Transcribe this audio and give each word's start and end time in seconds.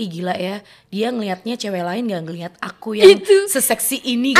Ih 0.00 0.08
gila 0.08 0.32
ya, 0.40 0.64
dia 0.88 1.12
ngelihatnya 1.12 1.52
cewek 1.60 1.84
lain 1.84 2.08
gak 2.08 2.24
ngelihat 2.24 2.52
aku 2.64 2.96
yang 2.96 3.12
Itu. 3.12 3.44
seseksi 3.44 4.00
ini. 4.00 4.32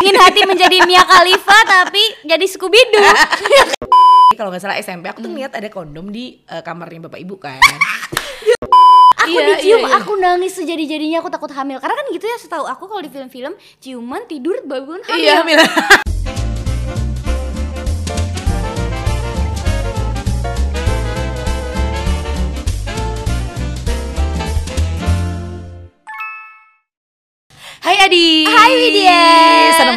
ingin 0.00 0.16
hati 0.16 0.48
menjadi 0.48 0.80
Mia 0.88 1.04
Khalifa 1.04 1.52
tapi 1.68 2.00
jadi 2.24 2.40
Scooby 2.48 2.80
Doo. 2.96 3.04
Kalau 4.40 4.48
nggak 4.48 4.64
salah 4.64 4.80
SMP 4.80 5.12
aku 5.12 5.20
tuh 5.20 5.28
ngeliat 5.28 5.52
ada 5.52 5.68
kondom 5.68 6.08
di 6.08 6.40
eh, 6.40 6.64
kamarnya 6.64 7.04
bapak 7.04 7.20
ibu 7.20 7.36
kan. 7.36 7.60
aku 9.28 9.28
Iya, 9.28 9.60
dicium, 9.60 9.84
iya, 9.84 9.88
iya. 9.92 9.96
aku 10.00 10.12
nangis 10.16 10.56
sejadi-jadinya 10.56 11.20
aku 11.20 11.28
takut 11.28 11.52
hamil. 11.52 11.76
Karena 11.84 11.92
kan 11.92 12.08
gitu 12.08 12.24
ya, 12.24 12.40
setahu 12.40 12.64
aku 12.64 12.88
kalau 12.88 13.04
di 13.04 13.12
film-film 13.12 13.60
ciuman 13.84 14.24
tidur 14.24 14.56
bangun 14.64 15.04
hamil. 15.04 15.20
Iya 15.20 15.44
Mila. 15.44 15.68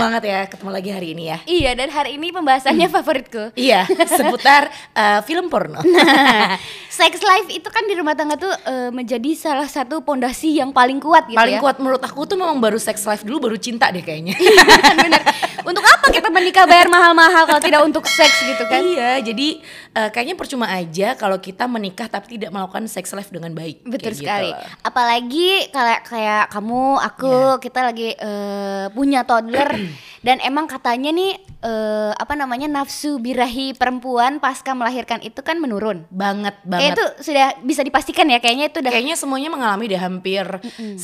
banget 0.02 0.24
ya 0.26 0.40
ketemu 0.50 0.72
lagi 0.74 0.90
hari 0.90 1.08
ini 1.14 1.24
ya. 1.30 1.38
Iya, 1.46 1.72
dan 1.78 1.88
hari 1.94 2.18
ini 2.18 2.34
pembahasannya 2.34 2.88
favoritku. 2.90 3.44
Iya, 3.54 3.86
seputar 4.18 4.68
eh, 4.98 5.20
film 5.24 5.48
porno. 5.48 5.80
Sex 6.92 7.14
life 7.22 7.50
itu 7.50 7.70
kan 7.70 7.86
di 7.86 7.96
rumah 7.96 8.18
tangga 8.18 8.36
tuh 8.36 8.52
eh, 8.52 8.90
menjadi 8.90 9.32
salah 9.38 9.70
satu 9.70 10.02
pondasi 10.02 10.58
yang 10.58 10.74
paling 10.74 11.00
kuat 11.00 11.30
gitu 11.30 11.38
Paling 11.38 11.58
ya. 11.58 11.62
kuat 11.62 11.78
menurut 11.80 12.02
aku 12.02 12.26
tuh 12.26 12.36
memang 12.36 12.58
baru 12.58 12.82
sex 12.82 13.06
life 13.06 13.22
dulu 13.22 13.50
baru 13.50 13.58
cinta 13.62 13.94
deh 13.94 14.02
kayaknya. 14.02 14.36
Bener. 14.98 15.22
Untuk 15.70 15.86
apa 16.04 16.10
kita 16.10 16.34
menikah 16.34 16.66
bayar 16.66 16.90
mahal-mahal 16.90 17.46
kalau 17.46 17.62
tidak 17.62 17.86
untuk 17.86 18.10
seks 18.10 18.42
gitu 18.42 18.66
kan? 18.66 18.82
Iya, 18.82 19.22
jadi 19.22 19.62
eh, 19.94 20.10
kayaknya 20.10 20.34
percuma 20.34 20.66
aja 20.66 21.14
kalau 21.14 21.38
kita 21.38 21.70
menikah 21.70 22.10
tapi 22.10 22.42
tidak 22.42 22.50
melakukan 22.50 22.90
sex 22.90 23.14
life 23.14 23.30
dengan 23.30 23.54
baik. 23.54 23.86
Betul 23.86 24.12
Kayak 24.12 24.18
sekali. 24.18 24.50
gitu. 24.50 24.66
Apalagi 24.82 25.50
kayak 25.70 26.02
kayak 26.10 26.44
kamu, 26.50 26.84
aku, 26.98 27.30
Iya. 27.30 27.62
kita 27.62 27.80
lagi 27.86 28.10
eh, 28.12 28.86
punya 28.90 29.22
toddler 29.22 29.70
dan 30.22 30.38
emang 30.40 30.70
katanya 30.70 31.10
nih 31.10 31.34
eh, 31.62 32.14
apa 32.14 32.34
namanya 32.34 32.70
nafsu 32.70 33.18
birahi 33.18 33.74
perempuan 33.74 34.38
pasca 34.38 34.74
melahirkan 34.74 35.18
itu 35.22 35.42
kan 35.42 35.58
menurun. 35.58 36.06
Banget 36.14 36.62
Kayak 36.62 36.70
banget. 36.70 36.94
itu 36.94 37.06
sudah 37.26 37.46
bisa 37.62 37.82
dipastikan 37.82 38.30
ya 38.30 38.38
kayaknya 38.38 38.70
itu 38.70 38.82
udah 38.82 38.92
Kayaknya 38.94 39.16
semuanya 39.18 39.50
mengalami 39.50 39.90
deh 39.90 39.98
hampir 39.98 40.46
99 40.78 41.02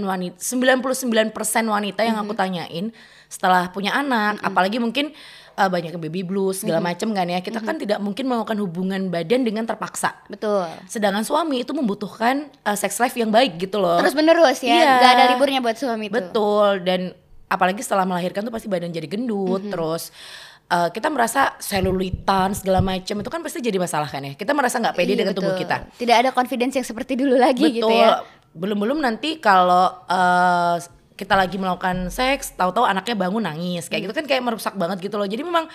wanita 0.00 0.38
99% 0.38 1.34
wanita 1.66 2.00
yang 2.02 2.16
aku 2.16 2.32
tanyain 2.32 2.94
setelah 3.26 3.66
punya 3.74 3.90
anak, 3.90 4.38
apalagi 4.38 4.78
mungkin 4.78 5.10
eh, 5.58 5.66
banyak 5.66 5.98
baby 5.98 6.22
blues 6.22 6.62
segala 6.62 6.78
macam 6.78 7.10
kan 7.10 7.26
ya. 7.26 7.42
Kita 7.42 7.58
kan 7.58 7.74
tidak 7.74 7.98
mungkin 7.98 8.30
melakukan 8.30 8.62
hubungan 8.62 9.10
badan 9.10 9.42
dengan 9.42 9.66
terpaksa. 9.66 10.14
betul. 10.30 10.70
Sedangkan 10.86 11.26
suami 11.26 11.66
itu 11.66 11.74
membutuhkan 11.74 12.46
eh, 12.62 12.76
sex 12.78 12.94
life 13.02 13.18
yang 13.18 13.34
baik 13.34 13.58
gitu 13.58 13.82
loh. 13.82 13.98
Terus 13.98 14.14
menerus 14.14 14.62
ya, 14.62 14.70
Iya. 14.70 14.92
nggak 15.02 15.12
ada 15.18 15.24
liburnya 15.34 15.58
buat 15.58 15.74
suami 15.74 16.06
itu. 16.06 16.14
Betul 16.14 16.86
dan 16.86 17.00
apalagi 17.46 17.80
setelah 17.82 18.02
melahirkan 18.02 18.42
tuh 18.42 18.54
pasti 18.54 18.66
badan 18.66 18.90
jadi 18.90 19.06
gendut 19.06 19.62
terus 19.70 20.10
uh, 20.70 20.88
kita 20.90 21.08
merasa 21.10 21.54
selulitan 21.62 22.54
segala 22.54 22.82
macam 22.82 23.16
itu 23.22 23.30
kan 23.30 23.40
pasti 23.42 23.58
jadi 23.62 23.78
masalah 23.78 24.08
kan 24.10 24.22
ya. 24.22 24.32
Kita 24.34 24.52
merasa 24.54 24.82
nggak 24.82 24.94
pede 24.98 25.14
Iya, 25.14 25.18
dengan 25.26 25.34
tubuh 25.34 25.54
betul. 25.54 25.62
kita. 25.66 25.76
Tidak 25.98 26.16
ada 26.16 26.30
confidence 26.34 26.74
yang 26.78 26.86
seperti 26.86 27.12
dulu 27.18 27.38
lagi 27.38 27.66
Betul. 27.66 27.76
gitu 27.82 27.94
ya. 27.94 28.22
Belum-belum 28.56 28.98
nanti 28.98 29.38
kalau 29.38 29.92
uh, 30.08 30.76
kita 31.16 31.32
lagi 31.32 31.56
melakukan 31.56 32.12
seks, 32.12 32.52
tahu-tahu 32.56 32.84
anaknya 32.84 33.16
bangun 33.16 33.42
nangis 33.44 33.88
kayak 33.88 34.10
gitu 34.10 34.14
kan 34.16 34.24
kayak 34.28 34.42
merusak 34.44 34.74
banget 34.76 35.00
gitu 35.00 35.16
loh. 35.16 35.28
Jadi 35.28 35.42
memang 35.44 35.68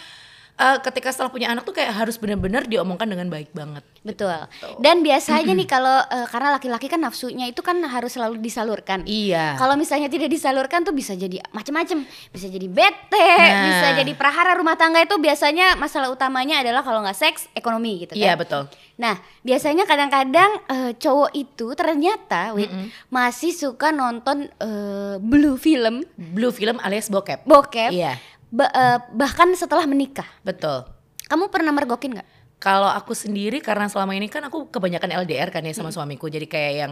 uh, 0.62 0.78
ketika 0.80 1.10
setelah 1.10 1.34
punya 1.34 1.50
anak 1.50 1.66
tuh 1.66 1.74
kayak 1.74 1.90
harus 1.90 2.22
benar-benar 2.22 2.70
diomongkan 2.70 3.10
dengan 3.10 3.26
baik 3.28 3.50
banget. 3.52 3.82
Betul. 4.02 4.34
Dan 4.78 5.02
biasanya 5.02 5.54
nih 5.58 5.66
kalau 5.66 5.98
eh, 6.06 6.26
karena 6.26 6.54
laki-laki 6.54 6.86
kan 6.86 6.98
nafsunya 6.98 7.46
itu 7.46 7.62
kan 7.62 7.82
harus 7.82 8.14
selalu 8.14 8.38
disalurkan. 8.38 9.02
Iya. 9.06 9.58
Kalau 9.58 9.74
misalnya 9.74 10.06
tidak 10.06 10.30
disalurkan 10.30 10.82
tuh 10.82 10.94
bisa 10.94 11.14
jadi 11.14 11.42
macam-macam, 11.50 12.06
bisa 12.30 12.48
jadi 12.48 12.66
bete, 12.66 13.30
Nah. 13.42 13.66
bisa 13.66 13.88
jadi 13.98 14.12
prahara 14.14 14.54
rumah 14.54 14.74
tangga 14.74 15.02
itu 15.02 15.18
biasanya 15.18 15.74
masalah 15.76 16.10
utamanya 16.10 16.62
adalah 16.62 16.82
kalau 16.82 17.02
nggak 17.02 17.14
seks 17.16 17.50
ekonomi 17.54 18.06
gitu 18.06 18.14
kan. 18.14 18.22
Iya 18.22 18.34
betul. 18.34 18.66
Nah, 18.98 19.18
biasanya 19.42 19.86
kadang-kadang 19.86 20.52
eh, 20.68 20.92
cowok 20.94 21.32
itu 21.34 21.74
ternyata 21.74 22.54
Wit, 22.54 22.70
masih 23.08 23.50
suka 23.50 23.90
nonton 23.90 24.46
eh, 24.58 25.16
blue 25.18 25.58
film, 25.58 26.06
Blue 26.14 26.50
film 26.50 26.78
alias 26.82 27.10
bokep. 27.10 27.46
bokep, 27.46 27.90
Iya, 27.94 28.18
ba- 28.52 28.70
eh, 28.70 28.98
bahkan 29.12 29.50
setelah 29.54 29.84
menikah. 29.84 30.28
betul. 30.42 30.84
Kamu 31.24 31.48
pernah 31.48 31.72
mergokin 31.72 32.12
nggak? 32.14 32.28
Kalau 32.58 32.86
aku 32.86 33.12
sendiri 33.12 33.58
karena 33.58 33.88
selama 33.88 34.12
ini 34.12 34.28
kan 34.28 34.44
aku 34.44 34.68
kebanyakan 34.68 35.10
LDR 35.18 35.50
kan 35.50 35.62
ya 35.62 35.72
sama 35.72 35.90
suamiku 35.90 36.28
jadi 36.28 36.46
kayak 36.46 36.74
yang 36.78 36.92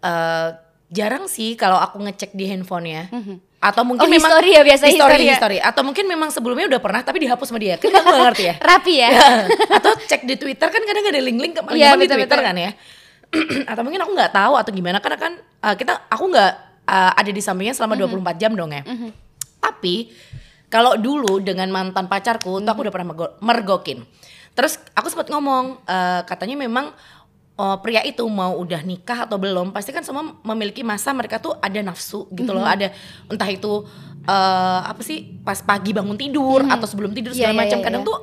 eh, 0.00 0.48
jarang 0.88 1.24
sih 1.26 1.54
kalau 1.54 1.76
aku 1.76 1.96
ngecek 1.98 2.32
di 2.32 2.44
handphonenya 2.44 3.08
atau 3.58 3.82
mungkin 3.82 4.02
Oh, 4.02 4.08
memang 4.08 4.30
history 4.30 4.50
ya, 4.50 4.62
biasa 4.62 4.84
history, 4.84 5.00
history 5.00 5.24
ya? 5.24 5.34
history. 5.34 5.58
atau 5.60 5.82
mungkin 5.82 6.04
memang 6.04 6.28
sebelumnya 6.28 6.64
udah 6.66 6.78
pernah 6.78 7.00
tapi 7.02 7.20
dihapus 7.20 7.44
sama 7.46 7.58
dia 7.58 7.74
kan 7.76 7.90
aku 7.90 8.08
gak 8.08 8.24
ngerti 8.26 8.44
ya 8.44 8.54
Rapi 8.68 8.94
ya? 8.96 9.08
atau 9.70 9.90
cek 9.98 10.22
di 10.22 10.34
Twitter 10.34 10.64
kan 10.66 10.80
kadang 10.80 11.04
ada 11.04 11.20
link-link 11.20 11.52
ke 11.52 11.62
Iya, 11.72 11.92
di 11.92 12.02
betul, 12.02 12.16
Twitter 12.16 12.38
betul. 12.38 12.46
kan 12.46 12.56
ya 12.56 12.70
atau 13.70 13.82
mungkin 13.82 14.00
aku 14.00 14.12
nggak 14.12 14.32
tahu 14.32 14.52
atau 14.54 14.70
gimana 14.70 14.98
karena 14.98 15.18
kan 15.18 15.32
eh, 15.36 15.74
kita 15.74 15.92
aku 16.06 16.24
nggak 16.26 16.52
eh, 16.84 17.12
ada 17.14 17.30
di 17.30 17.40
sampingnya 17.40 17.72
selama 17.72 17.94
Mhm. 17.94 18.24
24 18.24 18.36
jam 18.38 18.52
dong 18.52 18.70
ya 18.70 18.82
tapi 19.58 20.08
kalau 20.68 20.96
dulu 21.00 21.40
dengan 21.40 21.68
mantan 21.72 22.06
pacarku 22.06 22.60
tuh 22.60 22.70
aku 22.70 22.80
udah 22.84 22.92
pernah 22.92 23.08
mergo- 23.12 23.34
mergokin. 23.40 24.04
Terus 24.52 24.76
aku 24.92 25.08
sempat 25.08 25.32
ngomong 25.32 25.80
eh, 25.84 26.20
katanya 26.28 26.60
memang 26.60 26.92
oh, 27.56 27.76
pria 27.82 28.04
itu 28.06 28.22
mau 28.28 28.54
udah 28.54 28.80
nikah 28.86 29.26
atau 29.26 29.36
belum 29.36 29.74
pasti 29.74 29.90
kan 29.90 30.06
semua 30.06 30.22
memiliki 30.46 30.86
masa 30.86 31.10
mereka 31.10 31.42
tuh 31.42 31.58
ada 31.58 31.80
nafsu 31.82 32.30
gitu 32.32 32.54
loh 32.54 32.62
ada 32.64 32.94
entah 33.26 33.50
itu 33.50 33.84
eh, 34.24 34.80
apa 34.86 35.02
sih 35.02 35.40
pas 35.42 35.58
pagi 35.60 35.90
bangun 35.90 36.14
tidur 36.14 36.62
atau 36.64 36.86
sebelum 36.86 37.10
tidur 37.12 37.34
Iya, 37.34 37.50
segala 37.50 37.54
iya, 37.54 37.60
macam 37.66 37.78
iya, 37.80 37.84
kadang 37.84 38.02
iya. 38.06 38.08
tuh 38.08 38.18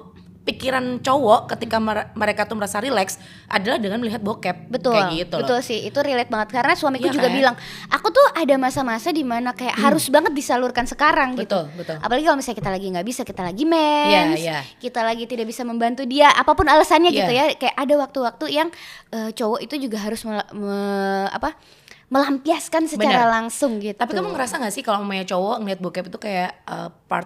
pikiran 0.45 1.01
cowok 1.01 1.49
ketika 1.51 1.77
mer- 1.77 2.13
mereka 2.13 2.45
tuh 2.45 2.53
merasa 2.53 2.77
rileks 2.77 3.17
adalah 3.45 3.75
dengan 3.75 3.97
melihat 3.97 4.21
bokep 4.21 4.69
Betul, 4.69 4.93
kayak 4.93 5.09
gitu 5.17 5.35
loh. 5.35 5.41
betul 5.41 5.59
sih, 5.59 5.81
itu 5.81 5.97
relate 5.97 6.29
banget 6.29 6.53
karena 6.53 6.73
suamiku 6.73 7.09
Iya 7.09 7.13
juga 7.13 7.27
kan? 7.27 7.33
bilang, 7.33 7.55
aku 7.89 8.07
tuh 8.09 8.25
ada 8.31 8.55
masa-masa 8.55 9.09
di 9.09 9.21
mana 9.21 9.51
kayak 9.51 9.73
harus 9.73 10.05
banget 10.07 10.31
disalurkan 10.31 10.85
sekarang 10.85 11.33
gitu. 11.33 11.65
Betul, 11.65 11.65
betul. 11.75 11.97
Apalagi 11.97 12.23
kalau 12.23 12.37
misalnya 12.37 12.57
kita 12.57 12.71
lagi 12.71 12.85
nggak 12.87 13.05
bisa, 13.05 13.21
kita 13.21 13.41
lagi 13.41 13.63
mens, 13.65 14.07
Iya, 14.07 14.21
iya. 14.37 14.59
kita 14.77 15.01
lagi 15.01 15.25
tidak 15.25 15.45
bisa 15.45 15.61
membantu 15.61 16.05
dia, 16.05 16.29
apa 16.29 16.53
pun 16.53 16.65
alasannya 16.65 17.09
Iya. 17.09 17.19
gitu 17.19 17.31
ya. 17.33 17.45
Kayak 17.57 17.75
ada 17.75 17.93
waktu-waktu 17.99 18.45
yang 18.47 18.67
eh, 19.09 19.29
cowok 19.31 19.59
itu 19.59 19.75
juga 19.81 19.97
harus 19.97 20.21
mel- 20.21 20.49
me- 20.53 21.27
apa 21.27 21.57
melampiaskan 22.05 22.85
secara 22.85 23.25
Benar. 23.25 23.33
langsung 23.33 23.81
gitu. 23.81 23.97
Tapi 23.97 24.13
kamu 24.13 24.29
ngerasa 24.29 24.61
gak 24.61 24.69
sih 24.69 24.79
kalau 24.79 25.01
namanya 25.01 25.25
cowok 25.25 25.57
ngeliat 25.57 25.79
bokep 25.81 26.05
itu 26.07 26.19
kayak 26.21 26.53
uh, 26.63 26.93
part 27.09 27.25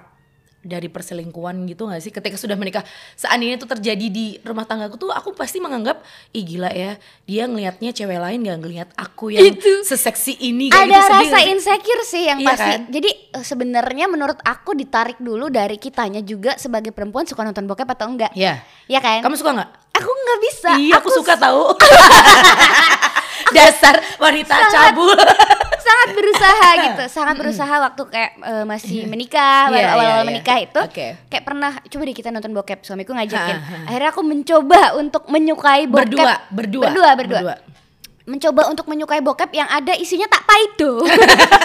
dari 0.61 0.85
perselingkuhan 0.85 1.55
gitu 1.65 1.85
gak 1.85 1.99
sih 1.99 2.09
ketika 2.09 2.35
sudah 2.35 2.53
menikah 2.53 2.83
seandainya 3.13 3.55
itu 3.55 3.63
terjadi 3.65 4.05
di 4.05 4.25
rumah 4.39 4.63
tanggaku 4.63 4.97
tuh 4.97 5.09
aku 5.09 5.31
pasti 5.31 5.57
menganggap 5.57 6.03
ih 6.29 6.43
gila 6.43 6.67
ya 6.69 6.99
dia 7.23 7.43
ngelihatnya 7.43 7.89
cewek 7.89 8.17
lain 8.17 8.43
gak 8.43 8.59
ngelihat 8.59 8.89
aku 8.93 9.31
yang 9.31 9.47
Itu. 9.49 9.81
seseksi 9.81 10.35
ini 10.37 10.67
kayak 10.67 10.83
ada 10.83 10.99
gitu, 10.99 11.13
rasa 11.13 11.37
insecure 11.45 12.03
sih 12.03 12.23
yang 12.23 12.39
Iya 12.39 12.47
pasti. 12.49 12.69
kan? 12.69 12.79
Jadi 12.89 13.09
eh, 13.31 13.41
sebenarnya 13.41 14.05
menurut 14.05 14.39
aku 14.41 14.73
ditarik 14.73 15.15
dulu 15.17 15.47
dari 15.47 15.75
kitanya 15.75 16.19
juga 16.19 16.55
sebagai 16.55 16.91
perempuan 16.91 17.23
suka 17.23 17.41
nonton 17.41 17.63
bokep 17.63 17.87
atau 17.89 18.07
enggak. 18.07 18.31
Iya 18.31 18.59
Ya 18.85 18.99
kan? 18.99 19.23
kamu 19.23 19.35
suka 19.35 19.51
nggak 19.53 19.71
Aku 19.95 20.07
nggak 20.07 20.39
bisa. 20.41 20.69
iya 20.75 20.95
aku, 20.95 21.07
suka 21.09 21.35
tahu 21.35 21.75
dasar 23.55 23.95
wanita 24.17 24.55
cabul 24.69 25.15
sangat 25.99 26.15
berusaha 26.15 26.69
gitu, 26.87 27.03
sangat 27.11 27.35
berusaha 27.35 27.75
waktu 27.83 28.01
kayak 28.07 28.31
eh, 28.39 28.63
masih 28.63 29.03
menikah, 29.05 29.67
baru 29.67 29.83
Iya, 29.83 29.89
awal-awal 29.91 30.07
iya, 30.07 30.23
iya. 30.23 30.29
menikah 30.31 30.57
itu. 30.63 30.79
Oke. 30.79 31.07
Kayak 31.27 31.43
pernah 31.43 31.71
coba 31.83 32.01
deh 32.07 32.15
kita 32.15 32.29
nonton 32.31 32.51
bokep, 32.55 32.79
suamiku 32.81 33.11
ngajakin. 33.11 33.55
Akhirnya 33.85 34.09
aku 34.09 34.21
mencoba 34.23 34.81
untuk 34.95 35.27
menyukai 35.27 35.83
bokep. 35.85 36.07
berdua 36.07 36.33
berdua 36.49 36.85
Berdua, 36.87 37.09
berdua. 37.19 37.55
Mencoba 38.29 38.69
untuk 38.69 38.85
menyukai 38.85 39.19
bokep 39.19 39.49
yang 39.51 39.65
ada 39.67 39.91
isinya 39.91 40.25
tak 40.25 40.45
paido. 40.45 41.01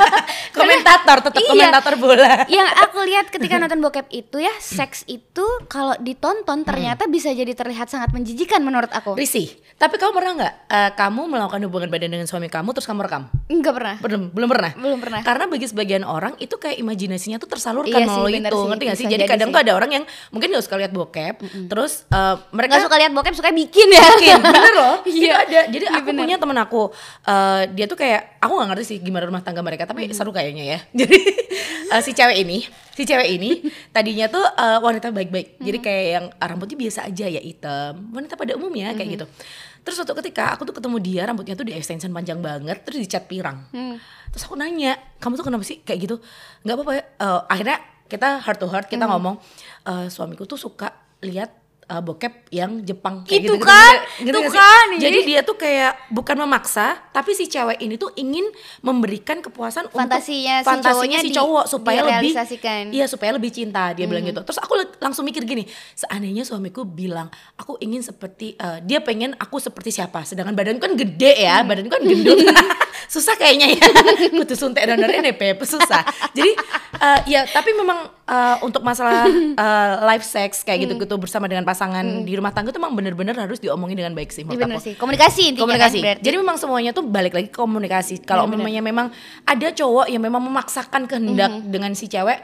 komentator 0.50 1.18
tetap 1.20 1.36
Iya. 1.36 1.50
komentator 1.50 1.94
bola 1.96 2.46
yang 2.48 2.64
aku 2.78 3.02
lihat 3.02 3.28
ketika 3.28 3.58
nonton 3.58 3.80
bokep 3.80 4.06
itu 4.10 4.38
ya, 4.38 4.54
seks 4.56 5.04
itu 5.06 5.44
kalau 5.66 5.92
ditonton 5.98 6.62
ternyata 6.62 7.04
bisa 7.06 7.28
jadi 7.30 7.52
terlihat 7.52 7.86
sangat 7.86 8.10
menjijikan 8.10 8.60
menurut 8.60 8.88
aku. 8.88 9.12
risih 9.14 9.50
tapi 9.74 9.98
kamu 9.98 10.12
pernah 10.12 10.32
nggak 10.36 10.54
eh, 10.68 10.90
kamu 10.94 11.20
melakukan 11.26 11.60
hubungan 11.64 11.88
badan 11.88 12.08
dengan 12.08 12.24
suami 12.24 12.46
kamu 12.46 12.70
terus 12.70 12.86
kamu 12.86 13.02
rekam 13.02 13.26
Enggak 13.46 13.74
pernah. 13.74 13.96
belum 13.98 14.22
belum 14.30 14.48
pernah 14.48 14.72
Belum 14.74 14.98
pernah. 14.98 15.20
karena 15.20 15.44
bagi 15.46 15.66
sebagian 15.66 16.02
orang 16.02 16.38
itu 16.38 16.54
kayak 16.54 16.78
imajinasinya 16.78 17.36
tuh 17.36 17.50
tersalurkan 17.50 17.90
Iya 17.92 18.06
melalui 18.06 18.38
itu 18.38 18.54
sih, 18.54 18.68
ngerti 18.70 18.84
gak 18.84 18.96
sih 18.96 19.04
jadi 19.04 19.14
jadi 19.18 19.24
kadang 19.28 19.48
sih. 19.48 19.54
tuh 19.54 19.60
ada 19.60 19.72
orang 19.74 19.90
yang 19.92 20.04
mungkin 20.30 20.48
gak 20.50 20.62
suka 20.62 20.76
lihat 20.78 20.92
bokep 20.92 21.34
terus 21.66 22.06
eh, 22.08 22.34
mereka 22.50 22.72
Nggak 22.72 22.86
suka 22.86 22.96
lihat 22.96 23.12
bokep, 23.12 23.34
suka 23.34 23.50
bikin 23.52 23.88
ya. 23.90 24.02
bikin 24.14 24.38
bener 24.40 24.72
loh 24.72 24.94
itu 25.10 25.18
Iya. 25.20 25.34
ada 25.36 25.60
jadi 25.68 25.84
Iya, 25.84 25.90
aku 25.92 26.08
bener. 26.08 26.20
punya 26.22 26.36
temen 26.54 26.62
aku 26.62 26.94
eh, 27.26 27.62
dia 27.74 27.90
tuh 27.90 27.98
kayak 27.98 28.38
aku 28.38 28.52
nggak 28.54 28.68
ngerti 28.70 28.84
sih 28.86 28.98
gimana 29.02 29.26
rumah 29.26 29.42
tangga 29.42 29.58
mereka 29.60 29.90
tapi 29.90 30.06
seru 30.14 30.30
kayaknya 30.30 30.64
ya. 30.64 30.78
Jadi 31.02 31.18
eh, 31.90 32.00
si 32.00 32.14
cewek 32.14 32.46
ini 32.46 32.62
si 32.94 33.02
cewek 33.02 33.26
ini 33.26 33.50
tadinya 33.94 34.30
tuh 34.30 34.46
eh, 34.46 34.78
wanita 34.78 35.10
baik-baik. 35.10 35.58
Jadi 35.58 35.78
kayak 35.82 36.04
yang 36.06 36.26
ah, 36.38 36.46
rambutnya 36.46 36.78
biasa 36.78 37.10
aja 37.10 37.26
ya 37.26 37.42
hitam. 37.42 38.14
Wanita 38.14 38.38
pada 38.38 38.54
umumnya 38.54 38.94
kayak 38.94 39.10
gitu. 39.18 39.26
Terus 39.84 40.00
suatu 40.00 40.14
ketika 40.14 40.54
aku 40.54 40.64
tuh 40.64 40.72
ketemu 40.72 40.96
dia 41.02 41.26
rambutnya 41.26 41.52
tuh 41.52 41.66
di 41.66 41.74
extension 41.74 42.08
panjang 42.08 42.38
banget 42.38 42.80
terus 42.86 43.02
dicat 43.02 43.26
pirang. 43.26 43.66
Hmm. 43.74 43.98
terus 44.30 44.50
aku 44.50 44.58
nanya 44.58 44.98
kamu 45.18 45.38
tuh 45.38 45.46
kenapa 45.46 45.62
sih? 45.62 45.82
Kayak 45.82 45.98
gitu. 46.06 46.16
Nggak 46.62 46.74
apa-apa 46.78 46.92
ya. 46.94 47.02
Eh, 47.04 47.40
akhirnya 47.50 47.78
kita 48.04 48.28
heart 48.40 48.58
to 48.62 48.68
heart 48.70 48.86
Hmm. 48.86 48.94
kita 48.94 49.04
ngomong 49.10 49.34
"Eh, 49.84 50.06
suamiku 50.06 50.46
tuh 50.46 50.56
suka 50.56 50.94
lihat 51.20 51.50
eh, 51.84 52.00
bokep 52.00 52.34
yang 52.50 52.80
Jepang 52.80 53.22
kayak 53.22 53.40
Itu 53.40 53.54
gitu 53.54 53.56
kan, 53.60 53.94
tuh 54.18 54.40
nggak 54.40 54.48
sih? 54.48 54.56
kan, 54.56 54.86
jadi 54.96 55.18
ih. 55.18 55.24
dia 55.24 55.40
tuh 55.40 55.54
kayak 55.54 55.92
bukan 56.08 56.36
memaksa 56.38 56.86
tapi 57.10 57.32
si 57.32 57.44
cewek 57.44 57.78
ini 57.78 57.94
tuh 57.94 58.10
ingin 58.14 58.48
memberikan 58.80 59.38
kepuasan 59.38 59.88
Fantasinya 59.88 60.24
si 60.56 60.62
untuk 60.62 60.70
fantasinya 60.72 60.90
cowoknya 60.90 61.18
si 61.18 61.28
di- 61.28 61.36
cowok 61.36 61.64
supaya 61.66 62.00
lebih 62.02 62.32
iya 62.90 63.04
supaya 63.04 63.30
lebih 63.30 63.50
cinta 63.50 63.92
dia 63.92 64.04
bilang 64.04 64.22
Hmm. 64.22 64.32
gitu 64.32 64.40
terus 64.42 64.56
aku 64.56 64.72
langsung 64.98 65.22
mikir 65.22 65.42
gini 65.42 65.66
seandainya 65.92 66.42
suamiku 66.42 66.82
bilang 66.82 67.28
aku 67.54 67.76
ingin 67.78 68.00
seperti 68.00 68.56
eh, 68.56 68.80
dia 68.80 68.98
pengen 68.98 69.36
aku 69.36 69.58
seperti 69.58 69.92
siapa 69.92 70.24
sedangkan 70.24 70.52
badanku 70.52 70.80
kan 70.80 70.94
gede 70.94 71.36
ya 71.38 71.60
Hmm. 71.60 71.68
badanku 71.68 71.90
kan 71.90 72.00
gendut 72.00 72.40
susah 73.12 73.34
kayaknya 73.34 73.74
ya 73.74 73.84
kudu 74.34 74.54
suntik 74.54 74.80
donornya 74.82 75.20
nih 75.22 75.34
Beb 75.34 75.60
susah 75.60 76.00
jadi 76.32 76.50
eh, 76.96 77.18
ya 77.28 77.44
tapi 77.44 77.70
memang 77.72 77.98
eh, 78.24 78.56
untuk 78.60 78.80
masalah 78.80 79.28
eh, 79.28 79.92
live 80.08 80.24
sex 80.24 80.62
kayak 80.62 80.88
gitu 80.88 80.96
gitu 80.96 81.14
bersama 81.14 81.44
dengan 81.44 81.62
pasangan 81.62 81.73
di 82.22 82.32
rumah 82.32 82.50
tangga 82.50 82.70
tuh 82.70 82.78
memang 82.78 82.94
bener-bener 82.94 83.34
harus 83.34 83.58
diomongin 83.58 83.94
dengan 83.96 84.12
baik 84.12 84.30
sih 84.30 84.40
Iya 84.40 84.48
menurut 84.48 84.62
bener 84.64 84.76
aku 84.76 84.86
sih. 84.86 84.94
Komunikasi 84.94 85.42
intinya 85.46 85.62
komunikasi. 85.68 85.98
kan. 86.00 86.16
Jadi 86.18 86.36
memang 86.36 86.56
semuanya 86.56 86.90
tuh 86.90 87.04
balik 87.04 87.32
lagi 87.32 87.48
komunikasi. 87.48 88.20
Kalau 88.20 88.46
umpamanya 88.46 88.80
memang 88.80 89.10
ada 89.42 89.68
cowok 89.68 90.06
yang 90.06 90.20
memang 90.20 90.40
memaksakan 90.40 91.04
kehendak 91.04 91.50
Mhm. 91.52 91.68
dengan 91.68 91.92
si 91.92 92.06
cewek, 92.06 92.38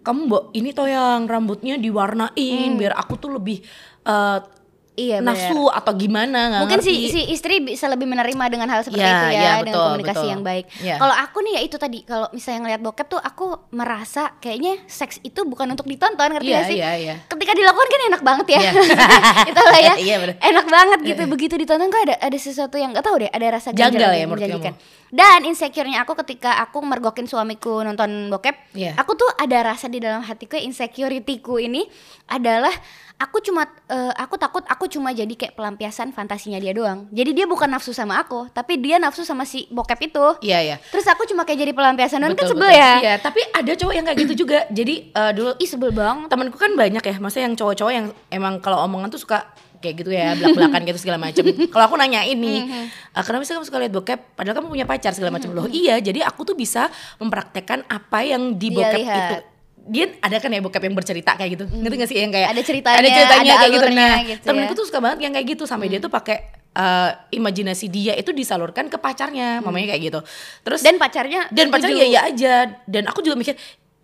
kamu 0.00 0.20
mbok 0.24 0.42
ini 0.52 0.70
toh 0.70 0.86
yang 0.86 1.26
rambutnya 1.26 1.76
diwarnain 1.76 2.30
biar 2.72 2.94
aku 2.94 3.14
tuh 3.16 3.30
lebih 3.32 3.60
Mhm. 4.00 4.54
Iya, 4.96 5.20
nafsu 5.20 5.68
atau 5.68 5.92
gimana 5.92 6.48
nggak 6.48 6.60
Mungkin 6.64 6.80
si, 6.80 6.88
ngerti. 6.96 7.12
si 7.12 7.20
istri 7.28 7.60
bisa 7.60 7.84
lebih 7.84 8.08
menerima 8.08 8.44
dengan 8.48 8.64
hal 8.66 8.80
seperti 8.80 9.04
Ya, 9.04 9.12
itu 9.12 9.26
ya, 9.28 9.30
ya, 9.30 9.52
dengan 9.60 9.64
betul, 9.68 9.84
komunikasi 9.86 10.16
betul. 10.16 10.32
yang 10.32 10.40
baik. 10.40 10.64
Ya. 10.80 10.94
Kalau 10.96 11.14
aku 11.14 11.38
nih 11.44 11.52
ya 11.52 11.60
itu 11.62 11.76
tadi, 11.76 11.98
kalau 12.02 12.26
misalnya 12.32 12.60
ngeliat 12.64 12.80
bokep 12.80 13.06
tuh 13.06 13.20
aku 13.20 13.46
merasa 13.70 14.32
kayaknya 14.40 14.80
seks 14.88 15.20
itu 15.20 15.44
bukan 15.44 15.68
untuk 15.68 15.84
ditonton, 15.84 16.32
ngerti 16.32 16.48
Iya, 16.48 16.56
gak 16.56 16.68
sih? 16.72 16.78
iya, 16.80 16.90
iya. 16.96 17.14
Ketika 17.28 17.52
dilakukan 17.52 17.86
kan 17.86 18.00
enak 18.08 18.22
banget 18.24 18.46
ya. 18.48 18.58
Iya. 18.58 18.72
itu 19.52 19.60
lah 19.62 19.78
ya. 19.78 19.94
Iya, 20.00 20.16
bener. 20.16 20.34
enak 20.40 20.66
banget 20.66 20.98
gitu. 21.04 21.22
Begitu 21.28 21.54
ditonton 21.56 21.86
kok 21.86 22.02
ada 22.02 22.14
ada 22.16 22.38
sesuatu 22.40 22.76
yang 22.80 22.96
gak 22.96 23.04
tahu 23.04 23.16
deh, 23.20 23.28
ada 23.28 23.46
rasa 23.52 23.76
Janggal 23.76 24.00
ganjal 24.00 24.10
ya 24.10 24.20
yang 24.24 24.32
kamu? 24.32 24.74
Dan 25.06 25.46
insecure-nya 25.46 26.02
aku 26.02 26.18
ketika 26.18 26.58
aku 26.58 26.82
mergokin 26.82 27.28
suamiku 27.28 27.78
nonton 27.80 28.26
bokep, 28.26 28.72
Iya. 28.72 28.96
aku 28.96 29.14
tuh 29.14 29.30
ada 29.36 29.60
rasa 29.62 29.86
di 29.86 30.00
dalam 30.00 30.18
hatiku 30.18 30.58
insecurity-ku 30.58 31.60
ini 31.60 31.86
adalah 32.26 32.72
aku 33.16 33.40
cuma 33.40 33.64
eh, 33.88 34.12
aku 34.20 34.36
takut 34.36 34.60
aku 34.68 34.84
cuma 34.92 35.08
jadi 35.12 35.30
kayak 35.32 35.56
pelampiasan 35.56 36.12
fantasinya 36.12 36.60
dia 36.60 36.76
doang. 36.76 37.08
Jadi 37.08 37.32
dia 37.32 37.46
bukan 37.48 37.68
nafsu 37.68 37.96
sama 37.96 38.20
aku, 38.20 38.48
tapi 38.52 38.76
dia 38.76 39.00
nafsu 39.00 39.24
sama 39.24 39.48
si 39.48 39.64
bokep 39.72 40.12
itu. 40.12 40.26
Iya, 40.44 40.58
iya. 40.60 40.76
Terus 40.92 41.08
aku 41.08 41.24
cuma 41.24 41.48
kayak 41.48 41.64
jadi 41.64 41.72
pelampiasan 41.72 42.20
doang 42.20 42.36
kan 42.36 42.48
sebel 42.48 42.68
betul. 42.68 42.76
ya. 42.76 42.92
Iya, 43.00 43.14
tapi 43.20 43.40
ada 43.52 43.72
cowok 43.72 43.94
yang 43.96 44.04
kayak 44.04 44.18
gitu 44.28 44.34
juga. 44.44 44.58
Jadi 44.68 44.94
eh, 45.16 45.32
dulu 45.32 45.50
Ih 45.56 45.68
sebel 45.68 45.90
banget. 45.96 46.28
temanku 46.28 46.56
kan 46.60 46.72
banyak 46.76 47.02
ya, 47.02 47.16
maksudnya 47.16 47.44
yang 47.48 47.56
cowok-cowok 47.56 47.92
yang 47.92 48.06
emang 48.28 48.60
kalau 48.60 48.84
omongan 48.84 49.08
tuh 49.08 49.20
suka 49.20 49.48
kayak 49.76 49.94
gitu 50.02 50.10
ya, 50.12 50.32
belak-belakan 50.36 50.80
gitu 50.88 50.98
segala 51.04 51.20
macem. 51.20 51.44
Kalau 51.72 51.84
aku 51.84 52.00
nanya 52.00 52.24
ini, 52.24 52.64
"Ah, 53.12 53.20
kenapa 53.20 53.44
sih 53.44 53.52
kamu 53.52 53.68
suka 53.68 53.76
lihat 53.76 53.92
bokep? 53.92 54.20
Padahal 54.32 54.56
kamu 54.56 54.68
punya 54.72 54.86
pacar 54.88 55.12
segala 55.12 55.36
macam 55.36 55.52
loh. 55.52 55.68
Iya, 55.68 56.00
jadi 56.00 56.24
aku 56.24 56.48
tuh 56.48 56.56
bisa 56.56 56.88
mempraktekkan 57.20 57.84
apa 57.84 58.24
yang 58.24 58.56
di 58.56 58.72
bokep 58.72 59.04
itu. 59.04 59.55
Dia 59.86 60.18
ada 60.18 60.36
kan 60.42 60.50
ya 60.50 60.58
bokep 60.58 60.82
yang 60.82 60.96
bercerita 60.98 61.38
kayak 61.38 61.50
gitu, 61.54 61.64
ngerti 61.70 61.96
gak 62.02 62.10
sih? 62.10 62.18
Yang 62.18 62.32
kayak 62.34 62.48
Ada 62.50 62.62
ceritanya, 62.66 62.98
ada 62.98 63.08
ceritanya 63.08 63.40
ada 63.40 63.54
kayak 63.56 63.72
gitu. 63.72 63.86
Nah, 63.86 64.14
gitu 64.26 64.44
temenku 64.50 64.72
ya. 64.74 64.78
tuh 64.78 64.86
suka 64.90 64.98
banget 64.98 65.18
yang 65.22 65.32
kayak 65.32 65.46
gitu. 65.54 65.64
Sampai 65.64 65.86
dia 65.86 66.00
tuh 66.02 66.10
pakai 66.10 66.36
eh, 66.76 67.10
imajinasi 67.38 67.86
dia 67.88 68.12
itu 68.18 68.30
disalurkan 68.34 68.90
ke 68.90 68.98
pacarnya, 68.98 69.62
mamanya 69.62 69.94
kayak 69.94 70.02
gitu. 70.10 70.20
Terus 70.66 70.80
Dan 70.82 70.98
pacarnya 70.98 71.48
dan 71.54 71.70
pacarnya 71.70 72.04
ya 72.04 72.08
ya 72.10 72.20
aja. 72.28 72.54
Dan 72.84 73.06
aku 73.06 73.22
juga 73.22 73.38
mikir 73.38 73.54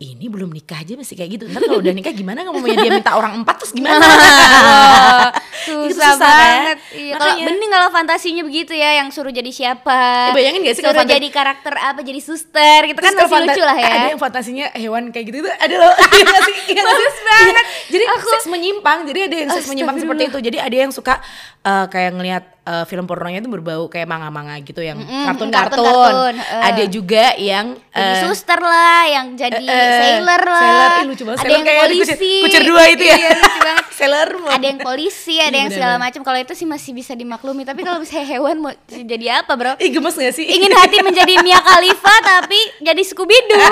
ini 0.02 0.26
belum 0.26 0.50
nikah 0.50 0.82
aja 0.82 0.98
masih 0.98 1.14
kayak 1.14 1.30
gitu. 1.38 1.44
Ntar 1.46 1.62
kalau 1.62 1.78
udah 1.78 1.94
nikah 1.94 2.10
gimana 2.10 2.42
nggak 2.42 2.54
mau 2.54 2.66
dia 2.66 2.90
minta 2.90 3.14
orang 3.14 3.38
empat 3.42 3.56
terus 3.62 3.72
gimana 3.74 4.02
Itu 5.62 5.92
susah, 5.92 6.12
kan? 6.12 6.20
banget. 6.20 6.78
Iya, 6.92 7.14
kalau 7.14 7.34
mending 7.40 7.70
kalau 7.70 7.88
fantasinya 7.88 8.42
begitu 8.42 8.72
ya, 8.72 8.90
yang 8.96 9.08
suruh 9.08 9.30
jadi 9.30 9.48
siapa? 9.48 10.28
Eh, 10.28 10.34
bayangin 10.34 10.60
gak 10.62 10.74
sih 10.74 10.82
kalau 10.82 10.96
suruh 10.96 11.08
jadi 11.08 11.28
karakter 11.28 11.74
apa? 11.74 12.00
Jadi 12.00 12.20
suster 12.20 12.80
gitu 12.84 12.98
kan 12.98 13.10
Terus 13.10 13.22
kalau 13.22 13.30
masih 13.30 13.48
lucu 13.48 13.62
lah 13.62 13.76
ya. 13.76 13.86
ada 13.88 14.06
yang 14.08 14.20
fantasinya 14.20 14.66
hewan 14.72 15.02
kayak 15.08 15.24
gitu 15.26 15.36
itu 15.40 15.50
ada 15.50 15.74
loh 15.76 15.94
Iya? 16.12 16.34
Iya? 16.68 16.82
Bagus 16.82 17.16
banget. 17.20 17.54
Iya. 17.54 17.62
jadi 17.88 18.04
seks 18.08 18.46
menyimpang 18.46 18.98
jadi 19.04 19.20
ada 19.22 19.36
yang 19.36 19.50
seks 19.50 19.66
menyimpang 19.66 19.96
seperti 19.98 20.22
itu 20.26 20.38
jadi 20.40 20.58
ada 20.60 20.76
yang 20.78 20.90
suka 20.90 21.14
eh, 21.60 21.86
kayak 21.86 22.10
ngelihat 22.12 22.44
eh, 22.62 22.84
film 22.84 23.04
pornonya 23.04 23.38
itu 23.38 23.48
berbau 23.48 23.86
kayak 23.86 24.04
manga-manga 24.04 24.54
gitu 24.58 24.80
yang 24.80 24.98
kartun-kartun 24.98 25.82
kartun-kartun, 25.82 26.34
eh. 26.36 26.62
ada 26.62 26.84
juga 26.86 27.24
yang 27.34 27.66
jadi 27.88 28.12
eh, 28.12 28.22
suster 28.22 28.58
lah, 28.58 29.02
yang 29.06 29.26
jadi 29.34 29.58
eh, 29.58 29.68
eh, 29.68 29.98
sailor 29.98 30.42
lah. 30.42 30.60
sailor, 30.60 30.90
ih, 30.92 31.04
lucu 31.06 31.22
banget 31.22 31.38
Ada 31.38 31.42
Sailor 31.42 31.52
yang 31.52 31.64
kayak 31.64 31.82
polisi. 31.82 32.00
kucir, 32.02 32.16
kucir 32.42 32.62
dua 32.64 32.82
itu 32.88 33.04
ya 33.04 33.16
Iya, 33.16 33.30
lucu 33.36 33.60
banget. 33.60 33.81
Sailor 33.92 34.28
Ada 34.48 34.66
yang 34.66 34.78
polisi, 34.78 35.36
ada 35.36 35.50
Iya, 35.50 35.58
yang 35.58 35.70
segala 35.70 35.94
macam. 35.96 36.20
Kalau 36.20 36.38
itu 36.38 36.52
sih 36.52 36.64
masih 36.64 36.90
bisa 36.90 37.12
dimaklumi. 37.12 37.62
Tapi 37.62 37.80
kalau 37.80 37.98
misalnya 37.98 38.26
hewan 38.28 38.56
mau 38.58 38.72
jadi 38.86 39.40
apa, 39.40 39.52
Bro? 39.52 39.72
Ih 39.76 39.90
gemes 39.90 40.14
gak 40.14 40.32
sih? 40.32 40.44
Ingin 40.46 40.72
hati 40.72 40.98
menjadi 41.00 41.38
Mia 41.38 41.58
Khalifa 41.58 42.14
tapi 42.22 42.58
jadi 42.80 43.02
Scooby 43.02 43.36
Doo. 43.46 43.60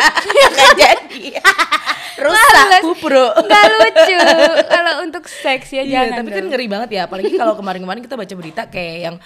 Gak 0.50 0.70
jadi 0.76 1.22
Rusak 2.20 2.52
Males. 2.52 2.82
bro 3.00 3.26
Gak 3.40 3.64
lucu. 3.72 4.16
Kalau 4.66 4.92
untuk 5.00 5.24
seks 5.24 5.72
ya 5.72 5.80
Iya 5.80 6.04
jangan. 6.04 6.16
tapi 6.18 6.28
kan 6.30 6.44
ngeri 6.46 6.66
banget 6.68 6.88
ya 6.92 7.02
Apalagi 7.08 7.32
kalau 7.32 7.56
kemarin-kemarin 7.56 8.04
kita 8.04 8.12
baca 8.12 8.34
berita 8.34 8.62
kayak 8.66 8.96
yang 9.00 9.16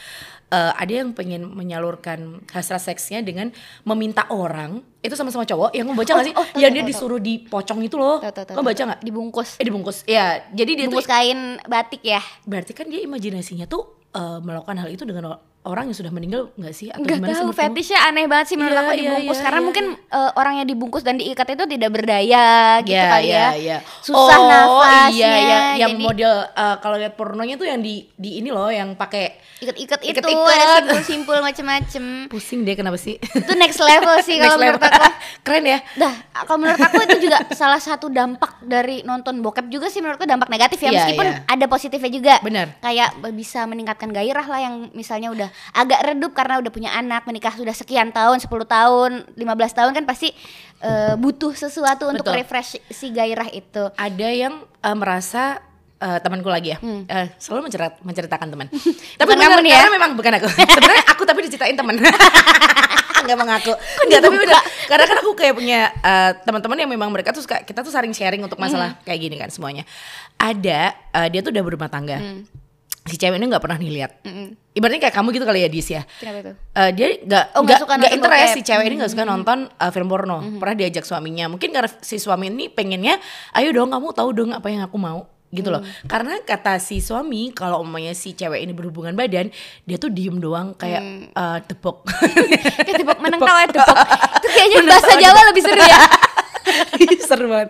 eh, 0.54 0.72
Ada 0.78 0.92
yang 1.02 1.10
pengen 1.10 1.50
menyalurkan 1.50 2.46
hasrat 2.48 2.78
seksnya 2.80 3.20
dengan 3.20 3.50
meminta 3.82 4.22
orang 4.30 4.78
Itu 5.02 5.18
sama-sama 5.18 5.42
cowok 5.42 5.74
Yang 5.74 5.86
membaca 5.90 6.10
gak 6.14 6.24
sih? 6.24 6.34
oh, 6.34 6.46
yang 6.54 6.70
dia 6.70 6.86
tahu, 6.86 6.90
disuruh 6.94 7.18
dipocong 7.18 7.80
itu 7.82 7.98
loh 7.98 8.22
Lo 8.22 8.62
baca 8.62 8.78
tahu. 8.78 8.90
gak? 8.94 9.00
Dibungkus. 9.02 9.50
Eh 9.58 9.64
dibungkus 9.66 9.98
Iya 10.06 10.46
jadi 10.54 10.70
dia 10.78 10.86
Bungkus 10.86 11.04
tuh 11.04 11.10
kain 11.10 11.40
batik 11.66 12.02
ya. 12.06 12.22
Berarti 12.46 12.70
kan 12.70 12.86
dia 12.86 13.02
imajinasinya 13.02 13.66
tuh 13.66 14.06
eh, 14.14 14.38
Melakukan 14.38 14.78
hal 14.78 14.88
itu 14.88 15.02
dengan 15.02 15.34
orang 15.64 15.88
yang 15.88 15.96
sudah 15.96 16.12
meninggal 16.12 16.52
gak 16.54 16.72
sih? 16.72 16.92
Atau 16.92 17.00
Enggak 17.00 17.18
gimana 17.18 17.32
sih 17.32 17.40
tahu 17.40 17.52
fetishnya 17.52 17.98
aneh 18.04 18.24
banget 18.28 18.46
sih 18.52 18.56
menurut 18.56 18.74
Iya, 18.74 18.82
aku 18.84 18.92
dibungkus 18.94 19.36
iya, 19.36 19.44
karena 19.44 19.60
iya, 19.60 19.66
mungkin 19.66 19.84
eh, 19.96 20.30
orang 20.36 20.54
yang 20.60 20.68
dibungkus 20.68 21.02
dan 21.02 21.14
diikat 21.16 21.48
itu 21.50 21.64
tidak 21.66 21.90
berdaya 21.90 22.46
gitu 22.84 22.92
Iya, 22.94 23.08
kali 23.08 23.26
iya, 23.26 23.40
ya. 23.40 23.48
iya. 23.56 23.76
Susah 23.98 24.36
oh, 24.36 24.46
nafasnya. 24.46 25.08
Iya, 25.10 25.28
iya. 25.40 25.58
Yang 25.80 25.92
jadi 25.96 26.04
model 26.04 26.32
eh, 26.46 26.76
kalau 26.78 26.96
lihat 27.00 27.14
pornonya 27.16 27.54
tuh 27.56 27.64
yang 27.64 27.80
di 27.80 27.94
di 28.12 28.30
ini 28.38 28.52
loh 28.52 28.68
yang 28.68 28.92
pakai 28.94 29.40
ikat-ikat 29.64 30.00
itu 30.04 30.18
Ikat-ikat. 30.20 30.52
ada 30.52 30.66
simpul-simpul 31.00 31.36
macem-macem. 31.40 32.04
pusing 32.28 32.60
deh 32.62 32.76
kenapa 32.76 33.00
sih? 33.00 33.16
itu 33.16 33.52
next 33.56 33.80
level 33.80 34.16
sih 34.20 34.36
kalau 34.42 34.60
menurut 34.60 34.82
aku. 34.82 35.00
Keren 35.46 35.64
ya? 35.64 35.78
Dah, 35.96 36.12
kalau 36.44 36.60
menurut 36.60 36.76
aku 36.76 37.00
itu 37.00 37.30
juga 37.30 37.40
salah 37.56 37.80
satu 37.80 38.12
dampak 38.12 38.60
dari 38.60 39.00
nonton 39.00 39.40
bokep 39.40 39.72
juga 39.72 39.88
sih 39.88 40.04
menurutku 40.04 40.28
dampak 40.28 40.52
negatif 40.52 40.76
ya 40.84 40.92
Iya, 40.92 40.96
meskipun 41.00 41.26
iya. 41.26 41.36
ada 41.48 41.64
positifnya 41.64 42.10
juga. 42.12 42.34
Benar. 42.44 42.76
Kayak 42.84 43.08
bisa 43.32 43.64
meningkatkan 43.64 44.12
gairah 44.12 44.44
lah 44.44 44.60
yang 44.60 44.74
misalnya 44.92 45.32
udah 45.32 45.48
agak 45.72 46.00
redup 46.04 46.32
karena 46.32 46.58
udah 46.58 46.68
punya 46.68 46.90
anak, 46.92 47.24
menikah 47.24 47.50
sudah 47.50 47.70
sekian 47.70 48.10
tahun, 48.10 48.38
10 48.38 48.48
tahun, 48.64 49.10
15 49.32 49.44
tahun 49.72 49.90
kan 49.92 50.04
pasti 50.04 50.30
eh, 50.78 51.14
butuh 51.14 51.52
sesuatu 51.52 52.06
untuk 52.06 52.24
Betul. 52.24 52.38
refresh 52.38 52.76
si 52.86 53.08
gairah 53.08 53.48
itu. 53.48 53.88
Ada 53.94 54.28
yang 54.28 54.54
eh, 54.62 54.96
merasa 54.96 55.58
eh, 55.96 56.18
temanku 56.18 56.46
lagi 56.46 56.72
ya, 56.72 56.78
eh, 56.82 57.32
selalu 57.36 57.66
mencerat, 57.66 58.00
menceritakan 58.00 58.48
teman. 58.48 58.66
tapi 59.18 59.24
Hmm. 59.24 59.28
Bukan 59.30 59.38
kamu 59.40 59.60
nih 59.60 59.70
ya? 59.70 59.78
karena 59.78 59.92
memang 59.92 60.10
bukan 60.14 60.32
aku. 60.36 60.48
Sebenarnya 60.74 61.04
aku 61.08 61.22
tapi 61.22 61.40
diceritain 61.42 61.74
teman. 61.74 61.96
Nggak 63.24 63.40
mengaku. 63.40 63.72
Nggak, 64.04 64.20
tapi 64.20 64.36
benar. 64.36 64.60
Karena 64.84 65.04
kan 65.08 65.16
aku 65.24 65.32
kayak 65.32 65.54
punya 65.56 65.80
eh, 65.96 66.30
teman-teman 66.44 66.76
yang 66.76 66.90
memang 66.90 67.08
mereka 67.08 67.32
tuh 67.32 67.40
suka, 67.40 67.64
kita 67.64 67.80
tuh 67.80 67.88
saling 67.88 68.12
sharing 68.12 68.44
untuk 68.44 68.60
masalah 68.60 68.92
Hmm. 68.92 69.02
kayak 69.02 69.20
gini 69.22 69.36
kan 69.40 69.48
semuanya. 69.48 69.88
Ada 70.36 70.92
eh, 70.92 71.28
dia 71.32 71.40
tuh 71.40 71.48
udah 71.48 71.64
berumah 71.64 71.88
tangga. 71.88 72.20
Hmm. 72.20 72.44
Si 73.04 73.14
cewek 73.14 73.36
ini 73.36 73.46
nggak 73.46 73.60
pernah 73.60 73.76
nih 73.76 73.92
lihat. 73.92 74.24
Mm-mm. 74.24 74.56
Ibaratnya 74.72 74.96
kayak 74.98 75.12
kamu 75.12 75.28
gitu 75.30 75.44
kali 75.44 75.60
ya 75.60 75.68
Dis 75.68 75.88
ya. 75.88 76.02
Kenapa 76.14 76.38
itu? 76.40 76.52
Eh, 76.72 76.90
dia 76.90 77.06
nggak 77.20 77.44
Oh, 77.52 77.60
nggak 77.62 77.78
suka 77.78 77.92
nggak 77.94 78.12
interest. 78.12 78.40
Hmm. 78.42 78.54
si 78.54 78.60
cewek 78.62 78.84
ini 78.86 78.94
nggak 78.96 79.12
suka 79.12 79.24
nonton 79.24 79.58
uh, 79.70 79.90
film 79.90 80.08
porno 80.08 80.36
pernah 80.56 80.74
diajak 80.74 81.02
suaminya 81.02 81.46
mungkin 81.46 81.68
karena 81.70 81.90
si 81.98 82.16
suami 82.16 82.48
ini 82.48 82.66
pengennya 82.66 83.20
ayo 83.52 83.70
dong 83.70 83.90
kamu 83.90 84.08
tahu 84.10 84.28
dong 84.32 84.50
apa 84.50 84.66
yang 84.66 84.82
aku 84.82 84.96
mau 84.96 85.24
gitu 85.50 85.68
loh 85.68 85.78
Hmm. 85.78 86.08
karena 86.08 86.40
kata 86.40 86.76
si 86.78 86.98
suami 86.98 87.52
kalau 87.52 87.78
umpamanya 87.78 88.10
si 88.10 88.32
cewek 88.32 88.58
ini 88.58 88.72
berhubungan 88.72 89.12
badan 89.12 89.52
dia 89.80 89.96
tuh 89.96 90.08
diem 90.08 90.34
doang 90.34 90.72
kayak 90.72 90.98
Hmm. 90.98 91.28
uh, 91.30 91.58
tepok 91.60 92.08
Kayak 92.80 92.96
tepok 92.98 93.18
menang 93.20 93.38
tahu 93.38 93.54
ya 93.54 93.68
tepok. 93.70 93.96
Itu 94.34 94.48
kayaknya 94.50 94.76
Menang 94.80 94.90
bahasa 94.90 95.12
Jawa 95.14 95.40
lebih 95.46 95.62
seru 95.62 95.78
ya. 95.78 96.00
seru 97.28 97.46
banget 97.46 97.68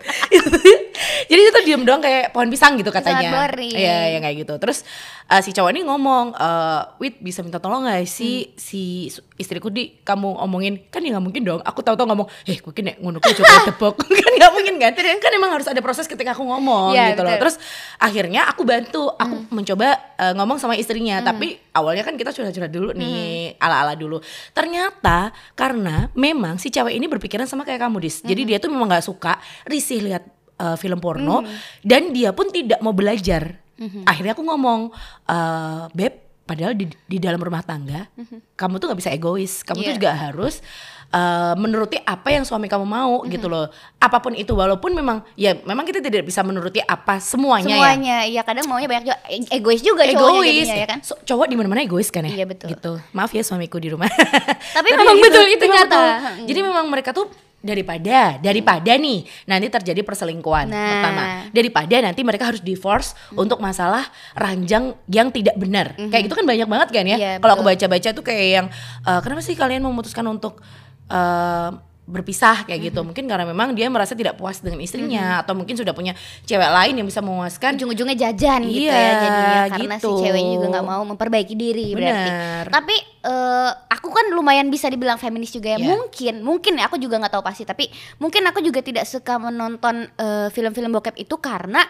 jadi 1.25 1.41
itu 1.41 1.59
diem 1.63 1.83
doang 1.83 1.99
kayak 1.99 2.31
pohon 2.31 2.47
pisang 2.47 2.75
gitu 2.75 2.89
katanya 2.89 3.51
iya 3.67 4.15
yang 4.15 4.21
kayak 4.21 4.37
gitu 4.41 4.55
terus 4.55 4.87
uh, 5.25 5.41
si 5.41 5.51
cowok 5.51 5.71
ini 5.71 5.81
ngomong, 5.83 6.33
eh 6.33 6.81
Wit 6.97 7.19
bisa 7.19 7.41
minta 7.41 7.57
tolong 7.57 7.83
gak 7.83 8.05
sih 8.05 8.53
si 8.55 9.09
su- 9.09 9.25
istriku 9.35 9.67
di 9.67 9.99
kamu 9.99 10.39
omongin 10.39 10.79
kan 10.87 11.03
ya 11.03 11.11
nggak 11.17 11.25
mungkin 11.25 11.43
dong. 11.43 11.61
Aku 11.61 11.81
tahu-tahu 11.81 12.07
ngomong, 12.07 12.27
eh 12.45 12.55
gue 12.55 12.71
kini 12.71 12.95
ngono 12.97 13.19
kuwi 13.19 13.33
coba 13.35 13.67
tepok 13.67 13.93
kan 13.99 14.31
nggak 14.31 14.51
mungkin 14.53 14.75
kan? 14.79 14.91
Kan 14.95 15.31
emang 15.33 15.51
harus 15.51 15.67
ada 15.67 15.81
proses 15.83 16.05
ketika 16.05 16.31
aku 16.31 16.45
ngomong 16.45 16.93
Iya, 16.93 17.11
gitu 17.11 17.21
loh. 17.21 17.33
betul. 17.35 17.41
Terus 17.43 17.55
akhirnya 17.97 18.41
aku 18.47 18.61
bantu, 18.63 19.03
aku 19.11 19.35
mencoba 19.51 19.87
eh, 20.15 20.33
ngomong 20.33 20.57
sama 20.57 20.77
istrinya. 20.77 21.19
Tapi 21.19 21.57
awalnya 21.73 22.05
kan 22.05 22.15
kita 22.15 22.31
curhat-curhat 22.31 22.71
dulu 22.71 22.95
nih, 22.95 23.59
ala-ala 23.59 23.97
dulu. 23.97 24.21
Ternyata 24.55 25.33
karena 25.53 26.07
memang 26.13 26.55
si 26.55 26.69
cewek 26.69 26.95
ini 26.95 27.09
berpikiran 27.09 27.43
sama 27.43 27.65
kayak 27.65 27.83
kamu 27.83 27.99
dis. 27.99 28.21
Jadi 28.21 28.41
dia 28.45 28.57
tuh 28.57 28.71
memang 28.71 28.87
nggak 28.87 29.03
suka 29.03 29.35
risih 29.67 29.99
lihat 29.99 30.23
eh, 30.55 30.77
film 30.77 31.01
porno 31.01 31.43
dan 31.81 32.15
dia 32.15 32.31
pun 32.31 32.47
tidak 32.47 32.79
mau 32.79 32.95
belajar. 32.95 33.64
Akhirnya 34.03 34.31
aku 34.31 34.43
ngomong, 34.43 34.89
eh 35.25 35.83
beb, 35.91 36.13
padahal 36.41 36.71
di, 36.71 36.85
di 37.03 37.17
dalam 37.17 37.37
rumah 37.37 37.59
tangga 37.59 38.05
kamu 38.53 38.77
tuh 38.77 38.85
nggak 38.87 38.99
bisa 38.99 39.11
egois. 39.11 39.61
Kamu 39.61 39.79
tuh 39.79 39.89
Iya. 39.89 39.97
juga 39.97 40.11
harus 40.13 40.61
eh, 41.07 41.53
menuruti 41.55 41.95
apa 41.97 42.29
yang 42.29 42.43
suami 42.43 42.65
kamu 42.65 42.83
mau 42.83 43.23
gitu 43.25 43.45
loh. 43.45 43.69
Apa 43.97 44.19
pun 44.19 44.33
itu, 44.33 44.51
walaupun 44.51 44.91
memang 44.91 45.23
ya 45.33 45.53
memang 45.59 45.83
kita 45.83 45.99
tidak 45.99 46.23
bisa 46.23 46.41
menuruti 46.41 46.79
apa 46.79 47.17
semuanya, 47.19 47.67
ya 47.67 47.75
Semuanya, 47.75 48.17
iya 48.25 48.41
kadang 48.41 48.65
maunya 48.65 48.85
banyak 48.85 49.05
juga 49.05 49.17
E- 49.25 49.49
egois 49.51 49.79
juga 49.79 50.01
cowoknya 50.03 50.13
egois 50.13 50.49
jadinya, 50.61 50.75
ya 50.75 50.87
kan. 50.87 50.99
So- 51.01 51.19
cowok 51.19 51.45
di 51.45 51.55
mana-mana 51.55 51.81
egois 51.81 52.09
kan 52.09 52.23
ya 52.23 52.33
Iya, 52.33 52.45
betul. 52.45 52.67
gitu 52.69 52.91
maaf 53.11 53.31
ya 53.31 53.41
suamiku 53.41 53.77
di 53.77 53.89
rumah 53.89 54.07
Tapi 54.07 54.87
memang 54.93 55.15
gitu, 55.15 55.25
betul 55.25 55.45
itu 55.47 55.65
nyata. 55.65 55.83
betul. 55.85 56.05
Hmm. 56.15 56.45
jadi 56.45 56.59
memang 56.63 56.85
mereka 56.85 57.09
tuh 57.11 57.25
daripada 57.65 58.37
daripada 58.37 58.93
nih 58.93 59.25
nanti 59.43 59.67
terjadi 59.67 60.05
perselingkuhan 60.05 60.69
Nah. 60.69 60.85
pertama. 60.87 61.23
Daripada 61.49 61.95
nanti 61.99 62.21
mereka 62.21 62.45
harus 62.45 62.61
divorce 62.61 63.11
untuk 63.33 63.57
masalah 63.57 64.05
ranjang 64.33 64.93
yang 65.09 65.33
tidak 65.33 65.57
benar. 65.57 65.97
Kayak 65.97 66.29
gitu 66.29 66.35
kan 66.37 66.45
banyak 66.45 66.67
banget 66.69 66.89
kan 66.93 67.05
ya? 67.09 67.17
Iya, 67.17 67.31
kalau 67.41 67.57
aku 67.57 67.65
baca-baca 67.65 68.09
tuh 68.13 68.21
kayak 68.21 68.45
yang 68.53 68.67
eh, 69.01 69.19
kenapa 69.19 69.41
sih 69.41 69.57
kalian 69.57 69.81
memutuskan 69.81 70.23
untuk 70.25 70.61
eh, 71.09 71.69
berpisah 72.05 72.69
kayak 72.69 72.93
gitu 72.93 73.01
mungkin 73.01 73.25
karena 73.25 73.49
memang 73.49 73.73
dia 73.73 73.89
merasa 73.89 74.13
tidak 74.13 74.37
puas 74.37 74.61
dengan 74.61 74.77
istrinya 74.77 75.41
atau 75.41 75.57
mungkin 75.57 75.73
sudah 75.73 75.89
punya 75.89 76.13
cewek 76.45 76.69
lain 76.69 77.01
yang 77.01 77.07
bisa 77.09 77.17
memuaskan 77.25 77.81
ujung-ujungnya 77.81 78.13
jajan 78.29 78.61
gitu 78.61 78.85
Iya, 78.85 78.93
ya 78.93 79.11
jadinya 79.17 79.61
karena 79.73 79.95
gitu. 79.97 80.09
si 80.13 80.21
ceweknya 80.21 80.51
juga 80.53 80.67
nggak 80.69 80.85
mau 80.85 81.01
memperbaiki 81.01 81.57
diri 81.57 81.97
berarti. 81.97 82.29
Benar. 82.29 82.65
Tapi 82.69 82.95
eh, 83.25 83.71
aku 83.89 84.07
kan 84.13 84.25
lumayan 84.37 84.69
bisa 84.69 84.85
dibilang 84.85 85.17
feminis 85.17 85.49
juga 85.49 85.73
ya. 85.73 85.81
Iya. 85.81 85.87
Mungkin, 85.97 86.33
mungkin 86.45 86.73
ya, 86.77 86.85
aku 86.85 87.01
juga 87.01 87.17
nggak 87.17 87.33
tahu 87.33 87.43
pasti. 87.43 87.65
Tapi 87.65 87.89
mungkin 88.21 88.45
aku 88.45 88.61
juga 88.61 88.85
tidak 88.85 89.09
suka 89.09 89.41
menonton 89.41 90.05
eh, 90.05 90.47
film-film 90.53 90.93
bokep 90.93 91.17
itu 91.17 91.35
karena 91.41 91.81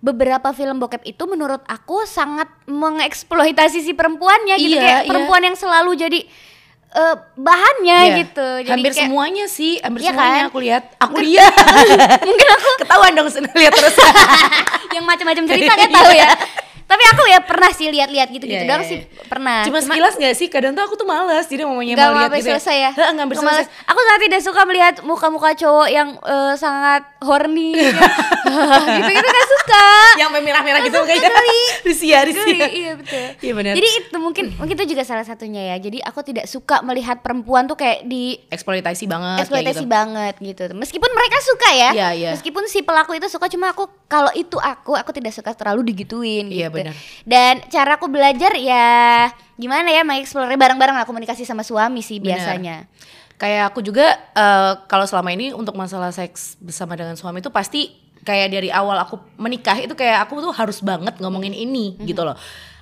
beberapa 0.00 0.54
film 0.56 0.80
bokep 0.80 1.04
itu 1.04 1.24
menurut 1.28 1.60
aku 1.68 2.08
sangat 2.08 2.48
mengeksploitasi 2.64 3.82
si 3.82 3.92
perempuannya 3.92 4.56
gitu 4.56 4.78
Iya, 4.78 4.82
kayak 4.82 5.02
iya. 5.04 5.08
perempuan 5.10 5.42
yang 5.44 5.56
selalu 5.58 5.92
jadi 5.98 6.20
eh, 6.90 7.14
bahannya 7.34 7.98
Iya. 8.04 8.16
gitu. 8.22 8.48
Jadi 8.64 8.72
hampir 8.72 8.92
kayak, 8.92 9.02
semuanya 9.06 9.44
sih, 9.46 9.72
hampir 9.78 10.00
Iya 10.00 10.10
semuanya 10.12 10.40
kan? 10.40 10.48
aku 10.48 10.58
lihat. 10.58 10.84
Aku 11.04 11.16
lihat. 11.18 11.52
mungkin 12.28 12.48
aku 12.48 12.68
Ketahuan 12.80 13.12
dong 13.12 13.28
lihat 13.54 13.72
terus. 13.72 13.96
yang 14.96 15.04
macam-macam 15.04 15.44
cerita 15.46 15.72
kan 15.74 15.88
tahu 15.90 16.10
ya. 16.12 16.30
Tapi 16.88 17.02
aku 17.04 17.22
ya 17.28 17.44
pernah 17.44 17.68
sih 17.68 17.92
lihat-lihat 17.92 18.32
gitu-gitu 18.32 18.64
Iya, 18.64 18.68
doang 18.68 18.80
iya, 18.80 18.88
sih 18.88 18.98
iya. 19.04 19.28
pernah. 19.28 19.60
Cuma 19.60 19.84
sekilas 19.84 20.16
gak 20.16 20.32
sih? 20.32 20.48
Kadang 20.48 20.72
tuh 20.72 20.88
aku 20.88 20.96
tuh 20.96 21.04
malas, 21.04 21.44
jadi 21.44 21.68
mau 21.68 21.76
mau 21.76 21.84
lihat 21.84 22.32
gitu. 22.32 22.48
selesai 22.48 22.76
ya? 22.80 22.90
Nggak 22.96 23.28
Aku 23.28 23.44
selesai. 23.44 23.64
Aku 23.84 24.00
sangat 24.00 24.20
tidak 24.24 24.40
suka 24.40 24.60
melihat 24.64 24.94
muka-muka 25.04 25.52
cowok 25.52 25.88
yang 25.92 26.16
eh, 26.16 26.54
sangat 26.56 27.04
horny 27.20 27.76
Gitu-gitu 28.88 29.28
gak 29.28 29.48
suka 29.52 29.84
Yang 30.16 30.30
merah-merah 30.40 30.80
gitu 30.80 30.98
kayak. 31.04 31.28
Risia. 31.84 32.18
Geli, 32.28 32.56
Iya 32.56 32.92
betul 32.96 33.24
Iya 33.44 33.52
benar. 33.52 33.72
Jadi 33.76 33.88
itu 34.00 34.16
mungkin 34.16 34.44
mungkin 34.56 34.74
itu 34.80 34.86
juga 34.96 35.04
salah 35.04 35.28
satunya 35.28 35.74
ya 35.74 35.76
Jadi 35.78 36.00
aku 36.00 36.24
tidak 36.24 36.48
suka 36.48 36.80
melihat 36.80 37.20
perempuan 37.20 37.68
tuh 37.68 37.76
kayak 37.76 38.08
di 38.08 38.40
eksploitasi 38.48 39.04
banget 39.04 39.44
eksploitasi 39.44 39.84
gitu. 39.84 39.90
banget 39.90 40.34
gitu 40.40 40.62
Meskipun 40.72 41.10
mereka 41.12 41.36
suka 41.44 41.68
ya 41.72 41.90
Iya, 41.92 42.08
iya. 42.14 42.30
Meskipun 42.32 42.64
si 42.64 42.80
pelaku 42.80 43.12
itu 43.12 43.28
suka 43.28 43.52
Cuma 43.52 43.72
aku 43.72 43.84
kalau 44.08 44.32
itu 44.32 44.56
aku 44.56 44.96
Aku 44.96 45.10
tidak 45.12 45.36
suka 45.36 45.52
terlalu 45.52 45.92
digituin 45.92 46.48
Iya, 46.48 46.72
gitu 46.78 46.86
benar. 46.86 46.96
Dan 47.24 47.54
cara 47.66 47.90
aku 47.94 48.06
belajar 48.06 48.52
ya 48.54 48.86
Gimana 49.54 49.90
ya 49.90 50.06
mengeksplor 50.06 50.46
bareng-bareng 50.48 50.94
lah 50.94 51.02
Komunikasi 51.02 51.42
sama 51.42 51.60
suami 51.60 51.98
sih 51.98 52.18
biasanya 52.18 52.86
Kayak 53.34 53.70
aku 53.70 53.82
juga 53.82 54.06
eh, 54.32 54.72
kalau 54.86 55.06
selama 55.06 55.30
ini 55.30 55.50
untuk 55.50 55.74
masalah 55.74 56.10
seks 56.10 56.58
bersama 56.58 56.94
dengan 56.94 57.14
suami 57.14 57.38
itu 57.38 57.50
pasti 57.50 57.90
kayak 58.18 58.50
dari 58.50 58.68
awal 58.68 58.98
aku 58.98 59.14
menikah 59.38 59.78
itu 59.78 59.94
kayak 59.94 60.26
aku 60.26 60.42
tuh 60.42 60.50
harus 60.50 60.82
banget 60.82 61.16
ngomongin 61.18 61.54
ini 61.54 61.94
Mhm. 61.94 62.04
gitu 62.04 62.26
loh. 62.26 62.34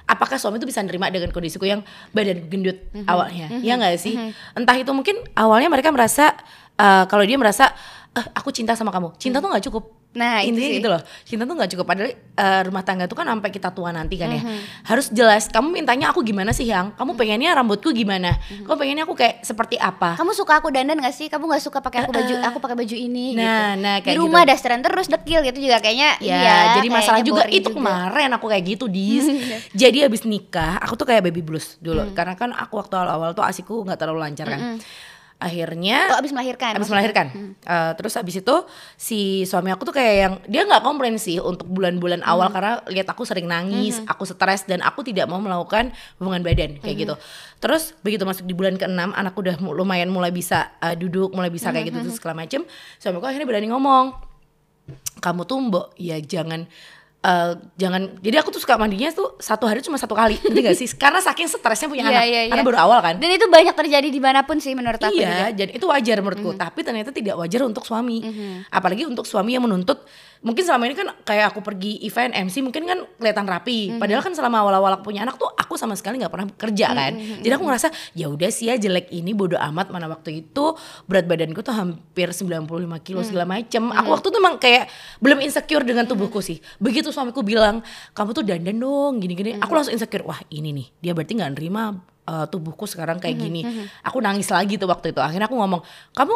Apakah 0.06 0.40
suami 0.40 0.56
itu 0.56 0.64
bisa 0.64 0.80
nerima 0.80 1.12
dengan 1.12 1.28
kondisiku 1.28 1.66
yang 1.66 1.84
badan 2.10 2.48
gendut 2.48 2.78
Mhm. 2.90 3.04
awalnya? 3.04 3.46
Ya 3.60 3.76
nggak 3.76 4.00
sih? 4.00 4.16
Entah 4.54 4.74
itu 4.74 4.88
mungkin 4.90 5.18
awalnya 5.36 5.68
mereka 5.68 5.92
merasa 5.92 6.32
eh, 6.76 7.04
kalau 7.04 7.22
dia 7.22 7.36
merasa 7.36 7.72
eh, 8.12 8.26
aku 8.32 8.48
cinta 8.48 8.72
sama 8.72 8.88
kamu. 8.88 9.12
Cinta 9.20 9.40
tuh 9.40 9.52
nggak 9.52 9.64
cukup. 9.68 9.84
Nah, 10.16 10.40
itu 10.40 10.48
Intinya 10.50 10.66
sih. 10.66 10.76
gitu 10.76 10.88
loh. 10.88 11.02
Cinta 11.22 11.44
tuh 11.44 11.54
nggak 11.54 11.70
cukup 11.70 11.84
padahal 11.84 12.08
eh, 12.08 12.60
rumah 12.64 12.80
tangga 12.80 13.04
tuh 13.04 13.14
kan 13.14 13.26
sampai 13.26 13.50
kita 13.50 13.68
tua 13.68 13.90
nanti 13.90 14.16
kan 14.16 14.28
ya. 14.28 14.40
Mhm. 14.40 14.58
Harus 14.82 15.06
jelas 15.10 15.46
kamu 15.46 15.68
mintanya 15.74 16.08
aku 16.08 16.20
gimana 16.20 16.50
sih, 16.50 16.64
Yang? 16.64 16.96
Kamu 16.96 17.12
pengennya 17.14 17.52
rambutku 17.52 17.92
gimana? 17.92 18.32
Mhm. 18.42 18.64
Kamu 18.64 18.76
pengennya 18.76 19.04
aku 19.04 19.12
kayak 19.12 19.40
seperti 19.42 19.76
apa? 19.76 20.16
kamu 20.16 20.32
suka 20.32 20.56
aku 20.56 20.68
dandan 20.68 20.96
gak 20.96 21.12
sih? 21.12 21.28
Kamu 21.28 21.44
gak 21.46 21.60
suka 21.60 21.78
pakai 21.78 22.02
aku 22.02 22.10
baju 22.10 22.34
aku 22.42 22.58
pakai 22.58 22.76
baju 22.78 22.96
ini 22.96 23.26
Nah, 23.32 23.44
gitu. 23.76 23.82
nah, 23.82 23.96
Di 23.96 24.02
kayak 24.02 24.16
rumah 24.18 24.42
gitu. 24.42 24.50
dasteran 24.50 24.80
terus 24.80 25.06
dekil 25.06 25.40
gitu 25.44 25.58
juga 25.60 25.76
kayaknya 25.78 26.10
Ya, 26.18 26.36
iya, 26.38 26.56
jadi 26.74 26.88
masalah 26.88 27.20
juga 27.20 27.44
itu 27.46 27.66
juga. 27.66 27.76
kemarin 27.76 28.30
aku 28.32 28.46
kayak 28.46 28.64
gitu 28.66 28.84
dis. 28.86 29.26
jadi 29.76 30.06
habis 30.06 30.24
nikah, 30.24 30.78
aku 30.78 30.94
tuh 30.94 31.04
kayak 31.04 31.20
baby 31.22 31.40
blues 31.40 31.76
dulu. 31.76 32.00
Hmm. 32.02 32.14
Karena 32.14 32.32
kan 32.34 32.50
aku 32.50 32.76
waktu 32.76 32.94
awal-awal 32.94 33.30
tuh 33.32 33.42
asiku 33.42 33.82
nggak 33.82 33.98
terlalu 33.98 34.20
lancar 34.22 34.48
kan. 34.48 34.80
Akhirnya 35.36 36.08
Oh, 36.10 36.16
abis 36.16 36.32
melahirkan. 36.32 36.72
habis 36.72 36.88
maksudnya. 36.88 37.12
melahirkan. 37.12 37.26
Eh, 37.60 37.92
terus 37.94 38.16
habis 38.16 38.36
itu 38.36 38.56
si 38.96 39.18
suami 39.42 39.68
aku 39.68 39.84
tuh 39.84 39.92
kayak 39.92 40.14
yang 40.16 40.34
dia 40.46 40.64
nggak 40.64 40.80
komplain 40.80 41.16
sih 41.16 41.36
untuk 41.36 41.68
bulan-bulan 41.68 42.20
Hmm. 42.20 42.32
awal 42.32 42.48
karena 42.48 42.80
lihat 42.86 43.04
aku 43.06 43.22
sering 43.22 43.44
nangis, 43.44 44.00
aku 44.02 44.24
stres 44.24 44.64
dan 44.64 44.80
aku 44.80 45.02
tidak 45.02 45.26
mau 45.26 45.36
melakukan 45.36 45.92
hubungan 46.16 46.40
badan 46.40 46.80
kayak 46.80 46.88
Hmm. 46.90 47.02
gitu. 47.02 47.14
Terus 47.58 47.92
begitu 48.00 48.24
masuk 48.24 48.44
di 48.44 48.52
bulan 48.52 48.74
ke-6 48.74 48.96
anak 49.12 49.34
udah 49.34 49.54
lumayan 49.60 50.08
mulai 50.08 50.30
bisa 50.30 50.72
eh, 50.78 50.94
duduk, 50.94 51.30
mulai 51.30 51.48
bisa 51.48 51.68
Hmm, 51.68 51.76
kayak 51.76 51.86
gitu 51.86 51.98
terus 52.02 52.16
segala 52.16 52.32
macem. 52.38 52.64
Suami 52.96 53.16
aku 53.16 53.26
akhirnya 53.26 53.44
berani 53.44 53.68
ngomong, 53.68 54.16
kamu 55.18 55.42
tuh 55.44 55.58
mbok 55.58 55.86
ya 55.96 56.16
jangan 56.16 56.64
eh, 57.26 57.52
jangan 57.74 58.02
jadi 58.22 58.38
aku 58.38 58.54
tuh 58.54 58.62
suka 58.62 58.78
mandinya 58.78 59.10
tuh 59.10 59.34
satu 59.42 59.66
hari 59.66 59.82
cuma 59.82 59.98
satu 59.98 60.14
kali 60.14 60.38
ngerti 60.38 60.60
gak 60.62 60.76
sih? 60.78 60.88
Karena 61.02 61.18
saking 61.18 61.50
stresnya 61.50 61.90
punya 61.90 62.06
Iya, 62.06 62.12
anak 62.14 62.24
iya, 62.30 62.40
karena 62.46 62.62
iya. 62.62 62.68
baru 62.70 62.78
awal 62.78 62.98
kan. 63.02 63.14
Dan 63.18 63.30
itu 63.34 63.46
banyak 63.50 63.74
terjadi 63.74 64.08
di 64.08 64.20
mana 64.22 64.46
pun 64.46 64.62
sih 64.62 64.72
menurut 64.78 65.02
aku 65.02 65.10
juga. 65.10 65.26
iya 65.26 65.46
jadi 65.50 65.74
itu 65.74 65.86
wajar 65.90 66.22
menurutku 66.22 66.54
tapi 66.54 66.80
ternyata 66.86 67.10
tidak 67.10 67.34
wajar 67.34 67.66
untuk 67.66 67.82
suami. 67.82 68.22
Apalagi 68.70 69.02
untuk 69.10 69.26
suami 69.26 69.58
yang 69.58 69.66
menuntut 69.66 70.06
mungkin 70.46 70.62
selama 70.62 70.86
ini 70.86 70.94
kan 70.94 71.10
kayak 71.26 71.50
aku 71.50 71.58
pergi 71.58 71.98
event 72.06 72.30
MC 72.30 72.62
mungkin 72.62 72.86
kan 72.86 73.02
kelihatan 73.18 73.50
rapi. 73.50 73.98
Padahal 73.98 74.22
kan 74.22 74.30
selama 74.30 74.62
awal-awal 74.62 74.94
aku 74.94 75.10
punya 75.10 75.26
anak 75.26 75.42
tuh 75.42 75.50
aku 75.50 75.74
sama 75.74 75.98
sekali 75.98 76.22
nggak 76.22 76.30
pernah 76.30 76.46
kerja 76.54 76.86
kan. 76.94 77.12
jadi 77.42 77.58
aku 77.58 77.66
ngerasa 77.66 77.90
ya 78.14 78.30
udah 78.30 78.50
sih 78.54 78.70
ya 78.70 78.78
jelek 78.78 79.10
ini 79.10 79.34
bodoh 79.34 79.58
amat. 79.58 79.90
Mana 79.90 80.06
waktu 80.06 80.46
itu 80.46 80.78
berat 81.10 81.26
badanku 81.26 81.66
tuh 81.66 81.74
hampir 81.74 82.30
95 82.30 82.62
kilo 83.02 83.20
segala 83.26 83.44
macem. 83.58 83.90
Aku 83.90 84.08
waktu 84.14 84.26
itu 84.30 84.38
emang 84.38 84.56
kayak 84.62 84.86
belum 85.18 85.42
insecure 85.42 85.82
dengan 85.82 86.06
tubuhku 86.06 86.38
sih. 86.38 86.62
Begitu 86.78 87.10
suamiku 87.10 87.42
bilang 87.42 87.82
kamu 88.14 88.30
tuh 88.30 88.46
dandan 88.46 88.78
dong 88.78 89.18
gini-gini. 89.18 89.58
Aku 89.58 89.74
langsung 89.74 89.98
insecure 89.98 90.22
wah 90.22 90.38
ini 90.54 90.70
nih 90.70 90.86
dia 91.02 91.10
berarti 91.10 91.34
nggak 91.34 91.52
nerima 91.58 91.98
uh, 92.26 92.46
tubuhku 92.46 92.84
sekarang 92.84 93.22
kayak 93.22 93.38
gini. 93.38 93.62
Aku 94.02 94.18
nangis 94.20 94.50
lagi 94.50 94.76
tuh 94.76 94.90
waktu 94.90 95.14
itu. 95.14 95.20
Akhirnya 95.22 95.46
aku 95.46 95.56
ngomong, 95.56 95.80
kamu 96.12 96.34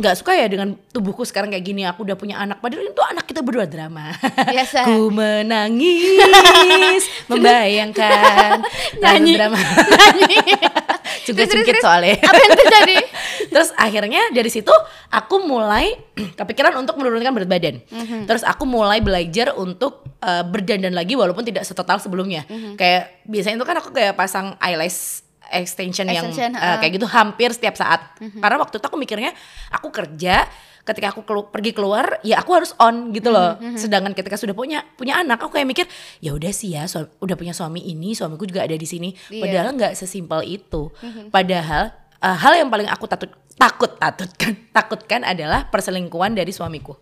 nggak 0.00 0.16
suka 0.16 0.32
ya 0.32 0.48
dengan 0.48 0.72
tubuhku 0.90 1.22
sekarang 1.28 1.52
kayak 1.52 1.64
gini? 1.64 1.84
Aku 1.84 2.08
udah 2.08 2.16
punya 2.16 2.40
anak. 2.40 2.64
Padahal 2.64 2.88
itu 2.88 3.02
anak 3.04 3.28
kita 3.28 3.44
berdua 3.44 3.68
drama. 3.68 4.16
Biasa. 4.24 4.84
Ku 4.88 5.12
menangis, 5.12 7.04
membayangkan 7.30 8.64
Nyanyi. 9.04 9.36
drama. 9.36 9.60
Juga 11.28 11.44
terus. 11.44 11.84
soalnya. 11.84 12.16
Apa 12.16 12.40
yang 12.40 12.56
terjadi? 12.56 12.96
Terus 13.52 13.68
akhirnya 13.76 14.22
dari 14.32 14.50
situ 14.50 14.72
aku 15.12 15.44
mulai 15.44 15.92
kepikiran 16.40 16.72
untuk 16.80 16.96
menurunkan 16.96 17.36
berat 17.36 17.50
badan. 17.50 17.76
Mhm. 17.92 18.24
Terus 18.24 18.42
aku 18.42 18.64
mulai 18.64 19.04
belajar 19.04 19.52
untuk 19.54 20.08
uh, 20.24 20.42
berdandan 20.48 20.96
lagi 20.96 21.14
walaupun 21.14 21.44
tidak 21.44 21.68
setotal 21.68 22.00
sebelumnya. 22.00 22.48
Mhm. 22.48 22.80
Kayak 22.80 23.20
biasanya 23.28 23.60
itu 23.60 23.66
kan 23.68 23.76
aku 23.78 23.90
kayak 23.92 24.16
pasang 24.16 24.56
eyelash 24.64 25.22
extension, 25.50 26.06
yang 26.06 26.30
Extension, 26.30 26.54
uh, 26.54 26.62
uh. 26.62 26.76
kayak 26.78 26.92
gitu 26.96 27.06
hampir 27.06 27.50
setiap 27.50 27.74
saat. 27.74 28.00
Mhm. 28.18 28.38
Karena 28.38 28.56
waktu 28.58 28.78
itu 28.78 28.86
aku 28.86 28.96
mikirnya 28.96 29.30
aku 29.68 29.90
kerja 29.90 30.46
ketika 30.80 31.12
aku 31.12 31.22
kelu- 31.22 31.50
pergi 31.52 31.70
keluar 31.70 32.18
ya 32.24 32.40
aku 32.40 32.56
harus 32.56 32.72
on 32.78 33.12
gitu 33.12 33.28
loh. 33.28 33.60
Mhm, 33.60 33.76
Sedangkan 33.76 34.16
ketika 34.16 34.34
sudah 34.34 34.56
punya 34.56 34.80
punya 34.96 35.20
anak 35.20 35.38
aku 35.38 35.52
kayak 35.52 35.68
mikir 35.68 35.86
ya 36.18 36.32
udah 36.32 36.50
sih 36.50 36.72
ya 36.72 36.88
suami- 36.88 37.12
udah 37.20 37.36
punya 37.36 37.52
suami 37.52 37.84
ini, 37.84 38.16
suamiku 38.16 38.48
juga 38.48 38.64
ada 38.64 38.74
di 38.74 38.88
sini. 38.88 39.12
Iya. 39.28 39.42
Padahal 39.44 39.68
nggak 39.76 39.92
sesimpel 39.92 40.40
itu. 40.46 40.88
Padahal 41.28 41.92
uh, 42.20 42.36
hal 42.36 42.52
yang 42.56 42.68
paling 42.68 42.88
aku 42.88 43.04
takut 43.04 43.30
takut 43.60 43.92
takut 43.94 44.30
kan 44.32 44.52
takut 44.80 45.00
kan 45.04 45.20
adalah 45.20 45.68
perselingkuhan 45.68 46.32
dari 46.32 46.48
suamiku. 46.48 46.96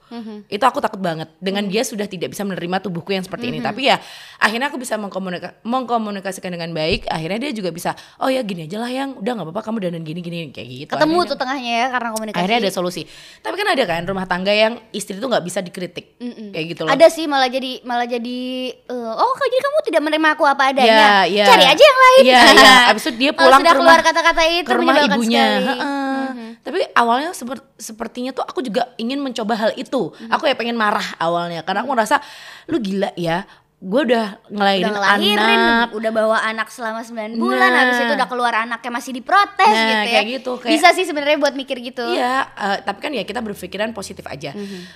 Itu 0.46 0.64
aku 0.64 0.78
takut 0.78 0.98
banget. 0.98 1.30
Dengan 1.38 1.62
dia 1.64 1.80
sudah 1.80 2.04
tidak 2.04 2.30
bisa 2.30 2.42
menerima 2.42 2.80
tubuhku 2.80 3.10
yang 3.10 3.22
seperti 3.22 3.48
ini. 3.48 3.60
Tapi 3.60 3.86
ya 3.86 4.02
akhirnya 4.36 4.66
aku 4.66 4.76
bisa 4.76 4.96
mengkomunika- 4.96 5.62
mengkomunikasikan 5.62 6.50
dengan 6.50 6.72
baik. 6.72 7.06
Akhirnya 7.06 7.38
dia 7.40 7.52
juga 7.52 7.70
bisa 7.70 7.94
oh 8.18 8.26
ya 8.26 8.42
gini 8.42 8.66
aja 8.66 8.78
lah 8.78 8.90
yang. 8.90 9.14
Udah 9.14 9.32
nggak 9.32 9.46
apa-apa 9.46 9.62
kamu 9.62 9.76
dandan 9.80 10.02
gini 10.02 10.18
gini 10.18 10.36
kayak 10.48 10.66
gitu 10.66 10.90
Ketemu 10.90 11.06
Akhirnya- 11.14 11.28
tuh 11.28 11.38
tengahnya 11.38 11.72
ya 11.72 11.86
karena 11.88 12.08
komunikasi. 12.10 12.38
akhirnya 12.38 12.58
ada 12.58 12.70
solusi. 12.70 13.02
Tapi 13.38 13.54
kan 13.54 13.68
ada 13.68 13.84
kan 13.84 14.02
rumah 14.02 14.24
tangga 14.24 14.50
yang 14.50 14.82
istri 14.90 15.14
tuh 15.14 15.28
nggak 15.28 15.44
bisa 15.44 15.62
dikritik. 15.62 16.18
Kayak 16.50 16.64
gitu 16.74 16.80
loh. 16.82 16.90
Ada 16.90 17.06
sih 17.08 17.24
malah 17.24 17.46
jadi 17.46 17.84
malah 17.84 18.04
jadi 18.04 18.38
eh, 18.74 19.12
oh 19.14 19.34
jadi 19.38 19.56
kamu 19.60 19.78
tidak 19.86 20.02
menerima 20.02 20.28
aku 20.34 20.42
apa 20.42 20.62
adanya. 20.68 20.88
Iya, 20.90 21.12
iya. 21.30 21.46
Cari 21.46 21.64
aja 21.68 21.82
yang 21.84 21.98
lain. 22.00 22.22
Iya, 22.24 22.40
iya. 22.52 22.74
Abis 22.90 23.02
itu 23.04 23.12
dia 23.16 23.30
pulang 23.30 23.60
sudah 23.60 23.70
ke 23.70 23.78
keluar 23.78 23.94
rumah- 23.94 24.06
kata-kata 24.08 24.42
itu 24.48 24.64
ke 24.64 24.74
rumah 24.74 24.94
ibunya. 24.98 25.46
sekali. 25.62 26.47
Tapi 26.58 26.78
awalnya 26.92 27.30
seper- 27.30 27.64
sepertinya 27.74 28.30
tuh 28.30 28.42
aku 28.42 28.60
juga 28.60 28.92
ingin 28.94 29.18
mencoba 29.18 29.54
hal 29.54 29.70
itu. 29.74 30.08
Aku 30.26 30.44
ya 30.44 30.54
pengen 30.54 30.74
marah 30.74 31.04
awalnya 31.16 31.60
karena 31.60 31.80
aku 31.80 31.90
ngerasa 31.90 32.20
lu 32.66 32.78
gila 32.78 33.10
ya. 33.14 33.44
Gue 33.78 34.02
udah 34.04 34.42
ngelahirin 34.48 34.84
udah 34.84 34.94
ngelahirin, 34.96 35.38
anak. 35.62 35.88
udah 35.92 36.10
bawa 36.10 36.42
anak 36.42 36.66
selama 36.66 36.98
9 37.00 37.38
bulan, 37.38 37.62
Nah. 37.64 37.78
habis 37.80 37.98
itu 38.00 38.12
udah 38.12 38.26
keluar 38.26 38.50
anaknya 38.58 38.90
masih 38.90 39.14
diprotes 39.14 39.70
Nah, 39.70 39.86
gitu 39.86 40.02
ya. 40.02 40.12
kayak 40.12 40.26
gitu, 40.34 40.50
kayak- 40.58 40.72
Bisa 40.74 40.88
sih 40.90 41.04
sebenarnya 41.04 41.38
buat 41.38 41.54
mikir 41.54 41.78
gitu. 41.80 42.02
Iya, 42.04 42.42
eh, 42.50 42.78
tapi 42.82 42.98
kan 42.98 43.12
ya 43.12 43.22
kita 43.22 43.38
berpikiran 43.38 43.90
positif 43.92 44.26
aja. 44.26 44.50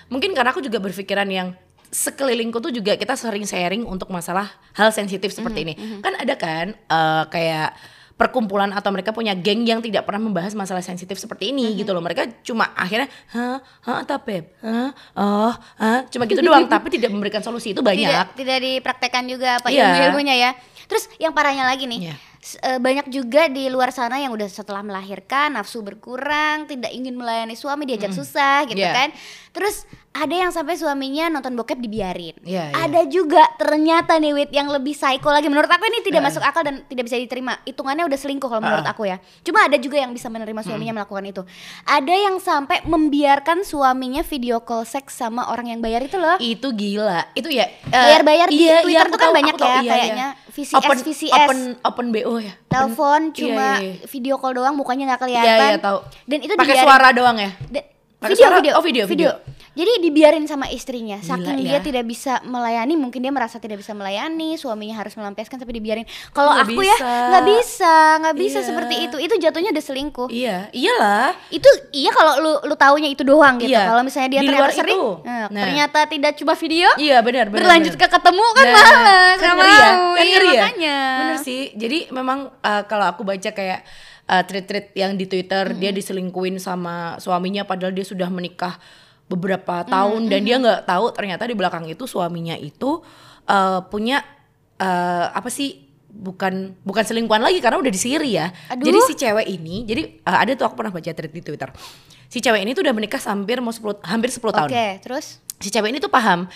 Mungkin 0.08 0.34
karena 0.34 0.50
aku 0.50 0.58
juga 0.58 0.76
berpikiran 0.78 1.24
yang 1.26 1.54
sekelilingku 1.88 2.58
tuh 2.58 2.72
juga 2.72 2.96
kita 2.96 3.14
sering 3.14 3.44
sharing 3.44 3.84
untuk 3.84 4.08
masalah 4.08 4.48
hal 4.72 4.90
sensitif 4.90 5.30
seperti 5.30 5.62
ini. 5.62 5.74
Kan 6.00 6.16
ada 6.16 6.34
kan 6.34 6.66
eh, 6.74 7.24
kayak 7.28 7.78
perkumpulan 8.16 8.70
atau 8.72 8.92
mereka 8.92 9.10
punya 9.10 9.32
geng 9.32 9.64
yang 9.64 9.80
tidak 9.80 10.04
pernah 10.04 10.22
membahas 10.22 10.52
masalah 10.52 10.84
sensitif 10.84 11.16
seperti 11.16 11.50
ini 11.50 11.76
gitu 11.76 11.92
loh. 11.92 12.02
Mereka 12.04 12.42
cuma 12.44 12.70
akhirnya 12.76 13.08
hah, 13.32 13.58
hah, 13.84 14.00
tapi 14.04 14.44
hah, 14.62 14.90
oh, 15.16 15.52
hah, 15.78 16.00
cuma 16.08 16.24
gitu 16.28 16.42
doang 16.42 16.66
tapi 16.68 16.92
tidak 16.92 17.10
memberikan 17.12 17.40
solusi 17.40 17.72
itu 17.72 17.80
banyak. 17.80 18.08
Tidak 18.08 18.26
tidak 18.36 18.58
dipraktekkan 18.60 19.24
juga 19.28 19.58
apa 19.60 19.68
Iya. 19.70 19.88
ilmu-ilmunya 19.88 20.34
ya. 20.36 20.50
Terus 20.86 21.08
yang 21.16 21.32
parahnya 21.32 21.64
lagi 21.64 21.88
nih. 21.88 22.10
Iya. 22.10 22.31
Eh, 22.42 22.78
banyak 22.82 23.06
juga 23.08 23.46
di 23.46 23.70
luar 23.70 23.94
sana 23.94 24.18
yang 24.18 24.34
udah 24.34 24.50
setelah 24.50 24.82
melahirkan 24.82 25.54
nafsu 25.54 25.78
berkurang, 25.80 26.66
tidak 26.66 26.90
ingin 26.90 27.14
melayani 27.14 27.54
suami 27.54 27.86
diajak 27.86 28.10
susah 28.10 28.66
gitu 28.66 28.82
Iya. 28.82 28.92
kan. 28.92 29.08
Terus 29.52 29.84
ada 30.12 30.32
yang 30.32 30.52
sampai 30.52 30.76
suaminya 30.76 31.28
nonton 31.28 31.56
bokep 31.56 31.80
dibiarin. 31.80 32.36
Iya, 32.44 32.68
iya. 32.68 32.84
Ada 32.84 33.08
juga 33.08 33.48
ternyata 33.56 34.20
nih 34.20 34.32
Wit 34.36 34.50
yang 34.52 34.68
lebih 34.68 34.92
psycho 34.92 35.32
lagi 35.32 35.48
menurut 35.48 35.68
aku 35.68 35.88
ini 35.88 36.04
tidak 36.04 36.20
Heeh. 36.20 36.32
masuk 36.36 36.42
akal 36.44 36.62
dan 36.64 36.84
tidak 36.84 37.08
bisa 37.08 37.16
diterima. 37.16 37.56
Hitungannya 37.64 38.04
udah 38.04 38.18
selingkuh 38.20 38.48
kalau 38.48 38.60
menurut 38.60 38.84
aku 38.84 39.08
ya. 39.08 39.16
Cuma 39.40 39.64
ada 39.64 39.80
juga 39.80 40.00
yang 40.00 40.12
bisa 40.12 40.28
menerima 40.28 40.60
suaminya 40.64 41.00
melakukan 41.00 41.24
itu. 41.24 41.42
Ada 41.88 42.12
yang 42.12 42.36
sampai 42.40 42.84
membiarkan 42.84 43.64
suaminya 43.64 44.20
video 44.20 44.60
call 44.60 44.84
seks 44.84 45.16
sama 45.16 45.48
orang 45.48 45.72
yang 45.72 45.80
bayar 45.80 46.04
itu 46.04 46.20
loh. 46.20 46.36
Itu 46.36 46.76
gila. 46.76 47.32
Itu 47.32 47.48
ya 47.48 47.68
eh, 47.68 47.92
Bayar-bayar 47.92 48.52
di 48.52 48.56
iya, 48.68 48.84
Twitter 48.84 49.08
iya, 49.08 49.12
tuh 49.12 49.20
kan 49.20 49.28
tahu, 49.32 49.36
banyak 49.40 49.54
tahu, 49.56 49.68
ya, 49.68 49.72
iya, 49.72 49.80
iya. 49.80 49.92
kayaknya 49.96 50.28
VCS, 50.52 50.76
open, 50.76 50.98
VCS. 51.00 51.32
Open 51.32 51.58
open 51.88 52.06
BO 52.12 52.31
ya. 52.38 52.54
Telepon 52.66 53.20
Open- 53.22 53.34
cuma 53.34 53.66
iya, 53.76 53.82
iya, 53.82 53.92
iya. 53.94 54.06
video 54.06 54.34
call 54.36 54.54
doang 54.54 54.72
mukanya 54.72 55.04
nggak 55.10 55.20
Iya 55.20 55.42
kelihatan. 55.42 55.68
iya 55.68 55.78
tahu. 55.78 55.98
Dan 56.24 56.38
itu 56.40 56.52
pakai 56.54 56.76
suara 56.78 57.08
doang 57.10 57.36
ya. 57.36 57.50
Da- 57.66 57.88
video, 58.22 58.36
suara? 58.38 58.56
video, 58.56 58.72
Oh, 58.72 58.82
video, 58.82 59.04
video. 59.04 59.30
Jadi 59.72 60.04
dibiarin 60.04 60.44
sama 60.44 60.68
istrinya, 60.68 61.16
Gila 61.16 61.32
saking 61.32 61.56
ya. 61.58 61.64
dia 61.64 61.78
tidak 61.80 62.04
bisa 62.04 62.38
melayani, 62.42 62.92
mungkin 62.92 63.18
dia 63.18 63.28
merasa 63.28 63.56
tidak 63.56 63.80
bisa 63.80 63.90
melayani, 63.90 64.54
suaminya 64.54 64.94
harus 64.94 65.14
melampiaskan 65.14 65.56
tapi 65.56 65.72
dibiarin. 65.72 66.04
Kalau 66.28 66.52
aku 66.52 66.76
ya 66.78 66.92
bisa. 66.92 67.12
nggak 67.26 67.44
bisa, 67.46 67.94
nggak 68.20 68.36
bisa 68.36 68.58
Iya. 68.58 68.68
seperti 68.68 68.94
itu. 69.02 69.16
Itu 69.18 69.34
jatuhnya 69.38 69.70
udah 69.70 69.80
selingkuh. 69.82 70.28
Iya, 70.28 70.68
iyalah. 70.70 71.32
Itu 71.48 71.64
iya 71.90 72.10
kalau 72.10 72.32
lu 72.38 72.52
lu 72.62 72.74
taunya 72.74 73.08
itu 73.08 73.22
doang 73.22 73.56
gitu. 73.56 73.72
Iya. 73.72 73.88
Kalau 73.88 74.02
misalnya 74.02 74.28
dia 74.30 74.40
Di 74.40 74.46
ternyata 74.46 74.72
sering, 74.72 74.92
itu. 74.94 75.08
eh, 75.22 75.46
Nah. 75.48 75.62
ternyata 75.62 75.98
tidak 76.04 76.32
cuma 76.36 76.52
video, 76.52 76.88
Iya 76.94 77.16
benar 77.20 77.48
benar. 77.48 77.56
berlanjut 77.56 77.94
benar. 77.94 78.02
ke 78.02 78.14
ketemu 78.14 78.46
kan 78.50 78.64
Nah, 78.64 78.74
malah 78.76 79.32
kan 79.34 79.50
ngeri 79.50 79.72
ya? 79.72 79.88
Kan 79.88 79.96
Iya, 80.20 80.24
ngeri 80.28 80.48
ya? 80.48 80.52
makanya. 80.58 80.96
Bener 81.16 81.36
sih. 81.40 81.62
Jadi 81.72 81.98
memang 82.08 82.38
uh, 82.54 82.82
kalau 82.84 83.06
aku 83.06 83.24
baca 83.24 83.48
kayak 83.48 83.80
uh, 84.26 84.42
tweet-tweet 84.42 84.92
yang 84.92 85.16
di 85.16 85.24
Twitter 85.24 85.72
dia 85.74 85.90
diselingkuin 85.90 86.56
sama 86.56 87.16
suaminya 87.16 87.64
padahal 87.64 87.90
dia 87.90 88.04
sudah 88.04 88.28
menikah 88.28 88.76
beberapa 89.32 89.80
tahun 89.88 90.28
dan 90.28 90.40
dia 90.44 90.56
nggak 90.60 90.84
tahu 90.84 91.08
ternyata 91.16 91.48
di 91.48 91.56
belakang 91.56 91.88
itu 91.88 92.04
suaminya 92.04 92.52
itu 92.60 93.00
uh, 93.48 93.80
punya 93.88 94.20
uh, 94.76 95.32
apa 95.32 95.48
sih 95.48 95.88
bukan 96.12 96.76
bukan 96.84 97.04
selingkuhan 97.08 97.40
lagi 97.40 97.64
karena 97.64 97.80
udah 97.80 97.92
disiri 97.92 98.36
ya. 98.36 98.52
Aduh. 98.68 98.84
Jadi 98.84 98.98
si 99.08 99.12
cewek 99.16 99.46
ini 99.48 99.88
jadi 99.88 100.02
uh, 100.28 100.38
ada 100.44 100.52
tuh 100.52 100.68
aku 100.68 100.76
pernah 100.76 100.92
baca 100.92 101.08
tweet 101.08 101.32
di 101.32 101.40
Twitter. 101.40 101.72
Si 102.28 102.44
cewek 102.44 102.60
ini 102.60 102.76
tuh 102.76 102.84
udah 102.84 102.94
menikah 102.96 103.20
hampir 103.24 103.60
mau 103.64 103.72
10 103.72 104.04
hampir 104.04 104.28
10 104.28 104.40
tahun 104.40 104.68
Oke, 104.68 104.86
terus 105.00 105.40
si 105.60 105.68
cewek 105.72 105.92
ini 105.92 106.00
tuh 106.00 106.12
paham 106.12 106.48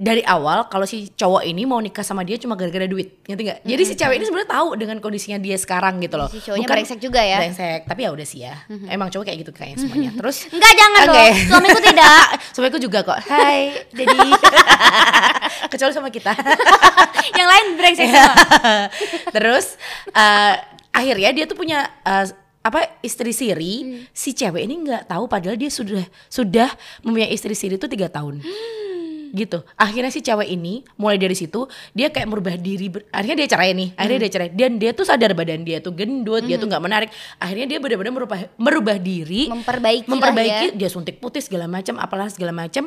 dari 0.00 0.24
awal 0.24 0.64
kalau 0.66 0.88
si 0.88 1.12
cowok 1.12 1.44
ini 1.44 1.68
mau 1.68 1.76
nikah 1.76 2.00
sama 2.00 2.24
dia 2.24 2.40
cuma 2.40 2.56
gara-gara 2.56 2.88
duit, 2.88 3.20
ngerti 3.28 3.42
nggak? 3.44 3.58
Jadi 3.62 3.82
si 3.84 3.92
cewek 3.92 4.16
ini 4.16 4.24
sebenarnya 4.24 4.48
tahu 4.48 4.68
dengan 4.74 4.96
kondisinya 4.96 5.36
dia 5.36 5.60
sekarang 5.60 6.00
gitu 6.00 6.16
loh. 6.16 6.32
Si 6.32 6.40
cowoknya 6.40 6.64
brengsek 6.66 6.98
juga 6.98 7.20
ya? 7.20 7.36
Brengsek, 7.36 7.84
tapi 7.84 8.00
ya 8.02 8.10
udah 8.10 8.24
sih 8.24 8.40
ya. 8.40 8.56
Emang 8.88 9.12
cowok 9.12 9.28
kayak 9.28 9.44
gitu 9.44 9.52
kayaknya 9.52 9.76
semuanya. 9.78 10.10
Terus 10.16 10.48
Enggak 10.48 10.72
jangan 10.72 11.00
Oke. 11.04 11.12
dong. 11.12 11.34
Suamiku 11.44 11.80
tidak. 11.84 12.24
suamiku 12.56 12.78
juga 12.80 12.98
kok. 13.04 13.18
Hai, 13.28 13.60
jadi 13.92 14.16
kecuali 15.70 15.92
sama 15.92 16.08
kita. 16.08 16.32
yang 17.38 17.48
lain 17.48 17.66
brengsek 17.76 18.08
semua. 18.08 18.34
Terus 19.30 19.76
eh, 20.10 20.54
akhirnya 20.90 21.30
dia 21.30 21.44
tuh 21.44 21.54
punya 21.54 21.84
eh, 22.02 22.24
apa 22.60 23.00
istri 23.00 23.32
siri 23.32 23.74
Hmm. 23.80 24.00
si 24.12 24.32
cewek 24.32 24.64
ini 24.64 24.80
nggak 24.80 25.08
tahu 25.08 25.24
padahal 25.24 25.56
dia 25.56 25.68
sudah 25.68 26.04
sudah 26.28 26.68
mempunyai 27.00 27.32
istri 27.32 27.52
siri 27.52 27.76
itu 27.76 27.88
tiga 27.88 28.08
tahun 28.08 28.40
Hmm. 28.40 28.89
Gitu. 29.32 29.62
Akhirnya 29.74 30.08
si 30.08 30.20
cewek 30.20 30.46
ini 30.46 30.82
mulai 30.94 31.16
dari 31.16 31.32
situ 31.32 31.64
dia 31.90 32.08
kayak 32.08 32.26
merubah 32.26 32.54
diri 32.54 32.86
ber- 32.86 33.06
akhirnya 33.08 33.36
dia 33.40 33.48
cerai 33.48 33.70
nih 33.72 33.88
akhirnya 33.94 34.16
Hmm. 34.16 34.24
dia 34.24 34.32
cerai. 34.32 34.48
Dan 34.50 34.70
dia 34.76 34.90
tuh 34.90 35.04
sadar 35.04 35.32
badan 35.32 35.60
dia 35.60 35.78
tuh 35.78 35.90
gendut 35.90 36.42
dia 36.42 36.56
tuh 36.56 36.66
nggak 36.66 36.80
menarik. 36.80 37.10
Akhirnya 37.36 37.66
dia 37.66 37.78
benar-benar 37.78 38.12
merubah 38.12 38.38
merubah 38.56 38.96
diri. 38.96 39.46
Memperbaiki 39.46 40.06
memperbaiki 40.06 40.66
ya. 40.68 40.76
dia 40.76 40.88
suntik 40.88 41.16
putih 41.16 41.40
segala 41.40 41.64
macam 41.64 41.96
apalah 41.96 42.26
segala 42.26 42.50
macam 42.50 42.86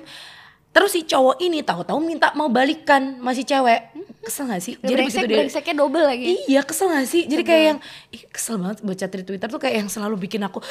terus 0.74 0.90
si 0.90 1.06
cowok 1.06 1.38
ini 1.38 1.62
tahu-tahu 1.62 2.02
minta 2.02 2.34
mau 2.34 2.50
balikan 2.50 3.22
masih 3.22 3.46
cewek. 3.46 3.94
Kesel 4.26 4.50
gak 4.50 4.58
sih? 4.58 4.74
Jadi 4.76 5.06
begitu 5.06 5.22
brengsek, 5.22 5.28
dia 5.28 5.38
brengseknya 5.38 5.76
double 5.78 6.02
lagi. 6.02 6.26
Iya 6.48 6.66
kesel 6.66 6.90
gak 6.90 7.06
sih? 7.06 7.28
Jadi 7.28 7.44
kayak 7.44 7.64
yang 7.64 7.80
ih, 8.10 8.24
kesel 8.26 8.58
banget 8.58 8.82
baca 8.82 9.06
tweet 9.06 9.26
Twitter 9.28 9.48
tuh 9.48 9.62
kayak 9.62 9.76
yang 9.84 9.90
selalu 9.92 10.18
bikin 10.18 10.42
aku 10.42 10.66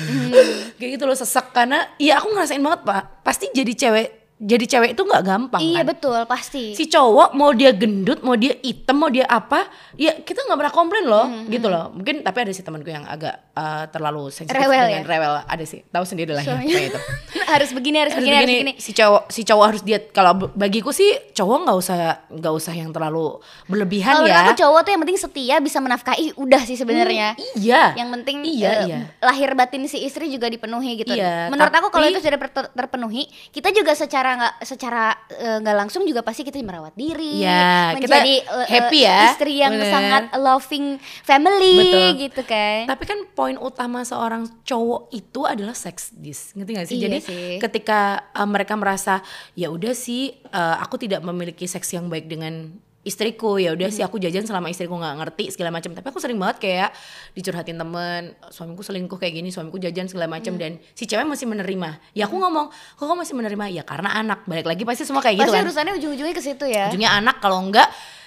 kayak 0.78 0.90
gitu 0.96 1.04
loh 1.04 1.12
sesak. 1.12 1.52
Karena 1.52 1.84
iya 1.96 2.16
aku 2.16 2.32
ngerasain 2.32 2.62
banget 2.62 2.80
pak. 2.82 3.02
Pasti 3.20 3.50
jadi 3.50 3.72
cewek 3.76 4.15
jadi 4.36 4.64
cewek 4.68 4.90
itu 4.92 5.00
nggak 5.00 5.24
gampang 5.24 5.60
Iya 5.64 5.80
kan? 5.80 5.96
betul 5.96 6.18
pasti. 6.28 6.76
Si 6.76 6.84
cowok 6.92 7.32
mau 7.32 7.56
dia 7.56 7.72
gendut, 7.72 8.20
mau 8.20 8.36
dia 8.36 8.52
hitam, 8.60 9.00
mau 9.00 9.08
dia 9.08 9.24
apa, 9.24 9.64
ya 9.96 10.12
kita 10.20 10.44
nggak 10.44 10.58
pernah 10.60 10.74
komplain 10.74 11.04
loh, 11.08 11.26
gitu 11.48 11.72
loh. 11.72 11.88
Mungkin 11.96 12.20
tapi 12.20 12.44
ada 12.44 12.52
sih 12.52 12.60
temanku 12.60 12.92
yang 12.92 13.08
agak 13.08 13.40
uh, 13.56 13.84
terlalu 13.88 14.28
sensitif 14.28 14.54
Rewel 14.54 14.84
dengan 14.86 15.02
ya? 15.02 15.08
rewel, 15.08 15.32
ada 15.42 15.64
sih. 15.64 15.80
Tahu 15.82 16.04
sendiri 16.04 16.30
lah 16.30 16.40
ya 16.40 16.52
Suaminya. 16.52 16.76
kayak 16.76 16.90
itu. 16.92 17.00
harus 17.56 17.70
begini 17.70 17.96
harus 17.96 18.12
Harus 18.12 18.22
begini 18.22 18.36
harus 18.36 18.46
begini, 18.46 18.62
begini. 18.68 18.72
si 18.78 18.90
cowok 18.92 19.22
si 19.28 19.40
cowok 19.42 19.64
harus 19.66 19.82
diet. 19.82 20.04
Kalau 20.10 20.32
bagiku 20.52 20.90
sih 20.90 21.08
cowok 21.32 21.58
nggak 21.64 21.76
usah 21.76 21.96
nggak 22.28 22.54
usah 22.54 22.72
yang 22.72 22.90
terlalu 22.90 23.38
berlebihan 23.66 24.14
Kalau 24.14 24.28
ya. 24.28 24.44
aku 24.44 24.52
cowok 24.56 24.80
tuh 24.82 24.90
yang 24.90 25.02
penting 25.02 25.18
setia 25.18 25.56
bisa 25.58 25.78
menafkahi 25.78 26.36
udah 26.36 26.62
sih 26.62 26.74
sebenarnya. 26.74 27.34
Iya. 27.54 27.96
Yang 27.96 28.08
penting 28.14 28.36
Iya, 28.46 28.68
eh, 28.68 28.84
iya. 28.86 28.98
lahir 29.20 29.50
batin 29.52 29.84
si 29.84 30.00
istri 30.00 30.28
juga 30.28 30.46
dipenuhi 30.46 30.98
gitu. 30.98 31.10
Iya, 31.10 31.48
Menurut 31.48 31.72
aku 31.72 31.88
kalau 31.88 32.04
tapi- 32.04 32.14
itu 32.14 32.20
sudah 32.20 32.38
ter- 32.38 32.72
terpenuhi, 32.74 33.22
kita 33.48 33.70
juga 33.70 33.92
secara 33.92 34.30
nggak 34.36 34.54
secara 34.62 35.14
eh, 35.30 35.56
nggak 35.58 35.76
langsung 35.76 36.02
juga 36.02 36.20
pasti 36.20 36.42
kita 36.42 36.58
merawat 36.58 36.92
diri, 36.92 37.40
Iya, 37.40 37.94
kita 37.94 38.06
menjadi 38.06 38.34
eh, 38.42 38.66
happy 38.68 39.00
ya. 39.00 39.18
istri 39.30 39.54
yang 39.56 39.72
Bener. 39.72 39.88
sangat 39.88 40.24
loving 40.36 40.86
family 41.22 41.76
Betul. 41.78 42.08
gitu 42.20 42.42
kan. 42.44 42.80
Tapi 42.86 43.04
kan 43.04 43.18
poin 43.46 43.56
utama 43.56 44.02
seorang 44.02 44.42
cowok 44.60 45.06
itu 45.12 45.40
adalah 45.42 45.70
seks 45.72 46.10
dis, 46.12 46.50
ngerti 46.52 46.70
gak 46.72 46.84
sih? 46.84 46.94
Iya 46.94 47.02
Jadi 47.06 47.18
sih. 47.22 47.56
ketika 47.58 48.00
uh, 48.32 48.42
mereka 48.42 48.74
merasa 48.74 49.22
ya 49.54 49.70
udah 49.70 49.94
sih 49.94 50.34
uh, 50.46 50.76
aku 50.78 50.98
tidak 50.98 51.22
memiliki 51.22 51.64
seks 51.64 51.86
yang 51.90 52.06
baik 52.06 52.26
dengan 52.26 52.74
istriku 53.02 53.54
ya 53.54 53.70
udah 53.70 53.86
sih 53.86 54.02
Hmm. 54.02 54.10
aku 54.10 54.18
jajan 54.18 54.42
selama 54.42 54.66
istriku 54.66 54.90
nggak 54.92 55.14
ngerti 55.16 55.54
segala 55.54 55.70
macam 55.70 55.94
tapi 55.94 56.10
aku 56.10 56.18
sering 56.18 56.34
banget 56.34 56.58
kayak 56.58 56.90
dicurhatin 57.32 57.78
temen 57.78 58.34
suamiku 58.50 58.82
selingkuh 58.82 59.14
kayak 59.14 59.30
gini 59.32 59.48
suamiku 59.48 59.78
jajan 59.78 60.10
segala 60.10 60.26
macam 60.26 60.50
Hmm. 60.50 60.58
dan 60.58 60.72
si 60.90 61.06
cewek 61.06 61.22
masih 61.22 61.46
menerima 61.46 62.02
ya 62.12 62.26
aku 62.26 62.34
ngomong 62.34 62.66
kok 62.66 63.06
kamu 63.06 63.22
masih 63.22 63.38
menerima 63.38 63.64
ya 63.70 63.82
karena 63.86 64.10
anak 64.10 64.42
balik 64.42 64.66
lagi 64.66 64.82
pasti 64.82 65.06
semua 65.06 65.22
kayak 65.22 65.38
gitu 65.38 65.46
Pasti 65.46 65.54
kan 65.54 65.64
urusannya 65.64 65.92
ujung-ujungnya 65.94 66.34
ke 66.34 66.42
situ 66.42 66.66
ya. 66.66 66.90
ujungnya 66.90 67.14
anak 67.14 67.38
kalau 67.38 67.62
enggak 67.62 67.86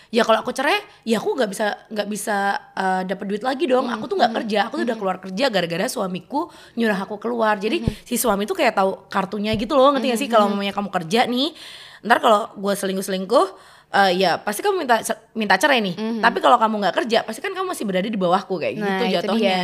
ya 0.10 0.26
kalau 0.26 0.42
aku 0.42 0.50
cerai 0.50 0.74
ya 1.06 1.22
aku 1.22 1.38
nggak 1.38 1.50
bisa 1.50 1.66
nggak 1.86 2.08
bisa 2.10 2.38
uh, 2.74 3.02
dapat 3.06 3.26
duit 3.30 3.44
lagi 3.46 3.70
dong 3.70 3.86
aku 3.88 4.10
tuh 4.10 4.18
nggak 4.18 4.34
kerja 4.42 4.60
aku 4.66 4.82
tuh 4.82 4.86
udah 4.90 4.98
keluar 4.98 5.18
kerja 5.22 5.46
gara-gara 5.48 5.86
suamiku 5.86 6.50
nyuruh 6.74 6.98
aku 6.98 7.22
keluar 7.22 7.62
jadi 7.62 7.78
si 8.02 8.18
suami 8.18 8.50
tuh 8.50 8.58
kayak 8.58 8.74
tahu 8.74 9.06
kartunya 9.06 9.54
gitu 9.54 9.78
loh 9.78 9.94
ngerti 9.94 10.10
gak 10.10 10.20
sih 10.20 10.30
kalau 10.30 10.50
mamanya 10.50 10.74
kamu 10.74 10.90
kerja 10.90 11.30
nih 11.30 11.54
ntar 12.02 12.18
kalau 12.18 12.50
gue 12.58 12.74
selingkuh 12.74 13.06
selingkuh 13.06 13.48
eh, 13.90 14.22
ya 14.22 14.38
pasti 14.38 14.62
kamu 14.62 14.86
minta 14.86 15.02
minta 15.34 15.58
cerai 15.58 15.82
nih. 15.82 16.22
Tapi 16.22 16.38
kalau 16.38 16.62
kamu 16.62 16.78
nggak 16.78 16.96
kerja, 17.02 17.26
pasti 17.26 17.42
kan 17.42 17.58
kamu 17.58 17.74
masih 17.74 17.90
berada 17.90 18.06
di 18.06 18.22
bawahku 18.22 18.62
kayak. 18.62 18.78
Nah, 18.78 18.86
gitu 18.86 19.04
itu 19.04 19.14
jatuhnya. 19.18 19.58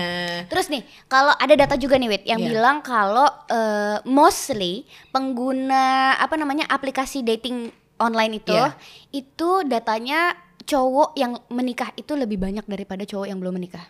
Terus 0.49 0.65
nih, 0.73 0.81
kalau 1.05 1.29
ada 1.29 1.53
data 1.53 1.77
juga 1.77 1.93
nih 2.01 2.09
Wit 2.09 2.23
yang 2.25 2.41
Iya. 2.41 2.49
bilang 2.49 2.81
kalau 2.81 3.29
eh, 3.45 4.01
mostly 4.09 4.89
pengguna 5.13 6.17
apa 6.17 6.35
namanya 6.41 6.65
aplikasi 6.67 7.21
dating 7.21 7.69
online 7.97 8.39
itu 8.39 8.53
Iya. 8.53 8.75
itu 9.11 9.49
datanya 9.65 10.33
cowok 10.61 11.13
yang 11.13 11.37
menikah 11.47 11.93
itu 11.93 12.13
lebih 12.13 12.41
banyak 12.41 12.65
daripada 12.65 13.05
cowok 13.05 13.27
yang 13.29 13.37
belum 13.37 13.55
menikah. 13.55 13.85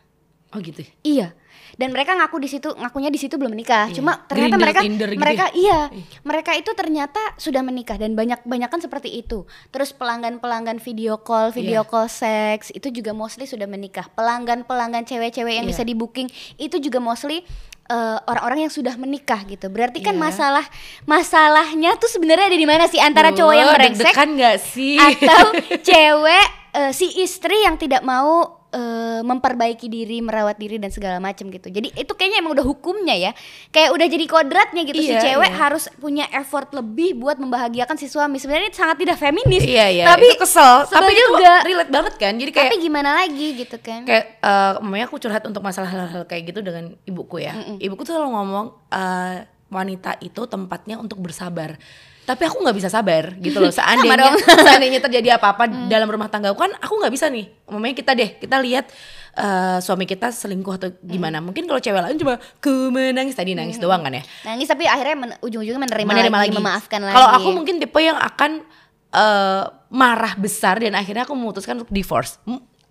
Oh 0.53 0.63
gitu. 0.63 0.87
Iya. 1.03 1.35
Dan 1.75 1.91
mereka 1.91 2.15
ngaku 2.15 2.39
di 2.39 2.47
situ, 2.47 2.71
ngakunya 2.71 3.11
di 3.11 3.19
situ 3.19 3.35
belum 3.35 3.51
menikah. 3.51 3.91
Iya. 3.91 3.95
Cuma 3.99 4.23
ternyata 4.23 4.55
Grindr, 4.55 4.63
mereka 4.63 4.79
Tinder 4.79 5.09
gitu 5.11 5.19
mereka 5.19 5.45
ya? 5.51 5.55
iya, 5.55 5.79
mereka 6.23 6.51
itu 6.55 6.71
ternyata 6.71 7.19
sudah 7.35 7.59
menikah 7.59 7.99
dan 7.99 8.15
banyak 8.15 8.39
banyak 8.47 8.69
kan 8.71 8.79
seperti 8.79 9.11
itu. 9.11 9.43
Terus 9.71 9.91
pelanggan-pelanggan 9.91 10.79
video 10.79 11.19
call, 11.19 11.51
video 11.51 11.83
Iya. 11.83 11.89
call 11.89 12.07
seks 12.07 12.71
itu 12.71 12.87
juga 12.87 13.11
mostly 13.11 13.43
sudah 13.43 13.67
menikah. 13.67 14.07
Pelanggan-pelanggan 14.15 15.03
cewek-cewek 15.03 15.59
yang 15.59 15.67
Iya. 15.67 15.71
bisa 15.75 15.83
di 15.83 15.91
booking 15.91 16.27
itu 16.55 16.79
juga 16.79 17.03
mostly 17.03 17.43
eh, 17.85 18.17
orang-orang 18.25 18.65
yang 18.65 18.73
sudah 18.73 18.97
menikah 18.97 19.45
gitu. 19.45 19.69
Berarti 19.69 20.01
kan 20.01 20.17
Iya. 20.17 20.23
masalah 20.25 20.65
masalahnya 21.05 21.95
tuh 21.95 22.09
sebenarnya 22.09 22.49
ada 22.49 22.57
di 22.57 22.67
mana 22.67 22.85
sih 22.85 22.99
antara 22.99 23.29
cowok 23.31 23.53
yang 23.53 23.69
brengsek 23.71 24.13
nggak 24.13 24.57
sih? 24.59 24.97
atau 24.97 25.53
cewek 25.87 26.47
eh, 26.73 26.91
si 26.91 27.07
istri 27.21 27.63
yang 27.63 27.77
tidak 27.77 28.01
mau 28.01 28.64
eh, 28.75 29.21
memperbaiki 29.23 29.87
diri, 29.87 30.19
merawat 30.19 30.59
diri 30.59 30.75
dan 30.75 30.91
segala 30.91 31.23
macam 31.23 31.47
gitu. 31.47 31.71
Jadi 31.71 31.95
itu 31.95 32.11
kayaknya 32.11 32.43
emang 32.43 32.59
udah 32.59 32.65
hukumnya 32.67 33.15
ya. 33.15 33.31
Kayak 33.71 33.95
udah 33.95 34.07
jadi 34.11 34.25
kodratnya 34.27 34.81
gitu 34.83 34.99
si 34.99 35.15
Iya, 35.15 35.21
cewek 35.23 35.51
iya. 35.55 35.57
harus 35.57 35.87
punya 35.97 36.25
effort 36.35 36.67
lebih 36.75 37.15
buat 37.15 37.39
membahagiakan 37.39 37.95
si 37.95 38.11
suami. 38.11 38.35
Sebenarnya 38.35 38.75
itu 38.75 38.79
sangat 38.83 38.99
tidak 38.99 39.17
feminis. 39.17 39.63
Iya 39.63 39.85
iya. 39.87 40.05
Tapi 40.11 40.35
itu 40.35 40.43
kesel. 40.43 40.83
Tapi 40.91 41.11
juga. 41.15 41.63
relate 41.63 41.91
banget 41.91 42.13
kan. 42.19 42.33
Jadi 42.35 42.51
kayak 42.51 42.69
Tapi 42.69 42.77
gimana 42.83 43.09
lagi 43.23 43.47
gitu 43.55 43.77
kan? 43.79 44.03
kayak 44.03 44.25
eh 44.43 44.73
mamanya 44.83 45.05
aku 45.07 45.17
curhat 45.17 45.43
untuk 45.47 45.63
masalah 45.63 45.87
hal-hal 45.87 46.27
kayak 46.27 46.51
gitu 46.51 46.59
dengan 46.59 46.93
ibuku 47.07 47.39
ya. 47.39 47.55
Ibuku 47.79 48.03
tuh 48.03 48.19
selalu 48.19 48.35
ngomong 48.35 48.65
eh, 48.91 49.47
wanita 49.71 50.19
itu 50.19 50.41
tempatnya 50.45 50.99
untuk 50.99 51.23
bersabar. 51.23 51.79
Tapi 52.25 52.41
aku 52.41 52.57
nggak 52.65 52.75
bisa 52.75 52.89
sabar 52.89 53.37
gitu 53.37 53.61
loh. 53.61 53.69
Seandainya 53.77 54.33
seandainya 54.65 54.99
terjadi 54.99 55.37
apa-apa 55.37 55.69
dalam 55.85 56.09
rumah 56.09 56.25
tangga 56.25 56.49
aku 56.49 56.65
kan 56.65 56.73
aku 56.81 56.97
nggak 56.97 57.13
bisa 57.13 57.29
nih. 57.29 57.45
Mamanya 57.69 57.95
kita 57.95 58.11
deh 58.17 58.29
kita 58.41 58.57
lihat 58.59 58.89
eh, 59.37 59.77
suami 59.79 60.09
kita 60.09 60.33
selingkuh 60.33 60.73
atau 60.75 60.89
gimana. 61.05 61.37
Mungkin 61.39 61.69
kalau 61.69 61.77
cewek 61.77 62.01
lain 62.01 62.17
cuma 62.17 62.41
ku 62.57 62.89
menangis 62.89 63.37
tadi 63.37 63.53
nangis 63.53 63.77
doang 63.77 64.01
kan 64.01 64.17
ya. 64.17 64.23
Nangis 64.43 64.65
tapi 64.65 64.89
akhirnya 64.89 65.15
men- 65.15 65.39
ujung-ujungnya 65.39 65.85
menerima, 65.85 66.09
menerima 66.09 66.37
lagi, 66.41 66.49
lagi. 66.49 66.57
memaafkan 66.57 66.99
lagi. 67.05 67.15
Kalau 67.15 67.29
aku 67.29 67.49
mungkin 67.53 67.75
tipe 67.77 67.99
yang 68.01 68.17
akan 68.17 68.51
eh, 69.13 69.63
marah 69.93 70.33
besar 70.35 70.81
dan 70.81 70.97
akhirnya 70.97 71.23
aku 71.23 71.37
memutuskan 71.37 71.79
untuk 71.79 71.93
divorce. 71.93 72.41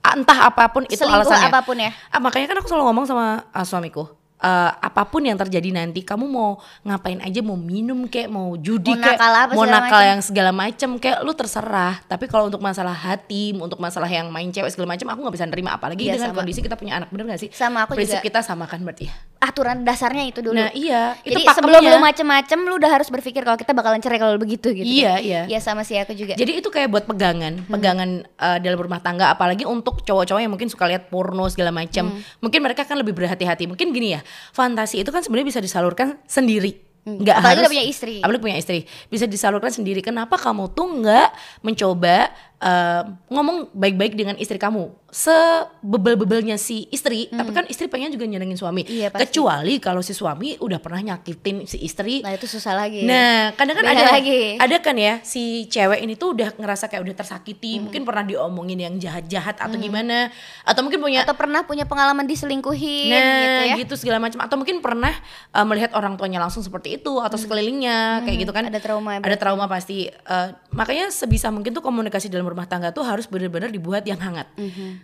Entah 0.04 0.52
apa 0.52 0.68
pun 0.68 0.84
itu 0.84 1.00
Selingkuh 1.00 1.26
alasannya. 1.26 1.48
apa 1.48 1.60
pun 1.64 1.76
ya. 1.80 1.90
Ah, 2.12 2.20
makanya 2.20 2.52
kan 2.52 2.60
aku 2.60 2.68
selalu 2.68 2.92
ngomong 2.92 3.08
sama 3.08 3.48
uh, 3.50 3.64
suamiku. 3.64 4.04
Eh, 4.44 4.70
apa 4.74 5.02
pun 5.04 5.20
yang 5.20 5.34
terjadi 5.34 5.72
nanti 5.72 6.00
kamu 6.00 6.24
mau 6.26 6.50
ngapain 6.82 7.16
aja 7.18 7.40
mau 7.40 7.56
minum 7.56 8.04
kayak 8.04 8.28
mau 8.28 8.52
judi 8.54 8.92
Mau 8.92 9.00
kayak 9.00 9.16
nakal 9.16 9.32
apa 9.34 9.52
mau 9.52 9.64
nakal 9.64 9.88
macem. 9.96 10.10
yang 10.10 10.20
segala 10.20 10.50
macem 10.52 10.90
kayak 10.96 11.18
lu 11.20 11.32
terserah 11.32 11.94
tapi 12.04 12.24
kalau 12.26 12.46
untuk 12.46 12.60
masalah 12.60 12.92
hati 12.92 13.54
untuk 13.54 13.78
masalah 13.78 14.06
yang 14.06 14.28
main 14.28 14.50
cewek 14.50 14.68
segala 14.68 14.92
macem 14.92 15.06
aku 15.06 15.18
nggak 15.18 15.34
bisa 15.34 15.46
nerima 15.46 15.72
apalagi 15.72 16.04
Iya, 16.04 16.14
dengan 16.14 16.30
sama. 16.30 16.38
kondisi 16.38 16.60
kita 16.60 16.76
punya 16.76 16.98
anak 16.98 17.08
bener 17.08 17.24
gak 17.26 17.40
sih 17.40 17.48
Sama 17.50 17.82
aku 17.82 17.96
prinsip 17.96 18.20
juga. 18.20 18.26
kita 18.26 18.40
sama 18.42 18.64
kan 18.64 18.78
berarti 18.78 19.08
ya 19.08 19.14
aturan 19.40 19.84
dasarnya 19.84 20.24
itu 20.24 20.40
dulu. 20.40 20.56
nah 20.56 20.72
iya 20.72 21.20
itu 21.20 21.36
Jadi 21.36 21.44
sebelum 21.46 21.76
pakemnya. 21.76 21.92
lu 21.92 22.00
macem-macem 22.00 22.58
lu 22.60 22.74
udah 22.74 22.90
harus 22.90 23.08
berpikir 23.08 23.40
kalau 23.40 23.54
kita 23.54 23.72
bakalan 23.72 24.00
cerai 24.00 24.16
kalau 24.16 24.36
begitu 24.36 24.72
gitu. 24.72 24.88
Iya, 24.88 25.12
kan. 25.12 25.20
iya. 25.20 25.40
Iya 25.46 25.58
sama 25.60 25.84
sih 25.84 25.96
aku 25.96 26.12
juga. 26.12 26.32
Jadi 26.32 26.52
itu 26.54 26.64
kayak 26.66 26.88
buat 26.88 27.04
pegangan, 27.04 27.60
Hmm. 27.60 27.68
pegangan 27.68 28.10
uh, 28.34 28.56
dalam 28.56 28.78
rumah 28.78 28.98
tangga 28.98 29.28
apalagi 29.28 29.64
untuk 29.64 30.00
cowok-cowok 30.00 30.40
yang 30.40 30.48
mungkin 30.48 30.66
suka 30.66 30.84
lihat 30.86 31.06
porno 31.06 31.44
segala 31.46 31.68
macam. 31.70 32.08
Hmm. 32.08 32.24
Mungkin 32.40 32.60
mereka 32.62 32.82
kan 32.82 32.96
lebih 32.96 33.12
berhati-hati. 33.12 33.64
Mungkin 33.66 33.92
gini 33.92 34.16
ya, 34.16 34.24
fantasi 34.52 35.02
itu 35.02 35.10
kan 35.10 35.22
sebenarnya 35.22 35.48
bisa 35.54 35.60
disalurkan 35.60 36.18
sendiri. 36.24 36.94
Nggak 37.04 37.36
Hmm. 37.36 37.44
Apalagi 37.44 37.44
harus 37.44 37.60
udah 37.60 37.72
punya 37.76 37.84
istri. 37.84 38.14
Apalagi 38.24 38.40
punya 38.40 38.56
istri. 38.56 38.78
Bisa 39.12 39.24
disalurkan 39.28 39.68
sendiri. 39.68 40.00
Kenapa 40.00 40.40
kamu 40.40 40.72
tuh 40.72 41.04
nggak 41.04 41.28
mencoba 41.60 42.32
uh, 42.60 43.02
ngomong 43.30 43.72
baik-baik 43.72 44.14
dengan 44.14 44.36
istri 44.36 44.58
kamu? 44.58 44.92
Sebebel-bebelnya 45.14 46.58
si 46.58 46.90
istri, 46.90 47.30
tapi 47.30 47.54
kan 47.54 47.62
istri 47.70 47.86
pengen 47.86 48.10
juga 48.10 48.26
nyenengin 48.26 48.58
suami. 48.58 48.82
Hmm. 48.82 48.90
Iya, 48.90 49.06
pasti. 49.14 49.22
Kecuali 49.30 49.78
kalau 49.78 50.02
si 50.02 50.10
suami 50.10 50.58
udah 50.58 50.82
pernah 50.82 51.14
nyakitin 51.14 51.70
si 51.70 51.78
istri, 51.86 52.18
Nah 52.26 52.34
itu 52.34 52.50
susah 52.50 52.74
lagi. 52.74 53.06
Nah, 53.06 53.54
kadang 53.54 53.78
kan 53.78 53.86
Beda 53.86 53.94
ada 53.94 54.04
lagi. 54.18 54.58
ada 54.58 54.76
kan 54.82 54.98
ya 54.98 55.22
si 55.22 55.70
cewek 55.70 56.02
ini 56.02 56.18
tuh 56.18 56.34
udah 56.34 56.58
ngerasa 56.58 56.90
kayak 56.90 57.06
udah 57.06 57.14
tersakiti, 57.14 57.78
Hmm. 57.78 57.86
mungkin 57.88 58.02
pernah 58.02 58.26
diomongin 58.26 58.78
yang 58.82 58.94
jahat-jahat 58.98 59.54
atau 59.54 59.78
gimana, 59.78 60.34
atau 60.66 60.82
mungkin 60.82 60.98
punya 60.98 61.22
Atau 61.22 61.38
pernah 61.38 61.62
punya 61.62 61.86
pengalaman 61.86 62.26
diselingkuhin 62.26 63.14
nah 63.14 63.38
gitu 63.38 63.62
ya. 63.70 63.74
gitu 63.86 63.94
segala 63.94 64.18
macam, 64.18 64.42
atau 64.42 64.58
mungkin 64.58 64.82
pernah 64.82 65.14
uh, 65.54 65.62
melihat 65.62 65.94
orang 65.94 66.18
tuanya 66.18 66.42
langsung 66.42 66.66
seperti 66.66 66.98
itu 66.98 67.22
atau 67.22 67.38
sekelilingnya 67.38 68.26
kayak 68.26 68.38
gitu 68.42 68.52
kan. 68.52 68.66
Hmm. 68.66 68.74
Ada 68.74 68.80
trauma 68.82 69.10
ya 69.14 69.18
Ada 69.22 69.36
trauma 69.38 69.64
pasti. 69.70 70.10
Uh, 70.26 70.52
makanya 70.74 71.14
sebisa 71.14 71.54
mungkin 71.54 71.70
tuh 71.70 71.86
komunikasi 71.86 72.26
dalam 72.26 72.43
rumah 72.46 72.64
tangga 72.64 72.88
tuh 72.88 73.02
harus 73.02 73.24
benar-benar 73.24 73.68
dibuat 73.68 74.02
yang 74.02 74.16
hangat. 74.16 74.48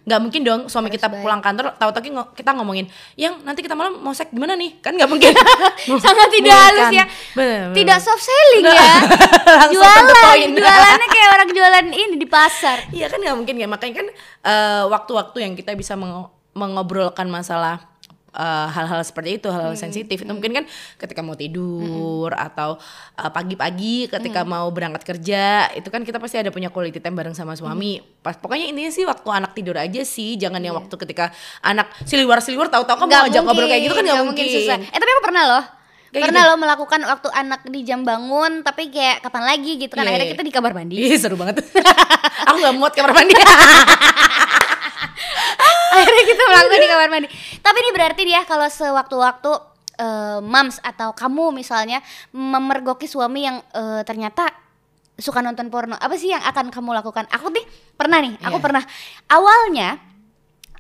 Nggak 0.03 0.21
mungkin 0.21 0.41
dong 0.41 0.61
suami 0.67 0.89
kita 0.89 1.07
Mhm. 1.07 1.13
baik. 1.13 1.23
pulang 1.23 1.41
kantor 1.41 1.67
tahu-tahu 1.75 2.03
kita 2.33 2.51
ngomongin, 2.53 2.87
yang 3.15 3.41
nanti 3.41 3.61
kita 3.61 3.73
malam 3.73 3.99
mau 3.99 4.11
seks 4.11 4.31
gimana 4.31 4.55
nih? 4.55 4.79
Kan 4.79 4.95
nggak 4.95 5.07
mungkin. 5.07 5.33
Sangat 6.05 6.29
tidak 6.29 6.49
Bukan. 6.49 6.67
halus 6.71 6.89
ya. 6.93 7.05
Bener, 7.33 7.61
Tidak 7.73 7.85
bener. 7.93 8.07
soft 8.07 8.23
selling 8.23 8.65
ya. 8.65 8.95
Jualan, 9.75 10.05
jualannya 10.53 11.09
kayak 11.09 11.29
orang 11.33 11.49
jualan 11.51 11.87
ini 11.89 12.15
di 12.15 12.25
pasar. 12.25 12.79
Iya 12.89 13.07
kan 13.07 13.19
nggak 13.19 13.37
mungkin 13.37 13.57
ya 13.57 13.67
makanya 13.67 13.95
kan 14.01 14.07
eh, 14.43 14.83
waktu-waktu 14.87 15.39
yang 15.41 15.53
kita 15.53 15.75
bisa 15.75 15.95
meng- 15.95 16.31
mengobrolkan 16.51 17.27
masalah 17.27 17.90
eh, 18.35 18.67
hal-hal 18.71 19.01
seperti 19.03 19.43
itu 19.43 19.49
hal-hal 19.51 19.75
sensitif. 19.75 20.23
Itu 20.23 20.33
mungkin 20.33 20.63
kan 20.63 20.65
ketika 20.99 21.21
mau 21.21 21.35
tidur 21.35 22.31
atau 22.35 22.79
eh, 23.19 23.31
pagi-pagi 23.31 24.11
ketika 24.11 24.47
mau 24.47 24.69
berangkat 24.71 25.03
kerja 25.07 25.71
itu 25.75 25.89
kan 25.89 26.03
kita 26.07 26.23
pasti 26.23 26.39
ada 26.39 26.51
punya 26.55 26.71
quality 26.71 27.03
time 27.03 27.17
bareng 27.19 27.35
sama 27.35 27.55
suami. 27.59 28.03
Pas 28.21 28.37
pokoknya 28.37 28.71
intinya 28.71 28.93
sih 28.93 29.05
waktu 29.07 29.29
anak 29.29 29.53
tidur 29.57 29.77
aja 29.77 30.03
sih 30.07 30.37
jangan 30.39 30.61
yang 30.61 30.77
waktu 30.77 30.95
ketika 30.95 31.35
anak 31.65 31.91
siliwar-siliwar 32.07 32.71
tahu-tahu 32.71 33.07
kamu 33.07 33.11
ngajak 33.11 33.43
ngobrol 33.43 33.69
kayak 33.69 33.83
gitu 33.87 33.95
kan 33.97 34.05
nggak 34.05 34.17
nggak 34.17 34.29
mungkin, 34.29 34.47
susah. 34.47 34.77
Eh 34.79 34.99
tapi 34.99 35.11
aku 35.11 35.25
pernah 35.25 35.45
loh. 35.47 35.65
Kayak 36.11 36.27
pernah 36.27 36.43
gitu? 36.43 36.51
loh 36.51 36.59
melakukan 36.59 37.01
waktu 37.07 37.29
anak 37.31 37.61
di 37.71 37.81
jam 37.87 38.03
bangun 38.03 38.67
tapi 38.67 38.91
kayak 38.91 39.23
kapan 39.23 39.43
lagi 39.47 39.79
gitu 39.79 39.95
kan. 39.95 40.03
Iya, 40.03 40.11
akhirnya 40.11 40.27
iya. 40.27 40.35
kita 40.35 40.43
di 40.43 40.53
kamar 40.53 40.73
mandi. 40.75 40.95
Ih, 40.99 41.15
seru 41.15 41.39
banget. 41.39 41.63
Aku 42.51 42.57
nggak 42.59 42.75
muat 42.75 42.93
kamar 42.99 43.15
mandi 43.15 43.33
akhirnya 45.95 46.25
kita 46.25 46.43
melakukan 46.45 46.79
di 46.79 46.89
kamar 46.89 47.09
mandi. 47.09 47.29
Tapi 47.59 47.77
ini 47.79 47.91
berarti 47.91 48.23
dia 48.25 48.41
kalau 48.45 48.67
sewaktu-waktu 48.67 49.53
eh, 49.97 50.39
mams 50.41 50.81
atau 50.81 51.13
kamu 51.13 51.53
misalnya 51.53 52.01
memergoki 52.31 53.05
suami 53.05 53.45
yang 53.45 53.61
eh, 53.71 54.03
ternyata 54.03 54.49
suka 55.15 55.45
nonton 55.45 55.69
porno, 55.69 55.95
apa 55.95 56.17
sih 56.17 56.33
yang 56.33 56.41
akan 56.41 56.73
kamu 56.73 56.97
lakukan? 56.97 57.29
Aku 57.29 57.53
nih 57.53 57.65
pernah 57.93 58.19
nih, 58.19 58.41
aku 58.41 58.57
Iya. 58.57 58.65
pernah 58.65 58.85
awalnya 59.29 60.01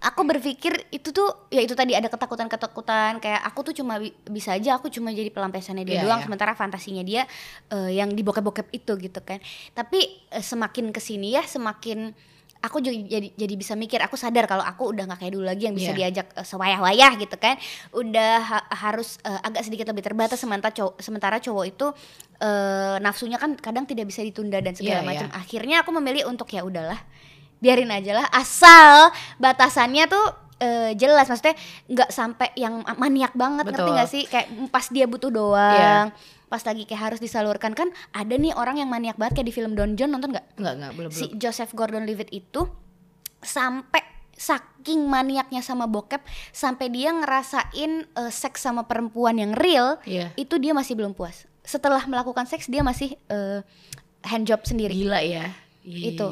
aku 0.00 0.24
berpikir 0.24 0.88
itu 0.88 1.12
tuh 1.12 1.28
ya 1.52 1.60
itu 1.60 1.76
tadi 1.76 1.92
ada 1.92 2.08
ketakutan-ketakutan 2.08 3.20
kayak 3.20 3.44
aku 3.44 3.68
tuh 3.68 3.74
cuma 3.76 4.00
bi- 4.00 4.16
bisa 4.32 4.56
aja 4.56 4.80
aku 4.80 4.88
cuma 4.88 5.12
jadi 5.12 5.28
pelampiasannya 5.28 5.84
dia 5.84 6.00
Iya, 6.00 6.04
doang 6.08 6.20
iya. 6.20 6.26
sementara 6.26 6.56
fantasinya 6.56 7.04
dia 7.04 7.28
eh, 7.68 8.00
yang 8.00 8.16
di 8.16 8.24
bokep-bokep 8.24 8.72
itu 8.72 8.96
gitu 8.96 9.20
kan. 9.20 9.44
Tapi 9.76 10.00
eh, 10.32 10.40
semakin 10.40 10.88
ke 10.88 11.04
sini 11.04 11.36
ya 11.36 11.44
semakin 11.44 12.16
aku 12.60 12.78
juga 12.78 12.92
jadi 12.92 13.28
jadi 13.32 13.54
bisa 13.54 13.72
mikir 13.72 13.98
aku 13.98 14.14
sadar 14.14 14.44
kalau 14.44 14.60
aku 14.60 14.92
udah 14.92 15.04
nggak 15.04 15.18
kayak 15.18 15.32
dulu 15.32 15.44
lagi 15.44 15.64
yang 15.64 15.72
bisa 15.72 15.90
Iya. 15.90 16.12
diajak 16.12 16.26
eh, 16.34 16.44
sewayah-wayah 16.44 17.12
gitu 17.16 17.36
kan. 17.36 17.56
Udah 17.90 18.32
ha- 18.38 18.66
harus 18.70 19.16
eh, 19.22 19.40
agak 19.40 19.64
sedikit 19.64 19.88
lebih 19.88 20.02
terbatas 20.02 20.36
sementara 20.36 20.68
cowok 20.70 20.94
sementara 20.98 21.36
cowok 21.36 21.64
itu 21.66 21.86
eh, 22.38 22.96
nafsunya 22.98 23.36
kan 23.36 23.54
kadang 23.54 23.84
tidak 23.84 24.06
bisa 24.06 24.20
ditunda 24.20 24.58
dan 24.58 24.72
segala 24.72 25.00
Iya, 25.00 25.08
macam. 25.08 25.28
iya. 25.28 25.36
Akhirnya 25.36 25.76
aku 25.80 25.90
memilih 25.90 26.24
untuk 26.26 26.48
ya 26.48 26.60
udahlah 26.60 27.00
biarin 27.56 27.88
aja 27.88 28.12
lah 28.14 28.26
asal 28.30 29.08
batasannya 29.36 30.04
tuh 30.06 30.24
eh, 30.58 30.92
jelas 30.94 31.24
maksudnya 31.24 31.56
nggak 31.86 32.08
sampai 32.08 32.48
yang 32.54 32.80
maniak 32.94 33.32
banget 33.32 33.64
ngerti 33.64 33.80
Betul. 33.80 33.94
nggak 33.94 34.10
sih 34.10 34.22
kayak 34.24 34.48
pas 34.68 34.84
dia 34.86 35.04
butuh 35.04 35.28
doang 35.28 36.08
pas 36.50 36.60
lagi 36.60 36.82
kayak 36.82 37.02
harus 37.06 37.20
disalurkan 37.20 37.72
kan 37.72 37.86
ada 38.10 38.34
nih 38.34 38.50
orang 38.52 38.76
yang 38.76 38.90
maniak 38.90 39.14
banget 39.14 39.38
kayak 39.38 39.48
di 39.48 39.54
film 39.54 39.72
Don 39.72 39.94
John 39.94 40.10
nonton 40.10 40.34
nggak 40.34 40.58
nggak 40.58 40.74
nggak 40.76 40.92
belum 40.92 41.10
si 41.10 41.30
Joseph 41.32 41.70
Gordon-Levitt 41.72 42.28
itu 42.28 42.66
sampai 43.38 44.02
saking 44.32 45.04
maniaknya 45.04 45.60
sama 45.60 45.84
bokep 45.84 46.20
sampai 46.50 46.88
dia 46.88 47.12
ngerasain 47.12 47.92
eh, 48.04 48.32
seks 48.32 48.60
sama 48.60 48.82
perempuan 48.82 49.36
yang 49.36 49.52
real 49.52 50.00
Iya. 50.02 50.32
itu 50.34 50.56
dia 50.56 50.72
masih 50.72 50.96
belum 50.96 51.12
puas 51.12 51.44
setelah 51.62 52.02
melakukan 52.04 52.44
seks 52.44 52.66
dia 52.66 52.80
masih 52.80 53.14
eh, 53.26 53.60
handjob 54.22 54.64
sendiri 54.64 54.92
gila 54.92 55.20
ya 55.20 55.52
Ih. 55.82 56.12
itu 56.12 56.26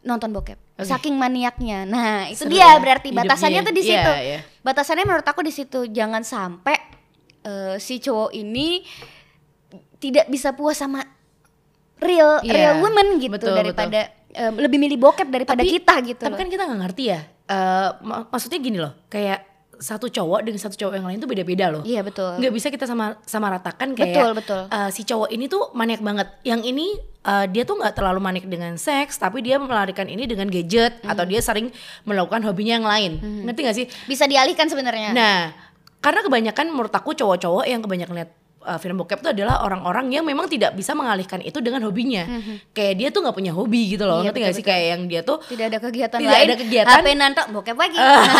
nonton 0.00 0.30
bokep 0.30 0.56
Oke. 0.74 0.88
saking 0.88 1.14
maniaknya 1.14 1.84
nah 1.84 2.24
itu 2.24 2.46
Seru 2.46 2.54
dia 2.54 2.64
ya 2.64 2.78
berarti 2.78 3.10
hidupnya 3.10 3.26
batasannya 3.26 3.60
ya. 3.60 3.66
tuh 3.66 3.74
di 3.74 3.82
Iya, 3.82 3.90
situ 3.92 4.12
iya. 4.16 4.38
batasannya 4.62 5.04
menurut 5.04 5.26
aku 5.26 5.40
di 5.42 5.52
situ 5.52 5.80
jangan 5.90 6.22
sampai 6.22 6.76
eh, 7.42 7.76
si 7.76 7.98
cowok 7.98 8.30
ini 8.32 8.86
tidak 10.00 10.26
bisa 10.26 10.50
puas 10.50 10.74
sama 10.74 11.04
real 11.98 12.40
Iya, 12.40 12.52
real 12.52 12.74
woman 12.80 13.20
gitu 13.20 13.30
betul, 13.30 13.52
daripada 13.52 14.00
eh, 14.30 14.50
lebih 14.50 14.78
milih 14.78 14.96
bokep 14.98 15.28
daripada 15.28 15.60
Tapi- 15.60 15.74
kita 15.74 15.94
gitu 16.02 16.22
Tapi 16.22 16.32
loh. 16.32 16.38
kan 16.38 16.48
kita 16.48 16.62
nggak 16.64 16.80
ngerti 16.82 17.04
ya. 17.06 17.20
Eh, 17.44 17.88
mak- 18.00 18.28
maksudnya 18.28 18.58
gini 18.58 18.78
loh, 18.78 18.94
kayak 19.06 19.44
satu 19.76 20.06
cowok 20.06 20.40
dengan 20.42 20.60
satu 20.60 20.76
cowok 20.76 20.92
yang 20.94 21.04
lain 21.04 21.18
tuh 21.18 21.26
beda-beda 21.26 21.66
loh. 21.68 21.80
Iya 21.82 22.00
betul. 22.00 22.36
nggak 22.36 22.52
bisa 22.52 22.68
kita 22.68 22.84
sama 22.84 23.16
sama 23.24 23.48
ratakan 23.50 23.92
kayak 23.92 24.12
Betul, 24.12 24.30
betul. 24.34 24.62
eh, 24.66 24.90
si 24.90 25.02
cowok 25.02 25.28
ini 25.30 25.44
tuh 25.46 25.72
maniak 25.72 26.00
banget 26.00 26.28
yang 26.42 26.60
ini 26.62 26.94
eh, 27.20 27.44
dia 27.46 27.64
tuh 27.64 27.76
nggak 27.76 27.92
terlalu 27.94 28.16
manik 28.18 28.44
dengan 28.44 28.76
seks 28.76 29.16
tapi 29.16 29.40
dia 29.40 29.56
melarikan 29.56 30.04
ini 30.06 30.24
dengan 30.24 30.46
gadget 30.46 31.00
Hmm. 31.00 31.10
atau 31.10 31.24
dia 31.24 31.40
sering 31.40 31.72
melakukan 32.02 32.40
hobinya 32.42 32.76
yang 32.76 32.84
lain 32.86 33.12
ngerti 33.42 33.60
gak 33.62 33.76
sih 33.76 33.86
Bisa 34.04 34.24
dialihkan 34.24 34.64
sebenarnya. 34.66 35.12
nah 35.12 35.52
karena 35.98 36.20
kebanyakan 36.22 36.66
menurut 36.70 36.88
aku 36.90 37.12
cowok-cowok 37.12 37.64
yang 37.66 37.80
kebanyakan 37.80 38.14
lihat 38.16 38.30
eh, 38.62 38.78
film 38.78 38.96
bokep 38.96 39.18
itu 39.18 39.30
adalah 39.32 39.62
orang-orang 39.62 40.10
yang 40.10 40.22
memang 40.22 40.46
tidak 40.46 40.72
bisa 40.72 40.92
mengalihkan 40.92 41.40
itu 41.40 41.58
dengan 41.58 41.80
hobinya 41.82 42.24
kayak 42.70 42.94
dia 42.94 43.08
tuh 43.08 43.20
nggak 43.20 43.32
punya 43.32 43.50
hobi 43.50 43.90
gitu 43.90 44.04
loh 44.04 44.20
Hmm. 44.20 44.22
Iya, 44.22 44.30
ngerti 44.30 44.40
gak 44.42 44.54
sih 44.54 44.64
kayak 44.64 44.84
yang 44.90 45.02
dia 45.04 45.20
tuh 45.20 45.40
tidak 45.44 45.64
ada 45.66 45.78
kegiatan 45.80 46.18
Tidak 46.18 46.30
lain. 46.30 46.46
ada 46.46 46.56
kegiatan. 46.56 46.92
HP 46.94 47.06
nonton 47.14 47.44
bokep 47.50 47.76
lagi. 47.76 47.96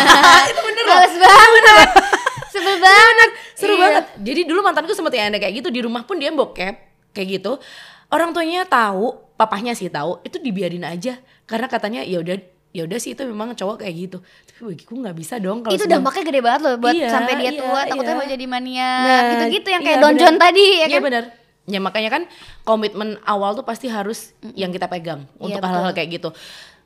itu 0.51 0.61
bener 0.61 0.83
loh 0.83 0.93
Males 0.93 1.15
banget. 1.15 1.89
Sebel 2.47 2.75
banget. 2.77 3.29
seru 3.53 3.73
Iya. 3.73 3.81
banget 3.81 4.05
jadi 4.19 4.41
dulu 4.43 4.59
mantanku 4.61 4.91
sempet 4.91 5.13
yang 5.13 5.29
ada 5.29 5.37
kayak 5.37 5.53
gitu 5.57 5.69
di 5.69 5.79
rumah 5.79 6.03
pun 6.03 6.17
dia 6.17 6.29
bokep 6.29 6.75
kayak 7.11 7.27
gitu 7.37 7.61
orang 8.09 8.31
tuanya 8.31 8.65
tahu 8.65 9.07
papahnya 9.33 9.71
sih 9.71 9.87
tahu 9.87 10.19
itu 10.21 10.35
dibiarin 10.37 10.83
aja 10.83 11.15
karena 11.45 11.65
katanya 11.65 12.01
ya 12.01 12.19
udah 12.19 12.37
ya 12.71 12.81
udah 12.81 12.97
sih 12.97 13.11
itu 13.11 13.21
memang 13.21 13.51
cowok 13.51 13.79
kayak 13.79 13.95
gitu 13.99 14.17
tapi 14.45 14.59
bagiku 14.65 14.93
nggak 14.95 15.11
bisa 15.13 15.35
dong 15.37 15.59
kalau 15.59 15.71
Itu 15.71 15.83
semua- 15.83 15.95
dampaknya 15.97 16.23
gede 16.25 16.39
banget 16.39 16.61
loh 16.61 16.73
buat 16.77 16.93
Iya, 16.93 17.07
sampai 17.09 17.33
dia 17.35 17.43
iya, 17.45 17.59
tua 17.59 17.81
takutnya 17.83 18.07
iya. 18.07 18.17
mau 18.17 18.27
jadi 18.29 18.45
mania 18.45 18.91
Nah, 18.97 19.21
gitu-gitu 19.29 19.67
yang 19.69 19.81
iya, 19.81 19.87
kayak 19.87 19.99
Don 19.99 20.09
bener. 20.09 20.21
John 20.21 20.35
tadi 20.37 20.63
ya 20.63 20.77
Iya 20.81 20.87
kan. 20.89 21.03
benar. 21.03 21.23
Ya 21.63 21.79
makanya 21.79 22.09
kan 22.09 22.23
komitmen 22.61 23.09
awal 23.23 23.53
tuh 23.53 23.61
pasti 23.61 23.85
harus 23.85 24.31
yang 24.53 24.69
kita 24.69 24.87
pegang 24.87 25.27
untuk 25.37 25.57
Iya, 25.57 25.67
hal-hal 25.67 25.83
betul. 25.85 25.97
kayak 25.97 26.09
gitu. 26.11 26.29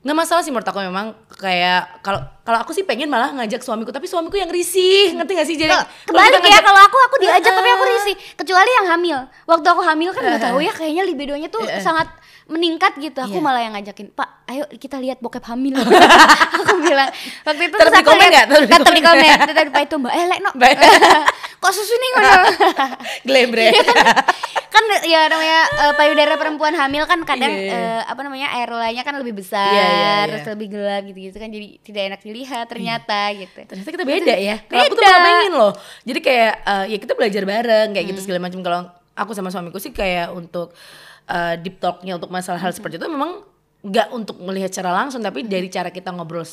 Nggak 0.01 0.17
masalah 0.17 0.41
sih 0.41 0.49
menurut 0.49 0.65
aku 0.65 0.81
memang 0.81 1.07
kayak 1.31 2.01
kalau 2.01 2.21
kalau 2.45 2.61
aku 2.61 2.71
sih 2.71 2.85
pengen 2.85 3.09
malah 3.09 3.33
ngajak 3.33 3.65
suamiku 3.65 3.89
tapi 3.89 4.05
suamiku 4.05 4.37
yang 4.37 4.53
risih 4.53 5.17
ngerti 5.17 5.31
gak 5.33 5.47
sih? 5.49 5.57
Jadi 5.57 5.73
kebalik 6.05 6.45
ya 6.45 6.61
kalau 6.61 6.77
aku 6.77 6.97
aku 7.09 7.15
diajak 7.17 7.49
tapi 7.49 7.69
aku 7.73 7.83
risih. 7.89 8.15
Kecuali 8.37 8.69
yang 8.69 8.87
hamil. 8.93 9.17
Waktu 9.49 9.65
aku 9.65 9.81
hamil 9.81 10.09
kan 10.13 10.21
nggak 10.21 10.43
tahu 10.45 10.61
ya 10.61 10.69
kayaknya 10.69 11.03
libidonya 11.03 11.49
tuh 11.49 11.65
Heeh. 11.65 11.81
sangat 11.81 12.05
meningkat 12.45 12.93
gitu. 13.01 13.17
Aku 13.17 13.41
Iya. 13.41 13.45
malah 13.49 13.61
yang 13.65 13.73
ngajakin 13.73 14.13
pak 14.13 14.29
ayo 14.45 14.63
kita 14.77 15.01
lihat 15.01 15.17
bokep 15.17 15.41
hamil. 15.49 15.73
Aku 16.61 16.77
bilang 16.77 17.09
waktu 17.41 17.63
itu 17.65 17.75
Terus 17.81 17.93
aku 17.97 18.13
komen 18.13 18.27
nggak? 18.29 18.45
Terus 18.45 18.65
di 18.69 19.01
komen 19.01 19.25
tetep 19.41 19.67
di 19.73 19.81
itu 19.81 19.95
mbak 19.97 20.13
eh 20.13 20.25
lek 20.29 20.39
no 20.45 20.49
kok 21.57 21.71
susu 21.73 21.93
nih 21.97 22.09
ngono? 22.13 22.33
Glebre. 23.27 23.67
kan. 24.69 24.83
Ya 25.07 25.25
namanya 25.31 25.59
eh, 25.65 25.93
payudara 25.97 26.35
perempuan 26.37 26.75
hamil 26.77 27.09
kan 27.09 27.23
kadang 27.25 27.49
Iya. 27.49 27.73
eh, 27.73 28.01
apa 28.05 28.21
namanya 28.21 28.53
air 28.53 28.69
linya 28.69 29.01
kan 29.01 29.15
lebih 29.17 29.39
besar 29.39 29.71
Iya, 29.71 29.81
iya, 29.81 29.89
iya. 29.89 30.15
terus 30.29 30.45
lebih 30.53 30.67
gelap 30.69 31.01
gitu-gitu 31.07 31.37
kan. 31.39 31.49
Jadi 31.49 31.67
tidak 31.81 32.01
enak 32.13 32.19
dilihat 32.35 32.67
ternyata 32.67 33.31
gitu 33.31 33.63
Ternyata 33.63 33.89
kita 33.95 34.03
beda 34.03 34.35
ya. 34.35 34.59
Kalau 34.67 34.83
aku 34.83 34.93
tuh 34.99 35.03
malah 35.07 35.21
pengen 35.23 35.53
loh. 35.55 35.71
Jadi 36.03 36.19
kayak 36.19 36.53
eh, 36.67 36.85
ya 36.91 36.97
kita 36.99 37.13
belajar 37.15 37.43
bareng 37.47 37.87
kayak 37.95 38.05
gitu 38.11 38.19
segala 38.27 38.39
macam. 38.43 38.59
Kalau 38.59 38.79
aku 39.15 39.31
sama 39.31 39.47
suamiku 39.47 39.79
sih 39.79 39.95
kayak 39.95 40.35
untuk 40.35 40.75
eh, 41.31 41.55
deep 41.63 41.79
talknya 41.79 42.19
untuk 42.19 42.27
masalah 42.27 42.59
hal 42.59 42.75
seperti 42.75 42.99
itu 42.99 43.07
memang 43.07 43.39
nggak 43.85 44.11
untuk 44.11 44.35
melihat 44.43 44.67
secara 44.73 44.91
langsung 44.91 45.23
tapi 45.23 45.47
dari 45.47 45.71
cara 45.71 45.87
kita 45.95 46.11
ngobrol 46.11 46.43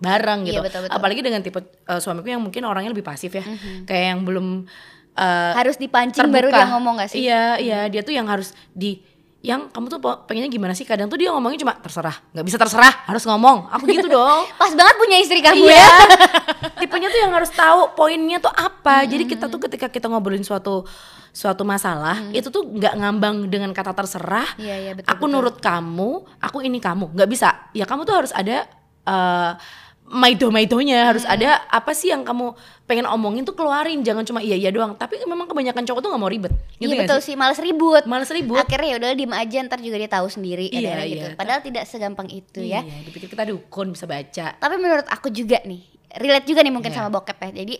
bareng 0.00 0.44
gitu. 0.44 0.60
Iya, 0.60 0.64
betul, 0.64 0.80
betul. 0.84 0.96
Apalagi 0.96 1.20
dengan 1.24 1.40
tipe 1.40 1.60
eh, 1.64 2.00
suamiku 2.00 2.28
yang 2.28 2.42
mungkin 2.44 2.62
orangnya 2.68 2.92
lebih 2.92 3.06
pasif 3.06 3.32
ya. 3.32 3.44
Kayak 3.88 4.04
yang 4.16 4.20
belum 4.28 4.68
eh, 5.16 5.52
harus 5.56 5.76
dipancing 5.80 6.28
baru 6.28 6.52
terbuka. 6.52 6.60
dia 6.60 6.72
ngomong 6.76 6.94
gak 7.00 7.08
sih 7.12 7.18
Iya, 7.24 7.44
iya, 7.60 7.80
dia 7.88 8.00
tuh 8.04 8.12
yang 8.12 8.28
harus 8.28 8.52
di 8.76 9.00
yang 9.40 9.72
kamu 9.72 9.88
tuh 9.88 9.98
pengennya 10.28 10.52
gimana 10.52 10.72
sih? 10.72 10.84
Kadang 10.84 11.08
tuh 11.08 11.16
dia 11.16 11.32
ngomongnya 11.32 11.64
cuma 11.64 11.72
terserah, 11.72 12.12
nggak 12.30 12.44
bisa 12.44 12.60
terserah, 12.60 12.92
harus 13.08 13.24
ngomong. 13.24 13.72
Aku 13.72 13.88
gitu 13.88 14.04
dong. 14.20 14.44
pas 14.54 14.68
banget 14.76 14.94
punya 14.96 15.16
istri 15.16 15.40
kamu 15.40 15.64
Iya. 15.64 15.80
ya 15.80 15.88
Tipenya 16.80 17.08
tuh 17.08 17.20
yang 17.20 17.32
harus 17.32 17.48
tahu 17.48 17.92
poinnya 17.94 18.36
tuh 18.36 18.52
apa. 18.52 19.08
Jadi 19.08 19.24
kita 19.24 19.48
tuh 19.48 19.56
ketika 19.58 19.88
kita 19.88 20.12
ngobrolin 20.12 20.44
suatu 20.44 20.84
suatu 21.30 21.62
masalah, 21.62 22.20
itu 22.30 22.50
tuh 22.50 22.66
nggak 22.66 22.94
ngambang 23.00 23.48
dengan 23.48 23.70
kata 23.70 23.96
terserah. 23.96 24.44
Iya, 24.58 24.76
iya, 24.76 24.92
betul, 24.92 25.08
aku 25.08 25.24
betul. 25.24 25.32
nurut 25.32 25.56
kamu, 25.56 26.10
aku 26.36 26.58
ini 26.60 26.76
kamu. 26.76 27.16
nggak 27.16 27.28
bisa. 27.30 27.48
Ya 27.72 27.88
kamu 27.88 28.04
tuh 28.04 28.16
harus 28.20 28.32
ada 28.36 28.68
eh 29.00 29.50
maido-maidonya 30.10 31.06
harus 31.06 31.22
ada 31.22 31.62
apa 31.66 31.94
sih 31.94 32.10
yang 32.10 32.26
kamu 32.26 32.50
pengen 32.84 33.06
omongin 33.06 33.42
tuh 33.42 33.54
keluarin 33.54 34.02
jangan 34.02 34.26
cuma 34.26 34.38
iya 34.38 34.54
iya 34.54 34.68
doang 34.68 34.92
tapi 34.92 35.22
memang 35.22 35.46
kebanyakan 35.46 35.86
cowok 35.86 36.00
tuh 36.00 36.10
nggak 36.10 36.18
mau 36.18 36.26
ribet 36.26 36.50
gitu 36.76 36.90
Iya 36.90 37.06
betul 37.06 37.18
sih? 37.18 37.32
sih, 37.32 37.34
males 37.38 37.56
ribut. 37.56 38.02
males 38.04 38.26
ribut 38.26 38.58
Akhirnya 38.58 38.88
ya 38.90 38.96
udah 38.98 39.10
diem 39.14 39.30
aja 39.30 39.58
ntar 39.62 39.78
juga 39.78 39.96
dia 39.96 40.10
tahu 40.10 40.26
sendiri 40.26 40.66
Iya, 40.66 40.98
iya. 40.98 41.02
gitu. 41.06 41.26
Padahal 41.34 41.62
tidak 41.62 41.86
segampang 41.86 42.26
itu 42.26 42.58
ya. 42.60 42.82
iya 42.82 43.00
dipikir 43.00 43.30
kita 43.30 43.46
dukun 43.46 43.94
bisa 43.94 44.04
baca 44.04 44.46
Tapi 44.52 44.74
menurut 44.76 45.06
aku 45.06 45.30
juga 45.30 45.62
nih, 45.62 45.78
relate 46.18 46.44
juga 46.44 46.60
nih 46.60 46.74
mungkin 46.74 46.90
Iya. 46.90 46.98
sama 46.98 47.08
bokep 47.08 47.38
ya. 47.40 47.50
Jadi 47.56 47.74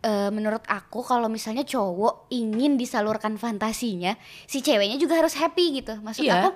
eh, 0.00 0.28
menurut 0.28 0.60
aku 0.64 1.00
kalau 1.00 1.28
misalnya 1.28 1.64
cowok 1.64 2.28
ingin 2.30 2.76
disalurkan 2.76 3.36
fantasinya, 3.36 4.12
si 4.44 4.60
ceweknya 4.60 4.96
juga 4.96 5.16
harus 5.16 5.32
happy 5.32 5.80
gitu. 5.80 5.96
Maksud 5.98 6.24
Iya. 6.24 6.32
aku 6.40 6.48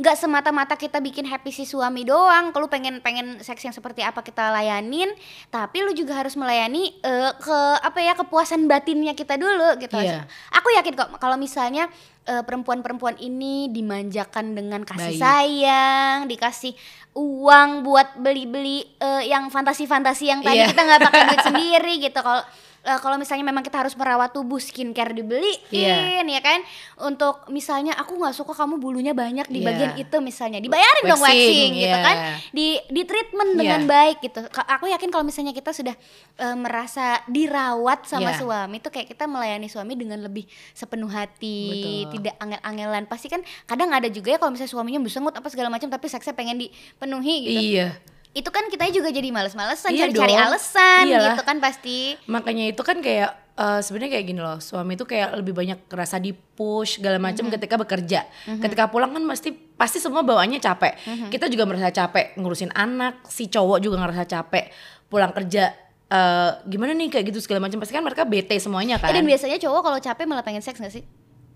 nggak 0.00 0.16
semata-mata 0.16 0.74
kita 0.74 0.96
bikin 0.98 1.28
happy 1.28 1.52
si 1.52 1.62
suami 1.62 2.02
doang. 2.02 2.50
Kalau 2.50 2.66
pengen 2.66 2.98
pengen 2.98 3.36
seks 3.38 3.60
yang 3.60 3.70
seperti 3.70 4.00
apa 4.00 4.24
kita 4.24 4.48
layanin, 4.48 5.12
tapi 5.48 5.84
lu 5.84 5.92
juga 5.92 6.16
harus 6.16 6.34
melayani 6.34 6.96
eh, 6.98 7.32
ke 7.36 7.58
apa 7.78 8.00
ya 8.00 8.16
kepuasan 8.16 8.64
batinnya 8.64 9.12
kita 9.12 9.36
dulu 9.36 9.76
gitu. 9.76 9.94
Iya. 9.94 10.24
Aku 10.56 10.72
yakin 10.72 10.96
kok 10.96 11.08
kalau 11.20 11.36
misalnya 11.36 11.92
eh, 12.24 12.40
perempuan-perempuan 12.40 13.20
ini 13.20 13.68
dimanjakan 13.68 14.56
dengan 14.56 14.80
kasih 14.82 15.14
Baik. 15.14 15.20
sayang, 15.20 16.16
dikasih 16.26 16.72
uang 17.12 17.84
buat 17.84 18.16
beli-beli 18.16 18.88
eh, 18.96 19.28
yang 19.28 19.52
fantasi-fantasi 19.52 20.24
yang 20.26 20.40
tadi 20.40 20.64
Iya. 20.64 20.72
kita 20.72 20.80
nggak 20.80 21.00
pakai 21.04 21.22
duit 21.28 21.42
sendiri 21.52 21.94
gitu. 22.00 22.18
Kalau 22.18 22.40
eh, 22.80 22.98
kalau 22.98 23.16
misalnya 23.16 23.44
memang 23.44 23.60
kita 23.60 23.76
harus 23.76 23.92
merawat 23.92 24.32
tubuh 24.32 24.56
skincare 24.56 25.12
dibeliin 25.12 25.60
Iya. 25.68 26.24
ya 26.24 26.40
kan 26.40 26.60
untuk 27.02 27.44
misalnya 27.48 27.92
aku 27.94 28.16
nggak 28.16 28.32
suka 28.32 28.52
kamu 28.52 28.76
bulunya 28.76 29.12
banyak 29.12 29.44
di 29.46 29.60
Iya. 29.60 29.66
bagian 29.66 29.92
itu 29.96 30.16
misalnya 30.18 30.58
dibayarin 30.58 31.04
dong 31.04 31.20
Waxing, 31.20 31.36
waxing 31.36 31.70
gitu 31.76 31.92
iya. 31.92 32.00
kan 32.00 32.16
di 32.50 32.66
di 32.88 33.02
treatment 33.04 33.50
dengan 33.54 33.80
Iya. 33.84 33.88
baik 33.88 34.16
gitu 34.22 34.40
aku 34.48 34.88
yakin 34.88 35.08
kalau 35.08 35.22
misalnya 35.22 35.52
kita 35.52 35.70
sudah 35.70 35.92
eh, 36.36 36.56
merasa 36.56 37.20
dirawat 37.26 38.04
sama 38.04 38.32
Iya. 38.32 38.40
suami 38.40 38.76
tuh 38.78 38.88
kayak 38.88 39.12
kita 39.12 39.24
melayani 39.24 39.68
suami 39.68 39.92
dengan 39.94 40.20
lebih 40.20 40.48
sepenuh 40.72 41.08
hati 41.08 41.60
Betul. 41.68 42.12
tidak 42.16 42.34
angel-angelan 42.38 43.04
pasti 43.04 43.28
kan 43.28 43.40
kadang 43.66 43.92
ada 43.92 44.08
juga 44.08 44.32
ya 44.32 44.38
kalau 44.38 44.50
misalnya 44.50 44.72
suaminya 44.72 45.00
besengut 45.00 45.36
apa 45.36 45.48
segala 45.48 45.68
macam 45.68 45.86
tapi 45.86 46.06
seksnya 46.06 46.32
pengen 46.32 46.56
dipenuhi 46.56 47.34
gitu 47.44 47.60
iya 47.76 47.88
itu 48.30 48.46
kan 48.46 48.62
kita 48.66 48.86
juga 48.88 49.10
jadi 49.10 49.28
males-malesan 49.28 49.90
Iya 49.90 50.06
cari-cari 50.06 50.34
alasan 50.34 51.02
Iyalah. 51.04 51.34
gitu 51.34 51.42
kan 51.42 51.56
pasti. 51.58 52.14
Makanya 52.26 52.64
itu 52.68 52.78
kan 52.80 52.98
kayak 52.98 53.30
eh, 53.52 53.80
sebenarnya 53.80 54.10
kayak 54.12 54.26
gini 54.26 54.40
loh 54.40 54.58
suami 54.58 54.94
itu 54.94 55.02
kayak 55.02 55.34
lebih 55.34 55.50
banyak 55.50 55.82
rasa 55.88 56.16
di 56.16 56.30
push 56.30 56.96
segala 56.96 57.18
macam 57.18 57.50
ketika 57.50 57.74
bekerja. 57.74 58.22
Ketika 58.46 58.86
pulang 58.86 59.10
kan 59.10 59.22
pasti 59.26 59.50
pasti 59.50 59.98
semua 59.98 60.22
bawaannya 60.22 60.58
capek. 60.58 60.92
Kita 61.26 61.46
juga 61.46 61.66
merasa 61.66 61.90
capek 61.90 62.36
ngurusin 62.36 62.70
anak 62.70 63.26
si 63.26 63.46
cowok 63.46 63.78
juga 63.78 63.98
ngerasa 63.98 64.24
capek 64.24 64.70
pulang 65.06 65.34
kerja. 65.34 65.74
Eh, 66.06 66.50
gimana 66.66 66.90
nih 66.90 67.06
kayak 67.08 67.30
gitu 67.30 67.38
segala 67.38 67.62
macam 67.62 67.78
pasti 67.78 67.94
kan 67.94 68.02
mereka 68.02 68.22
bete 68.22 68.58
semuanya 68.58 68.98
kan 68.98 69.10
Eh, 69.10 69.14
dan 69.14 69.22
biasanya 69.22 69.58
cowok 69.58 69.80
kalau 69.80 69.98
capek 69.98 70.26
malah 70.26 70.42
pengen 70.42 70.58
seks 70.58 70.78
gak 70.78 70.90
sih? 70.90 71.02
Eh, 71.02 71.06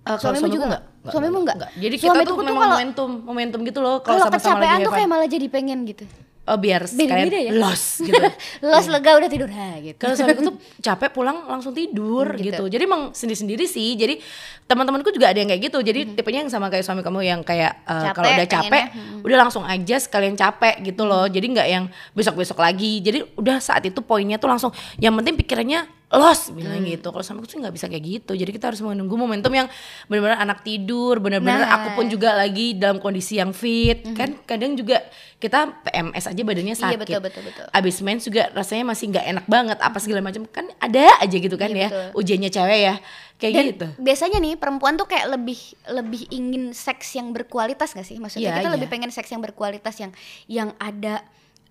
kalau 0.05 0.19
suamimu 0.37 0.47
juga 0.49 0.67
nggak? 0.69 0.83
nggak? 1.01 1.11
Suamimu 1.11 1.39
nggak? 1.41 1.57
jadi 1.75 1.97
kita 1.97 2.19
tuh 2.23 2.29
tuh 2.29 2.37
memang 2.39 2.55
kalau- 2.55 2.77
momentum 2.77 3.11
momentum 3.25 3.61
gitu 3.65 3.81
loh 3.81 3.99
kalau 3.99 4.21
sama-sama 4.21 4.61
kecapean 4.61 4.71
lagi 4.71 4.85
tuh 4.85 4.93
kayak 4.93 5.09
malah 5.09 5.27
jadi 5.27 5.47
pengen 5.49 5.79
gitu 5.89 6.05
oh 6.45 6.59
biar 6.61 6.85
sekalian 6.85 7.33
ya? 7.33 7.53
los 7.57 8.05
gitu 8.05 8.21
los 8.73 8.87
lega 8.89 9.17
udah 9.17 9.31
tidur 9.33 9.49
ha 9.49 9.81
gitu 9.81 9.97
Kalau 9.97 10.13
suamiku 10.13 10.41
tuh 10.45 10.55
capek 10.81 11.11
pulang 11.11 11.49
langsung 11.49 11.73
tidur 11.73 12.27
Hmm, 12.35 12.41
gitu. 12.41 12.63
gitu. 12.63 12.65
Jadi 12.69 12.83
emang 12.85 13.03
sendiri-sendiri 13.13 13.65
sih. 13.65 13.97
Jadi 13.97 14.21
teman-temanku 14.65 15.13
juga 15.13 15.33
ada 15.33 15.39
yang 15.41 15.49
kayak 15.49 15.63
gitu. 15.69 15.79
Jadi 15.81 16.17
tipenya 16.17 16.45
yang 16.45 16.53
sama 16.53 16.69
kayak 16.73 16.85
suami 16.85 17.01
kamu 17.01 17.21
yang 17.25 17.41
kayak 17.41 17.85
Hmm. 17.85 18.09
uh, 18.09 18.13
kalau 18.13 18.29
udah 18.29 18.49
capek, 18.49 18.69
pengennya, 18.71 18.87
hmm. 18.93 19.27
udah 19.27 19.39
langsung 19.41 19.65
aja 19.65 19.97
sekalian 20.01 20.37
capek 20.37 20.75
gitu 20.85 21.03
loh. 21.05 21.25
Jadi 21.29 21.47
nggak 21.53 21.69
yang 21.69 21.85
besok-besok 22.13 22.61
lagi. 22.61 23.01
Jadi 23.01 23.25
udah 23.37 23.57
saat 23.61 23.85
itu 23.85 24.01
poinnya 24.01 24.37
tuh 24.37 24.49
langsung 24.49 24.71
yang 24.97 25.13
penting 25.17 25.37
pikirannya 25.37 25.85
los 26.15 26.51
bilang 26.51 26.79
Hmm. 26.79 26.89
gitu. 26.89 27.07
Kalau 27.07 27.21
suamiku 27.21 27.45
sih 27.45 27.59
nggak 27.59 27.73
bisa 27.73 27.87
kayak 27.87 28.05
gitu. 28.05 28.33
Jadi 28.33 28.51
kita 28.51 28.69
harus 28.69 28.79
menunggu 28.79 29.15
momentum 29.15 29.51
yang 29.51 29.67
benar-benar 30.05 30.39
anak 30.39 30.63
tidur, 30.63 31.19
benar-benar 31.19 31.61
Nah. 31.61 31.75
aku 31.77 31.89
pun 31.95 32.07
juga 32.07 32.33
lagi 32.33 32.73
dalam 32.73 32.99
kondisi 32.99 33.37
yang 33.37 33.51
fit. 33.51 34.07
Kan 34.11 34.39
kadang 34.43 34.73
juga 34.73 35.03
kita 35.37 35.75
PMS 35.83 36.25
aja 36.27 36.41
badannya 36.41 36.73
Hmm. 36.73 36.81
Iya, 36.81 36.85
sakit 36.89 36.99
betul, 36.99 37.21
betul, 37.21 37.43
betul. 37.45 37.67
abis 37.69 37.97
mens 38.01 38.23
juga 38.23 38.49
rasanya 38.51 38.85
masih 38.87 39.05
nggak 39.11 39.27
enak 39.29 39.47
banget 39.47 39.79
apa 39.79 39.99
segala 39.99 40.21
macam 40.21 40.43
kan 40.47 40.65
ada 40.79 41.05
aja 41.19 41.37
gitu 41.37 41.55
kan 41.55 41.69
Iya, 41.69 41.77
ya 41.77 41.89
betul. 41.89 42.09
ujiannya 42.17 42.51
cewek 42.51 42.81
ya 42.81 42.95
kayak 43.35 43.53
Dan 43.53 43.65
gitu 43.69 43.87
biasanya 43.99 44.39
nih 44.39 44.55
perempuan 44.55 44.95
tuh 44.95 45.05
kayak 45.05 45.27
lebih 45.29 45.59
lebih 45.91 46.23
ingin 46.31 46.73
seks 46.73 47.13
yang 47.13 47.31
berkualitas 47.31 47.93
gak 47.93 48.03
sih? 48.03 48.17
Maksudnya 48.17 48.49
Iya, 48.49 48.57
kita 48.57 48.69
iya. 48.69 48.75
lebih 48.75 48.89
pengen 48.89 49.11
seks 49.11 49.29
yang 49.29 49.43
berkualitas 49.43 49.95
yang 49.99 50.13
yang 50.47 50.69
ada 50.79 51.21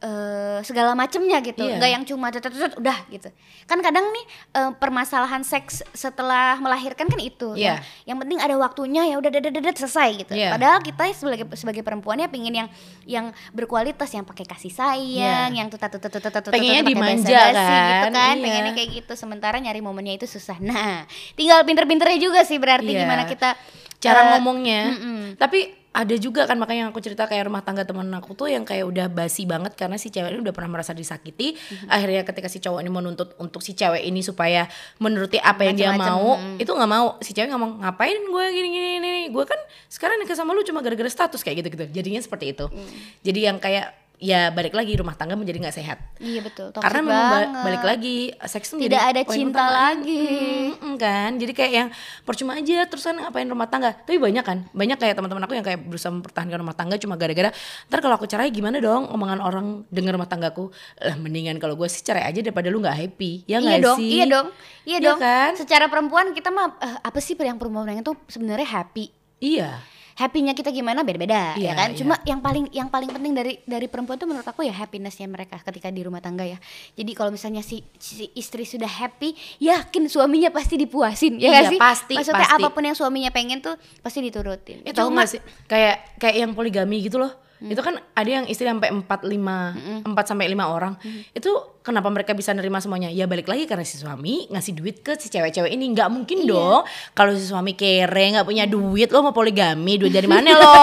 eh, 0.04 0.60
segala 0.62 0.92
macemnya 0.94 1.40
gitu 1.40 1.64
Iya. 1.64 1.80
nggak 1.80 1.92
yang 1.96 2.04
cuma 2.04 2.28
tetet 2.28 2.52
udah 2.76 2.98
gitu 3.08 3.32
kan 3.64 3.80
kadang 3.80 4.04
nih 4.12 4.26
eh, 4.54 4.72
permasalahan 4.76 5.42
seks 5.42 5.80
setelah 5.96 6.60
melahirkan 6.60 7.08
kan 7.08 7.18
itu 7.18 7.56
Iya. 7.56 7.80
yang, 7.80 8.14
yang 8.14 8.18
penting 8.20 8.40
ada 8.44 8.56
waktunya 8.60 9.08
ya 9.08 9.16
udah 9.16 9.32
dedet 9.32 9.78
selesai 9.80 10.10
gitu 10.20 10.34
Iya. 10.36 10.52
padahal 10.54 10.84
kita 10.84 11.08
sebagai 11.16 11.48
sebagai 11.56 11.82
perempuannya 11.82 12.28
pingin 12.28 12.52
yang 12.54 12.68
yang 13.08 13.26
berkualitas 13.56 14.12
yang 14.12 14.28
pakai 14.28 14.44
kasih 14.44 14.76
sayang 14.76 15.56
yang 15.56 15.72
tuh 15.72 15.80
tuh 15.80 15.98
tuh 15.98 16.20
tuh 16.20 16.52
Pengennya 16.52 16.84
dimanja 16.84 17.24
basa-basi 17.24 17.72
gitu 17.72 18.04
kan, 18.04 18.12
kan 18.12 18.36
iya. 18.36 18.44
pengennya 18.44 18.74
kayak 18.76 18.90
gitu 19.00 19.14
sementara 19.16 19.56
nyari 19.58 19.80
momennya 19.80 20.20
itu 20.20 20.28
susah 20.28 20.60
nah 20.60 21.08
tinggal 21.34 21.64
pinter-pinternya 21.64 22.20
juga 22.20 22.44
sih 22.44 22.60
berarti 22.60 22.92
Iya. 22.92 23.08
gimana 23.08 23.24
kita 23.24 23.56
cara 24.04 24.20
eh, 24.20 24.28
ngomongnya. 24.36 24.82
mm-mm. 24.92 25.20
Tapi 25.40 25.60
ada 25.94 26.16
juga 26.18 26.50
kan 26.50 26.58
makanya 26.58 26.90
yang 26.90 26.92
aku 26.92 27.06
cerita 27.06 27.30
kayak 27.30 27.46
rumah 27.46 27.62
tangga 27.62 27.86
temen 27.86 28.10
aku 28.18 28.34
tuh 28.34 28.50
yang 28.50 28.66
kayak 28.66 28.90
udah 28.90 29.08
basi 29.14 29.46
banget 29.46 29.78
karena 29.78 30.02
si 30.02 30.10
cewek 30.10 30.34
ini 30.34 30.42
udah 30.42 30.50
pernah 30.52 30.74
merasa 30.74 30.92
disakiti. 30.92 31.54
Mm-hmm. 31.54 31.88
Akhirnya 31.88 32.22
ketika 32.26 32.50
si 32.50 32.58
cowok 32.58 32.82
ini 32.82 32.90
menuntut 32.90 33.38
untuk 33.38 33.62
si 33.62 33.78
cewek 33.78 34.02
ini 34.02 34.26
supaya 34.26 34.66
menuruti 34.98 35.38
apa 35.38 35.70
yang 35.70 35.78
dia 35.78 35.94
mau, 35.94 36.42
mm. 36.42 36.58
itu 36.58 36.72
nggak 36.74 36.92
mau. 36.92 37.22
Si 37.22 37.32
cewek 37.38 37.54
ngomong 37.54 37.86
ngapain 37.86 38.18
gue 38.18 38.46
gini 38.58 38.68
gini 38.74 38.88
gini. 38.98 39.16
Gue 39.30 39.46
kan 39.46 39.62
sekarang 39.86 40.18
nikah 40.18 40.34
sama 40.34 40.58
lu 40.58 40.66
cuma 40.66 40.82
gara-gara 40.82 41.08
status 41.08 41.46
kayak 41.46 41.62
gitu 41.62 41.70
gitu. 41.78 41.86
Jadinya 41.94 42.20
seperti 42.26 42.58
itu. 42.58 42.66
Mm. 42.74 42.90
Jadi 43.22 43.40
yang 43.46 43.58
kayak 43.62 44.03
ya 44.16 44.50
balik 44.50 44.72
lagi 44.72 44.94
rumah 44.94 45.14
tangga 45.14 45.34
menjadi 45.34 45.60
nggak 45.60 45.76
sehat. 45.76 45.98
iya 46.18 46.40
betul 46.40 46.70
toxic 46.70 46.80
Karena 46.82 47.00
memang 47.02 47.28
ba- 47.28 47.52
balik 47.62 47.84
lagi 47.84 48.16
seks 48.40 48.72
tuh 48.72 48.78
Tidak 48.78 49.02
ada 49.04 49.22
cinta 49.26 49.66
lagi. 49.68 50.24
Mm-mm 50.72 50.96
kan 50.96 51.36
jadi 51.36 51.52
kayak 51.52 51.72
yang 51.74 51.90
percuma 52.22 52.56
aja 52.56 52.86
terus 52.86 53.04
kan 53.04 53.14
ngapain 53.14 53.44
rumah 53.44 53.66
tangga 53.66 53.92
tapi 53.92 54.16
banyak 54.16 54.40
kan 54.40 54.64
banyak 54.70 54.96
kayak 54.96 55.14
teman-teman 55.14 55.44
aku 55.44 55.54
yang 55.54 55.64
kayak 55.64 55.82
berusaha 55.82 56.08
mempertahankan 56.10 56.56
rumah 56.56 56.72
tangga 56.72 56.96
cuma 56.96 57.14
gara-gara 57.14 57.52
ntar 57.86 58.00
kalau 58.00 58.16
aku 58.16 58.24
cerai 58.24 58.48
gimana 58.48 58.78
dong 58.78 59.06
omongan 59.06 59.40
orang 59.40 59.68
dengar 59.90 60.14
rumah 60.14 60.26
tanggaku 60.26 60.70
lah 60.98 61.16
mendingan 61.16 61.58
kalau 61.58 61.74
gue 61.74 61.88
sih 61.88 62.00
cerai 62.00 62.24
aja 62.24 62.40
daripada 62.40 62.68
lu 62.68 62.80
nggak 62.80 62.96
happy 62.96 63.44
ya 63.44 63.58
iya 63.58 63.60
nggak 63.60 63.80
dong, 63.82 63.98
sih 63.98 64.10
iya 64.10 64.26
dong, 64.26 64.48
iya 64.84 64.92
Iya 64.94 65.00
dong. 65.06 65.20
kan? 65.20 65.52
Secara 65.56 65.86
perempuan 65.88 66.32
kita 66.32 66.48
mah 66.48 66.78
eh, 66.78 66.98
apa 67.02 67.18
sih 67.18 67.36
yang 67.36 67.58
perempuan 67.58 67.88
yang 67.88 68.00
itu 68.00 68.14
sebenarnya 68.26 68.68
happy. 68.70 69.12
iya 69.40 69.82
Happynya 70.16 70.52
kita 70.52 70.70
gimana 70.70 71.02
beda-beda 71.02 71.54
Iya, 71.54 71.64
ya 71.64 71.74
kan. 71.76 71.90
iya. 71.90 71.98
Cuma 71.98 72.16
yang 72.24 72.40
paling 72.40 72.66
yang 72.70 72.88
paling 72.88 73.10
penting 73.10 73.32
dari 73.32 73.54
dari 73.64 73.86
perempuan 73.86 74.16
tuh 74.16 74.26
menurut 74.26 74.44
aku 74.44 74.62
ya 74.62 74.72
happinessnya 74.72 75.26
mereka 75.26 75.58
ketika 75.60 75.88
di 75.88 76.02
rumah 76.02 76.20
tangga 76.20 76.44
ya. 76.44 76.62
Jadi 76.94 77.12
kalau 77.12 77.30
misalnya 77.30 77.60
si, 77.60 77.82
si 77.96 78.30
istri 78.34 78.64
sudah 78.64 78.88
happy, 78.88 79.34
yakin 79.60 80.06
suaminya 80.06 80.50
pasti 80.50 80.76
dipuasin 80.76 81.38
ya 81.38 81.50
Iya, 81.60 81.62
sih? 81.68 81.78
pasti, 81.78 82.14
Maksudnya 82.14 82.46
pasti. 82.46 82.60
apa 82.60 82.68
pun 82.70 82.84
yang 82.84 82.94
suaminya 82.94 83.30
pengen 83.30 83.60
tuh 83.60 83.74
pasti 84.00 84.22
diturutin. 84.22 84.82
itu 84.82 84.94
Tahu 84.94 85.10
nggak 85.10 85.28
sih 85.28 85.42
kayak 85.66 86.18
kayak 86.18 86.36
yang 86.40 86.52
poligami 86.52 87.02
gitu 87.02 87.18
loh 87.18 87.34
Hmm. 87.64 87.72
itu 87.72 87.80
kan 87.80 87.96
ada 87.96 88.28
yang 88.30 88.44
istri 88.44 88.66
sampai 88.66 88.92
4 88.92 89.08
5 89.24 90.04
4 90.04 90.12
sampai 90.26 90.46
5 90.48 90.68
orang 90.68 90.94
Hmm. 90.96 91.24
itu 91.32 91.48
kenapa 91.80 92.08
mereka 92.08 92.32
bisa 92.32 92.52
nerima 92.52 92.78
semuanya 92.78 93.08
ya 93.08 93.24
balik 93.24 93.46
lagi 93.46 93.64
karena 93.64 93.82
si 93.82 93.96
suami 93.96 94.48
ngasih 94.48 94.74
duit 94.74 95.00
ke 95.00 95.16
si 95.16 95.28
cewek-cewek 95.28 95.68
ini 95.70 95.88
nggak 95.90 96.08
mungkin 96.08 96.38
Iya. 96.40 96.50
dong 96.50 96.82
kalau 97.12 97.32
si 97.32 97.44
suami 97.44 97.72
kere 97.74 98.04
nggak 98.34 98.44
punya 98.44 98.64
duit 98.66 99.08
lo 99.08 99.20
mau 99.22 99.32
poligami 99.32 99.96
duit 99.96 100.12
dari 100.12 100.26
mana 100.26 100.52
lo 100.54 100.72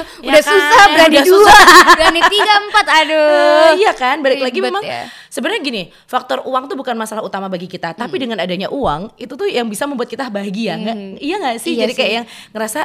Ya 0.20 0.28
Udah 0.30 0.42
kan? 0.42 0.52
susah 0.52 0.82
berani 0.86 1.08
Udah 1.10 1.24
dua, 1.24 1.40
susah. 1.40 1.64
berani 1.90 2.20
tiga 2.30 2.52
empat, 2.58 2.86
aduh. 2.86 3.28
Eh, 3.32 3.72
iya 3.78 3.92
kan 3.92 4.16
balik 4.18 4.40
lagi 4.42 4.52
Ribet 4.54 4.68
memang 4.68 4.82
ya. 4.82 5.08
sebenarnya 5.26 5.60
gini 5.62 5.82
faktor 6.04 6.40
uang 6.42 6.68
tuh 6.68 6.76
bukan 6.76 6.92
masalah 6.94 7.20
utama 7.20 7.46
bagi 7.46 7.64
kita 7.64 7.92
tapi 7.92 8.12
Hmm. 8.12 8.22
dengan 8.22 8.38
adanya 8.38 8.68
uang 8.68 9.16
itu 9.16 9.32
tuh 9.32 9.46
yang 9.46 9.64
bisa 9.66 9.84
membuat 9.84 10.06
kita 10.06 10.28
bahagia 10.28 10.76
nggak 10.76 10.96
iya 11.18 11.36
nggak 11.38 11.56
sih 11.58 11.72
Iya 11.72 11.80
jadi 11.80 11.92
sih. 11.92 11.98
kayak 11.98 12.12
yang 12.14 12.26
ngerasa 12.50 12.80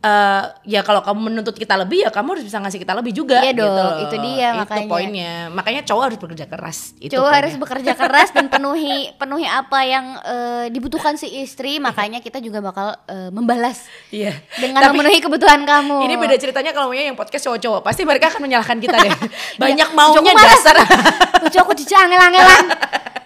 eh 0.00 0.44
ya 0.64 0.80
kalau 0.80 1.02
kamu 1.02 1.18
menuntut 1.26 1.52
kita 1.52 1.74
lebih 1.74 2.06
ya 2.06 2.10
kamu 2.10 2.38
harus 2.38 2.46
bisa 2.46 2.56
ngasih 2.56 2.78
kita 2.78 2.94
lebih 2.94 3.10
juga 3.10 3.42
Iya 3.42 3.50
gitu 3.50 3.66
dong, 3.66 3.94
itu 4.00 4.16
dia 4.20 4.48
itu 4.48 4.60
makanya. 4.60 4.86
poinnya 4.86 5.32
makanya 5.50 5.82
cowok 5.82 6.02
harus 6.04 6.18
bekerja 6.18 6.46
keras 6.46 6.78
itu 6.96 7.10
Cowok 7.10 7.26
harus 7.28 7.50
poinnya. 7.50 7.62
bekerja 7.66 7.92
keras 7.96 8.28
dan 8.30 8.46
penuhi 8.54 9.10
penuhi 9.12 9.42
apa 9.42 9.78
yang 9.82 10.06
eh, 10.20 10.64
dibutuhkan 10.68 11.14
si 11.14 11.26
istri, 11.36 11.76
makanya 11.78 12.18
kita 12.18 12.38
juga 12.38 12.60
bakal 12.60 12.94
eh, 13.04 13.30
membalas 13.30 13.90
iya 14.08 14.38
dengan 14.54 14.80
Tapi 14.80 14.94
memenuhi 14.94 15.18
kebutuhan 15.18 15.62
kamu. 15.62 15.98
ini 16.00 16.14
beda 16.16 16.36
ceritanya 16.36 16.70
kalau 16.70 16.94
yang 16.94 17.18
podcast 17.18 17.42
cowok-cowok 17.44 17.82
pasti 17.82 18.02
mereka 18.02 18.30
akan 18.30 18.40
menyalahkan 18.40 18.78
kita 18.78 18.96
deh 18.96 19.10
banyak 19.62 19.82
Iya, 19.84 19.96
maunya 19.96 20.30
cowok 20.30 20.46
dasar 20.46 20.76
Lucu 21.40 21.58
aku 21.58 21.74
cica 21.74 21.96
angel-angelan. 22.00 22.64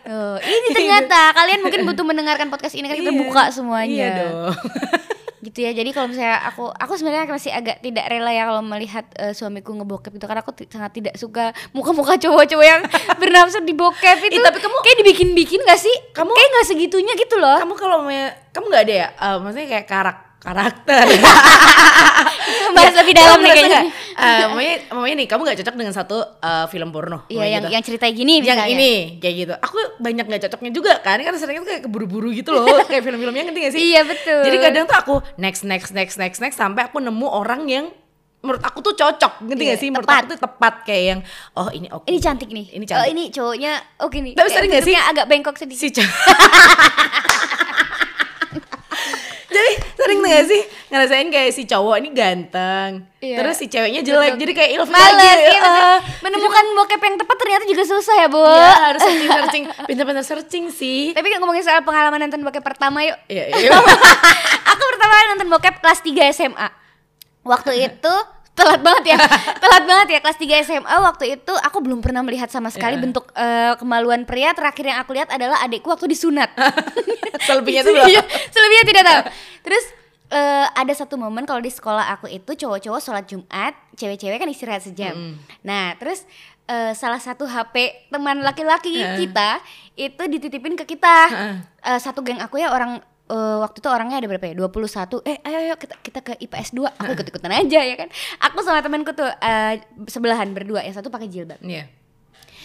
Tuh, 0.03 0.37
ini 0.41 0.69
ternyata 0.73 1.33
kalian 1.33 1.61
mungkin 1.61 1.85
butuh 1.85 2.03
mendengarkan 2.03 2.49
podcast 2.49 2.75
ini 2.75 2.85
kan 2.85 2.97
kita 2.97 3.13
Iya. 3.13 3.21
buka 3.23 3.43
semuanya. 3.49 3.93
iya 3.93 4.09
dong 4.19 4.57
Gitu 5.43 5.59
ya. 5.59 5.75
Jadi 5.75 5.91
kalau 5.91 6.07
misalnya 6.07 6.39
aku 6.47 6.71
aku 6.71 6.93
sebenarnya 6.95 7.27
masih 7.27 7.51
agak 7.51 7.83
tidak 7.83 8.07
rela 8.07 8.31
ya 8.31 8.47
kalau 8.47 8.63
melihat 8.63 9.03
eh, 9.19 9.35
suamiku 9.35 9.75
ngebokep 9.75 10.15
itu 10.15 10.23
karena 10.23 10.41
aku 10.41 10.55
sangat 10.71 10.95
tidak 10.95 11.15
suka 11.19 11.51
muka-muka 11.75 12.15
cowok-cowok 12.15 12.63
yang 12.63 12.81
bernafsu 13.21 13.59
di 13.61 13.75
bokep 13.75 14.23
itu. 14.23 14.39
Ih, 14.39 14.41
tapi 14.41 14.63
kamu- 14.63 14.83
kayak 14.87 14.99
dibikin-bikin 15.03 15.61
gak 15.67 15.83
sih? 15.83 15.97
Kamu- 16.15 16.31
kayak 16.31 16.49
nggak 16.55 16.67
segitunya 16.71 17.13
gitu 17.19 17.43
loh. 17.43 17.59
kamu 17.59 17.75
kalau 17.75 18.07
kamu 18.55 18.65
nggak 18.71 18.85
ada 18.87 18.95
ya 18.95 19.09
eh, 19.11 19.37
maksudnya 19.43 19.69
kayak 19.69 19.87
karak 19.91 20.19
karakter 20.43 21.07
Bahas 22.73 22.95
lebih 22.95 23.15
dalam 23.15 23.39
nih 23.39 23.53
kayaknya. 23.53 23.83
Eh, 24.13 24.45
mamanya, 24.47 24.77
mamanya 24.93 25.15
nih, 25.19 25.27
kamu 25.27 25.41
gak 25.45 25.59
cocok 25.65 25.75
dengan 25.75 25.95
satu 25.95 26.17
eh, 26.39 26.67
film 26.69 26.89
porno. 26.91 27.25
Iya 27.27 27.45
yang 27.49 27.63
gitu. 27.65 27.69
yang 27.73 27.83
cerita 27.83 28.07
gini 28.09 28.41
yang 28.41 28.57
misalnya. 28.61 28.69
ini 28.69 28.93
kayak 29.19 29.35
gitu. 29.37 29.55
Aku 29.59 29.77
banyak 29.99 30.25
gak 30.27 30.43
cocoknya 30.47 30.71
juga 30.71 30.93
kan, 31.01 31.19
karena 31.19 31.39
sering 31.39 31.61
tuh 31.61 31.69
kayak 31.69 31.83
keburu-buru 31.85 32.29
gitu 32.31 32.53
loh, 32.53 32.67
kayak 32.91 33.03
film-filmnya 33.03 33.43
ngerti 33.49 33.61
gak 33.61 33.73
sih? 33.73 33.81
Iya, 33.93 34.01
betul. 34.05 34.43
Jadi 34.47 34.57
kadang 34.61 34.85
tuh 34.85 34.97
aku 34.97 35.15
next 35.37 35.63
next 35.65 35.91
next 35.93 36.17
next 36.17 36.39
next 36.39 36.57
sampai 36.57 36.87
aku 36.87 37.01
nemu 37.01 37.27
orang 37.27 37.65
yang 37.67 37.87
menurut 38.43 38.59
aku 38.61 38.83
tuh 38.83 38.99
cocok, 38.99 39.47
ngerti 39.47 39.63
Iya, 39.63 39.71
gak 39.71 39.79
sih? 39.79 39.89
Menurut 39.89 40.09
tepat. 40.11 40.19
aku 40.19 40.31
tuh 40.35 40.41
tepat 40.43 40.75
kayak 40.83 41.05
yang 41.07 41.21
oh 41.55 41.69
ini 41.71 41.87
oke. 41.89 42.05
Ini 42.05 42.19
cantik 42.19 42.51
nih. 42.51 42.67
Ini 42.75 42.85
Oh, 42.85 42.91
cantik. 42.91 43.13
ini 43.15 43.23
cowoknya 43.31 43.73
oke 44.03 44.19
nih. 44.19 44.33
Tapi 44.35 44.49
sering 44.51 44.71
nggak 44.71 44.83
sih? 44.83 44.95
agak 44.99 45.27
bengkok 45.31 45.57
sedikit. 45.57 45.79
si 45.79 45.89
cowok. 45.95 46.11
Jadi 49.53 49.73
sering 50.03 50.19
tuh 50.19 50.29
gak 50.29 50.45
sih 50.45 50.63
ngerasain 50.89 51.29
kayak 51.29 51.51
si 51.51 51.63
cowok 51.65 51.97
ini 51.97 52.11
ganteng, 52.11 52.91
Iya. 53.19 53.37
terus 53.39 53.57
si 53.57 53.67
ceweknya 53.67 54.03
jelek, 54.03 54.35
Betul. 54.35 54.41
jadi 54.41 54.53
kayak 54.53 54.71
ilfil 54.75 54.93
lagi. 54.93 55.15
iya, 55.17 55.33
betul. 55.39 55.63
Eh, 55.63 55.99
Menemukan 56.21 56.65
bokep 56.75 57.01
yang 57.01 57.17
tepat 57.17 57.37
ternyata 57.37 57.65
juga 57.65 57.83
susah 57.85 58.15
ya, 58.17 58.27
Bu. 58.27 58.43
Iya 58.43 58.73
harus 58.83 59.01
searching 59.01 59.31
searching, 59.31 59.65
pintar-pintar 59.89 60.25
searching 60.25 60.65
sih. 60.69 61.01
Tapi 61.13 61.27
kan 61.29 61.39
ngomongin 61.39 61.63
soal 61.63 61.81
pengalaman 61.81 62.19
nonton 62.21 62.43
bokep 62.43 62.61
pertama 62.61 63.01
yuk. 63.03 63.17
Iya 63.27 63.45
iya. 63.53 63.71
Aku 64.71 64.83
pertama 64.89 65.13
kali 65.13 65.27
nonton 65.31 65.49
bokep 65.49 65.75
kelas 65.79 66.01
3 66.01 66.35
SMA. 66.35 66.69
Waktu 67.43 67.73
itu 67.81 68.15
telat 68.53 68.81
banget 68.81 69.17
ya. 69.17 69.19
telat 69.63 69.85
banget 69.85 70.09
ya 70.13 70.19
kelas 70.21 70.39
3 70.39 70.67
SMA 70.69 70.97
waktu 71.01 71.25
itu 71.41 71.53
aku 71.57 71.79
belum 71.81 72.05
pernah 72.05 72.21
melihat 72.21 72.53
sama 72.53 72.69
sekali 72.69 73.01
Iya. 73.01 73.03
bentuk 73.03 73.25
eh, 73.33 73.73
kemaluan 73.81 74.29
pria. 74.29 74.53
Terakhir 74.53 74.85
yang 74.87 74.99
aku 75.01 75.17
lihat 75.17 75.33
adalah 75.33 75.61
adekku 75.61 75.89
waktu 75.89 76.09
disunat. 76.09 76.53
Selebihnya 77.49 77.83
tuh 77.83 77.93
belum. 77.97 78.09
Selebihnya 78.55 78.85
tidak 78.87 79.03
tahu. 79.09 79.21
Terus 79.65 79.85
eh, 80.31 80.67
ada 80.69 80.93
satu 80.93 81.15
momen 81.17 81.45
kalau 81.45 81.61
di 81.61 81.73
sekolah 81.73 82.13
aku 82.13 82.29
itu 82.29 82.53
cowok-cowok 82.53 83.01
sholat 83.01 83.25
Jumat, 83.25 83.73
cewek-cewek 83.97 84.37
kan 84.37 84.49
istirahat 84.49 84.85
sejam. 84.85 85.37
Nah, 85.65 85.97
terus 85.97 86.23
eh, 86.69 86.93
salah 86.93 87.19
satu 87.19 87.49
HP 87.49 88.09
teman 88.09 88.41
laki-laki 88.41 89.01
kita 89.19 89.61
itu 89.97 90.23
dititipin 90.29 90.77
ke 90.77 90.85
kita. 90.85 91.17
Heeh. 91.29 91.55
Eh, 91.89 91.99
satu 91.99 92.21
geng 92.21 92.39
aku 92.39 92.61
ya 92.61 92.69
orang 92.71 93.01
eh, 93.25 93.57
waktu 93.59 93.79
itu 93.79 93.89
orangnya 93.89 94.17
ada 94.17 94.27
berapa 94.27 94.45
ya? 94.45 94.55
21. 94.57 95.23
Eh, 95.23 95.37
ayo 95.43 95.59
ayo 95.61 95.75
kita 95.77 95.95
kita 95.99 96.19
ke 96.21 96.33
IPS 96.39 96.73
2. 96.73 96.87
Aku 96.97 97.11
ikut-ikutan 97.13 97.53
aja 97.53 97.81
ya 97.81 97.95
kan. 97.95 98.09
Aku 98.41 98.61
sama 98.61 98.81
temanku 98.81 99.13
tuh 99.13 99.29
eh, 99.29 99.79
sebelahan 100.07 100.51
berdua, 100.51 100.81
yang 100.81 100.93
satu 100.93 101.09
pakai 101.09 101.27
jilbab 101.27 101.59
Iya. 101.61 101.87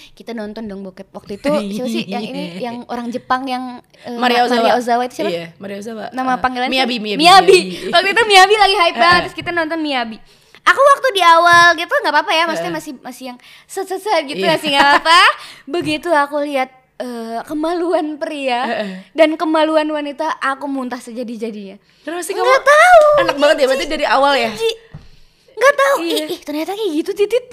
kita 0.10 0.34
nonton 0.34 0.66
dong 0.66 0.82
bokep 0.82 1.14
waktu 1.14 1.38
itu 1.38 1.46
siapa 1.46 1.86
sih 1.88 2.04
yang 2.10 2.26
ini 2.26 2.44
yang 2.66 2.82
orang 2.90 3.06
Jepang 3.08 3.46
yang 3.46 3.86
eh, 4.02 4.18
Maria 4.18 4.44
Ozawa. 4.44 4.58
Maria 4.58 4.74
Ozawa 4.76 5.02
itu 5.06 5.14
siapa? 5.16 5.30
Iya, 5.30 5.46
Maria 5.56 5.78
Ozawa. 5.78 6.06
Nama 6.10 6.32
Eh, 6.34 6.38
panggilan 6.42 6.68
Miyabi, 6.68 6.96
siapa? 6.98 7.06
Miyabi. 7.06 7.22
Miyabi. 7.22 7.58
Waktu 7.94 8.10
itu 8.12 8.22
Miyabi 8.26 8.54
lagi 8.58 8.76
hype 8.76 8.98
banget 8.98 9.22
terus 9.24 9.36
kita 9.38 9.52
nonton 9.52 9.78
Miyabi. 9.78 10.18
Aku 10.66 10.82
waktu 10.84 11.08
di 11.14 11.22
awal 11.22 11.78
gitu 11.78 11.94
nggak 11.94 12.12
apa-apa 12.12 12.32
ya, 12.34 12.44
maksudnya 12.44 12.74
masih 12.74 12.92
masih 13.00 13.24
yang 13.30 13.38
set 13.64 13.86
set 13.86 14.02
set 14.02 14.26
gitu 14.26 14.42
Iya. 14.42 14.58
masih 14.58 14.68
nggak 14.74 14.90
apa. 15.00 15.20
Begitu 15.78 16.10
aku 16.10 16.42
lihat 16.44 16.74
eh, 16.98 17.40
kemaluan 17.46 18.18
pria 18.18 18.62
Heeh. 18.66 18.92
dan 19.14 19.38
kemaluan 19.38 19.86
wanita, 19.86 20.38
aku 20.38 20.66
muntah 20.66 20.98
sejadi-jadinya. 20.98 21.78
Kenapa 22.02 22.22
sih 22.22 22.34
kamu? 22.34 22.46
Nggak 22.46 22.64
tahu. 22.66 23.06
Anak 23.22 23.36
banget 23.38 23.56
ya 23.62 23.66
berarti 23.70 23.86
dari 23.86 24.06
awal 24.06 24.34
ya. 24.34 24.50
Ji, 24.54 24.70
nggak 25.54 25.76
tahu. 25.78 25.96
Iya. 26.02 26.18
Ih, 26.18 26.34
ih, 26.34 26.40
ternyata 26.42 26.72
kayak 26.74 26.92
gitu 26.98 27.12
titit. 27.14 27.46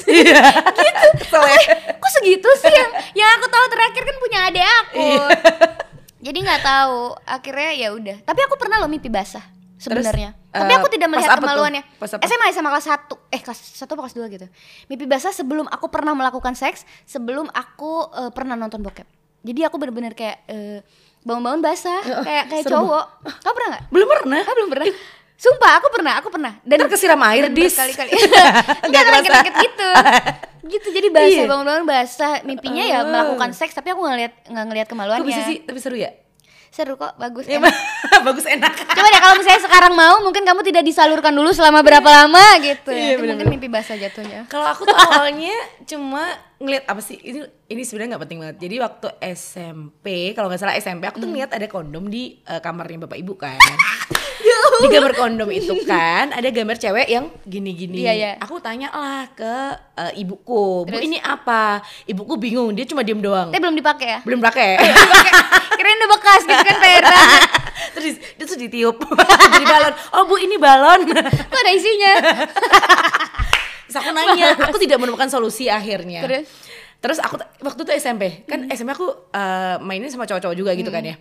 Kesel 1.20 1.42
ya. 1.44 1.58
kok 1.94 2.10
segitu 2.20 2.48
sih 2.60 2.72
yang 2.72 2.90
yang 3.16 3.28
aku 3.38 3.46
tahu 3.48 3.64
terakhir 3.70 4.02
kan 4.02 4.16
punya 4.18 4.38
adik 4.50 4.64
aku 4.64 4.98
Iya. 5.00 5.26
jadi 6.26 6.38
nggak 6.40 6.62
tahu 6.64 6.98
akhirnya 7.24 7.70
ya 7.76 7.88
udah 7.94 8.16
tapi 8.24 8.40
aku 8.44 8.54
pernah 8.56 8.76
loh 8.82 8.90
mimpi 8.90 9.08
basah 9.08 9.44
sebenarnya 9.76 10.32
Terus, 10.32 10.60
tapi 10.64 10.72
aku 10.78 10.88
tidak 10.88 11.08
melihat 11.12 11.36
kemaluannya? 11.36 11.82
SMA 12.00 12.46
sama 12.54 12.70
kelas 12.72 12.86
1 12.86 13.34
eh 13.34 13.40
kelas 13.42 13.58
1 13.76 13.84
apa 13.84 14.00
kelas 14.06 14.14
2 14.16 14.34
gitu 14.36 14.46
mimpi 14.88 15.04
basah 15.04 15.32
sebelum 15.34 15.66
aku 15.68 15.86
pernah 15.90 16.14
melakukan 16.16 16.54
seks 16.56 16.86
sebelum 17.04 17.50
aku 17.52 18.08
eh, 18.14 18.30
pernah 18.32 18.56
nonton 18.56 18.80
bokep 18.80 19.04
jadi 19.44 19.68
aku 19.68 19.76
bener-bener 19.76 20.12
kayak 20.12 20.42
eh, 20.48 20.80
bangun-bangun 21.20 21.60
basah 21.60 22.00
kayak 22.24 22.44
kayak 22.48 22.64
serem. 22.64 22.72
cowok 22.80 23.04
kamu 23.38 23.54
pernah 23.54 23.68
nggak 23.70 23.84
Belum 23.88 24.08
pernah. 24.08 24.40
Ah, 24.40 24.54
belum 24.54 24.70
pernah 24.70 24.86
Sumpah 25.34 25.72
aku 25.76 25.88
pernah, 25.90 26.12
aku 26.16 26.28
pernah. 26.30 26.52
Dan 26.62 26.78
Ntar 26.78 26.88
kesiram 26.88 27.20
air, 27.26 27.42
dan 27.44 27.52
Dis. 27.52 27.74
berkali-kali. 27.74 28.10
Nggak 28.88 29.02
lengket-lengket 29.04 29.54
gitu. 29.60 29.88
gitu 30.72 30.88
jadi 30.90 31.08
basah 31.10 31.28
Iya. 31.28 31.44
bangun-bangun 31.44 31.84
basah 31.84 32.32
mimpinya 32.42 32.80
ya 32.80 32.98
Ah. 32.98 33.04
melakukan 33.04 33.50
seks 33.52 33.74
tapi 33.74 33.92
aku 33.92 34.00
nggak 34.00 34.14
ngeliat 34.14 34.34
nggak 34.48 34.64
ngeliat 34.64 34.88
kemaluannya 34.88 35.42
sih? 35.44 35.58
Tapi 35.60 35.76
seru 35.76 35.98
ya? 35.98 36.14
Seru 36.74 36.94
kok 36.94 37.14
bagus 37.14 37.46
Ya, 37.46 37.56
enak. 37.56 37.70
bagus 38.26 38.42
enak. 38.44 38.72
coba 38.84 39.06
deh 39.06 39.20
kalau 39.20 39.36
misalnya 39.36 39.62
sekarang 39.62 39.92
mau 39.92 40.18
mungkin 40.18 40.42
kamu 40.42 40.60
tidak 40.64 40.82
disalurkan 40.82 41.30
dulu 41.30 41.50
selama 41.50 41.80
berapa 41.80 42.02
lama 42.04 42.42
gitu 42.58 42.90
Iya, 42.90 43.14
Nanti 43.14 43.30
mungkin 43.30 43.46
mimpi 43.48 43.68
basah 43.68 43.94
jatuhnya 43.94 44.44
Kalau 44.44 44.66
aku 44.66 44.82
tuh 44.82 44.92
awalnya 44.92 45.54
cuma 45.84 46.26
ngeliat 46.56 46.82
apa 46.84 46.98
sih 46.98 47.14
ini 47.16 47.40
ini 47.68 47.82
sebenarnya 47.82 48.10
nggak 48.10 48.24
penting 48.24 48.38
banget. 48.40 48.56
Jadi 48.58 48.74
waktu 48.76 49.06
SMP 49.32 50.06
kalau 50.32 50.48
nggak 50.48 50.58
salah 50.58 50.74
SMP 50.74 51.04
aku 51.04 51.16
tuh 51.16 51.24
Hmm. 51.24 51.34
ngeliat 51.36 51.50
ada 51.52 51.66
kondom 51.66 52.04
di 52.06 52.42
eh, 52.42 52.58
kamarnya 52.58 53.06
bapak 53.06 53.18
ibu 53.18 53.34
kan. 53.34 53.54
di 54.76 54.88
gambar 54.90 55.12
kondom 55.14 55.48
itu 55.48 55.74
kan 55.84 56.30
ada 56.30 56.48
gambar 56.48 56.74
cewek 56.74 57.06
yang 57.06 57.30
gini-gini. 57.42 58.02
Iya, 58.02 58.12
iya. 58.12 58.30
Aku 58.40 58.58
tanya 58.58 58.90
lah 58.90 59.30
ke 59.30 59.54
eh, 59.94 60.12
ibuku, 60.18 60.84
bu 60.84 60.96
ini 60.96 61.18
apa? 61.18 61.78
Ibuku 62.04 62.34
bingung, 62.34 62.72
dia 62.72 62.82
cuma 62.84 63.00
diem 63.00 63.18
doang. 63.18 63.48
tapi 63.48 63.60
belum 63.60 63.76
dipakai 63.76 64.06
ya 64.08 64.18
Belum 64.22 64.40
pakai. 64.42 64.70
kirain 65.74 65.96
udah 65.96 66.10
bekas 66.12 66.40
gitu 66.42 66.62
kan 66.62 66.76
Vera 66.78 67.18
terus 67.94 68.14
dia 68.16 68.44
tuh 68.44 68.56
ditiup 68.56 68.96
jadi 69.54 69.66
balon. 69.66 69.92
Oh 70.12 70.22
bu 70.24 70.34
ini 70.38 70.56
balon. 70.56 71.00
tuh 71.50 71.58
ada 71.58 71.70
isinya 71.70 72.12
Terus 73.84 73.96
aku 74.00 74.10
nanya, 74.10 74.58
aku 74.58 74.78
tidak 74.80 74.98
menemukan 74.98 75.28
solusi 75.28 75.70
akhirnya. 75.70 76.24
Terus? 76.24 76.46
Terus 76.98 77.18
aku 77.20 77.36
waktu 77.60 77.80
itu 77.84 77.92
SMP, 78.00 78.42
kan 78.48 78.64
SMP 78.72 78.90
aku 78.90 79.06
eh, 79.30 79.76
mainnya 79.78 80.08
sama 80.08 80.24
cowok-cowok 80.24 80.56
juga 80.56 80.72
gitu 80.72 80.88
kan 80.88 81.04
ya. 81.04 81.14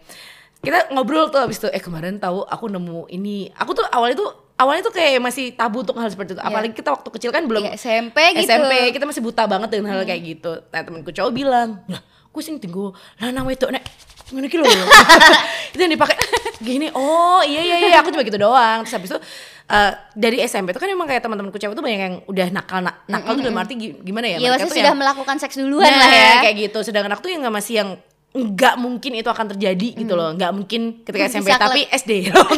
Kita 0.64 0.89
ngobrol 0.89 1.28
tuh 1.28 1.43
abis 1.43 1.57
itu, 1.57 1.68
eh 1.68 1.78
kemarin 1.78 2.16
tahu 2.18 2.41
aku 2.41 2.66
nemu 2.66 3.05
ini. 3.09 3.51
Aku 3.53 3.72
tuh 3.74 3.84
awalnya 3.86 4.16
tuh 4.18 4.30
awalnya 4.55 4.80
tuh 4.82 4.93
kayak 4.93 5.20
masih 5.20 5.51
tabu 5.51 5.82
untuk 5.82 5.93
hal 5.93 6.07
seperti 6.07 6.34
itu. 6.34 6.39
Iya. 6.39 6.47
Apalagi 6.47 6.72
kita 6.72 6.89
waktu 6.89 7.09
kecil 7.09 7.30
kan 7.30 7.43
belum 7.43 7.64
Iya, 7.64 7.76
SMP 7.76 8.18
gitu 8.34 8.47
SMP 8.47 8.72
kita 8.89 9.03
masih 9.03 9.20
buta 9.20 9.43
banget 9.43 9.70
dengan 9.70 9.91
hal 9.91 10.01
kayak 10.03 10.22
gitu. 10.24 10.64
Nah 10.66 10.82
temenku 10.82 11.11
cowok 11.11 11.32
bilang, 11.32 11.84
lah 11.86 11.99
gue 12.03 12.41
sing 12.41 12.57
tinggal 12.57 12.91
lanang 13.20 13.43
wedok 13.43 13.70
nek 13.70 13.84
ngene 14.32 14.47
iki 14.47 14.55
lho. 14.55 14.66
itu 15.76 15.82
yang 15.82 15.91
dipakai 15.91 16.16
gini. 16.64 16.88
Oh 16.89 17.43
iya 17.43 17.59
iya 17.59 17.76
iya 17.84 17.97
aku 17.99 18.09
cuma 18.09 18.24
gitu 18.24 18.39
doang. 18.39 18.88
Terus 18.88 18.95
habis 18.95 19.09
itu 19.11 19.20
eh, 19.68 19.91
dari 20.16 20.38
SMP 20.41 20.72
itu 20.72 20.80
kan 20.80 20.88
emang 20.88 21.05
kayak 21.05 21.22
teman-temanku 21.22 21.59
cewek 21.59 21.76
tuh 21.76 21.84
banyak 21.84 21.99
yang 21.99 22.16
udah 22.24 22.47
nakal 22.49 22.80
nak, 22.80 23.03
nakal 23.05 23.36
tuh 23.36 23.43
dalam 23.43 23.59
arti 23.59 23.76
gi- 23.76 23.99
gimana 23.99 24.32
ya? 24.32 24.38
Iya 24.39 24.47
mereka 24.49 24.64
tuh 24.64 24.74
sudah 24.74 24.89
yang- 24.89 24.97
melakukan 24.97 25.36
seks 25.38 25.59
duluan 25.59 25.84
Nah, 25.84 25.99
lah 25.99 26.09
ya 26.09 26.32
kayak 26.41 26.55
gitu. 26.64 26.80
Sedangkan 26.82 27.11
aku 27.11 27.28
tuh 27.28 27.32
yang 27.36 27.43
nggak 27.43 27.51
masih 27.53 27.74
yang 27.84 27.89
nggak 28.34 28.75
mungkin 28.75 29.13
itu 29.13 29.25
akan 29.25 29.45
terjadi 29.53 29.88
gitu 29.95 30.13
loh. 30.13 30.34
Nggak 30.34 30.51
mungkin 30.51 30.81
ketika 31.01 31.25
Bisa 31.29 31.38
SMP 31.38 31.49
kelep- 31.49 31.61
tapi 31.61 31.81
SD. 31.88 32.11
Oh, 32.34 32.49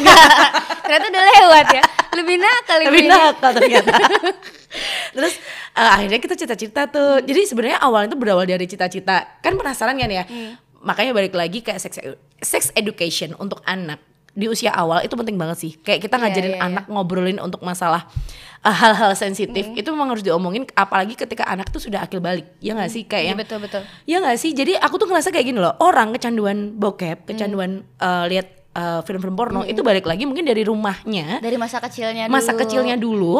ternyata 0.86 1.06
udah 1.10 1.24
lewat 1.34 1.66
ya 1.68 1.84
lebih 2.14 2.36
nakal 2.38 2.78
ini 2.80 3.00
nakal 3.04 3.50
ternyata. 3.52 3.92
Terus 5.16 5.34
eh, 5.74 5.90
akhirnya 5.90 6.16
kita 6.16 6.34
cita-cita 6.34 6.86
tuh. 6.86 7.20
Jadi 7.20 7.40
sebenarnya 7.44 7.78
awalnya 7.78 8.08
tuh 8.08 8.20
berawal 8.20 8.44
dari 8.44 8.64
cita-cita. 8.64 9.40
Kan 9.40 9.56
penasaran 9.56 9.94
kan 9.94 10.08
ya? 10.08 10.24
Makanya 10.78 11.12
balik 11.12 11.34
lagi 11.34 11.60
ke 11.60 11.74
sex 11.74 11.98
sex 12.38 12.70
education 12.72 13.34
untuk 13.36 13.60
anak 13.64 13.98
di 14.30 14.46
usia 14.46 14.68
awal 14.70 15.00
itu 15.00 15.12
penting 15.12 15.34
banget 15.34 15.58
sih. 15.58 15.72
Kayak 15.76 16.06
kita 16.06 16.16
Iya, 16.16 16.22
ngajarin 16.22 16.52
iya, 16.52 16.56
iya. 16.56 16.66
anak 16.66 16.84
ngobrolin 16.86 17.36
untuk 17.36 17.60
masalah 17.60 18.04
hal-hal 18.72 19.12
sensitif 19.14 19.68
itu 19.74 19.88
memang 19.92 20.10
harus 20.14 20.24
diomongin 20.24 20.66
apalagi 20.74 21.14
ketika 21.14 21.46
anak 21.46 21.70
tuh 21.70 21.78
sudah 21.78 22.02
akil 22.02 22.18
balik. 22.18 22.56
Ya 22.58 22.74
nggak 22.74 22.90
sih 22.90 23.02
kayak 23.06 23.22
Iya 23.22 23.30
yang 23.32 23.40
betul 23.40 23.58
betul 23.62 23.82
Ya 24.08 24.16
nggak 24.22 24.36
sih? 24.38 24.50
Jadi 24.54 24.72
aku 24.78 24.98
tuh 24.98 25.06
ngerasa 25.10 25.30
kayak 25.30 25.46
gini 25.46 25.58
loh. 25.58 25.74
Orang 25.82 26.14
kecanduan 26.16 26.74
bokep, 26.76 27.26
kecanduan 27.28 27.82
eh, 27.82 28.24
lihat 28.30 28.46
eh, 28.74 29.00
film-film 29.04 29.34
porno 29.34 29.62
itu 29.66 29.80
balik 29.82 30.06
lagi 30.06 30.24
mungkin 30.24 30.46
dari 30.46 30.62
rumahnya, 30.62 31.40
dari 31.42 31.56
masa 31.58 31.78
kecilnya 31.82 32.30
masa 32.30 32.54
dulu. 32.54 32.60
kecilnya 32.64 32.96
dulu. 32.98 33.36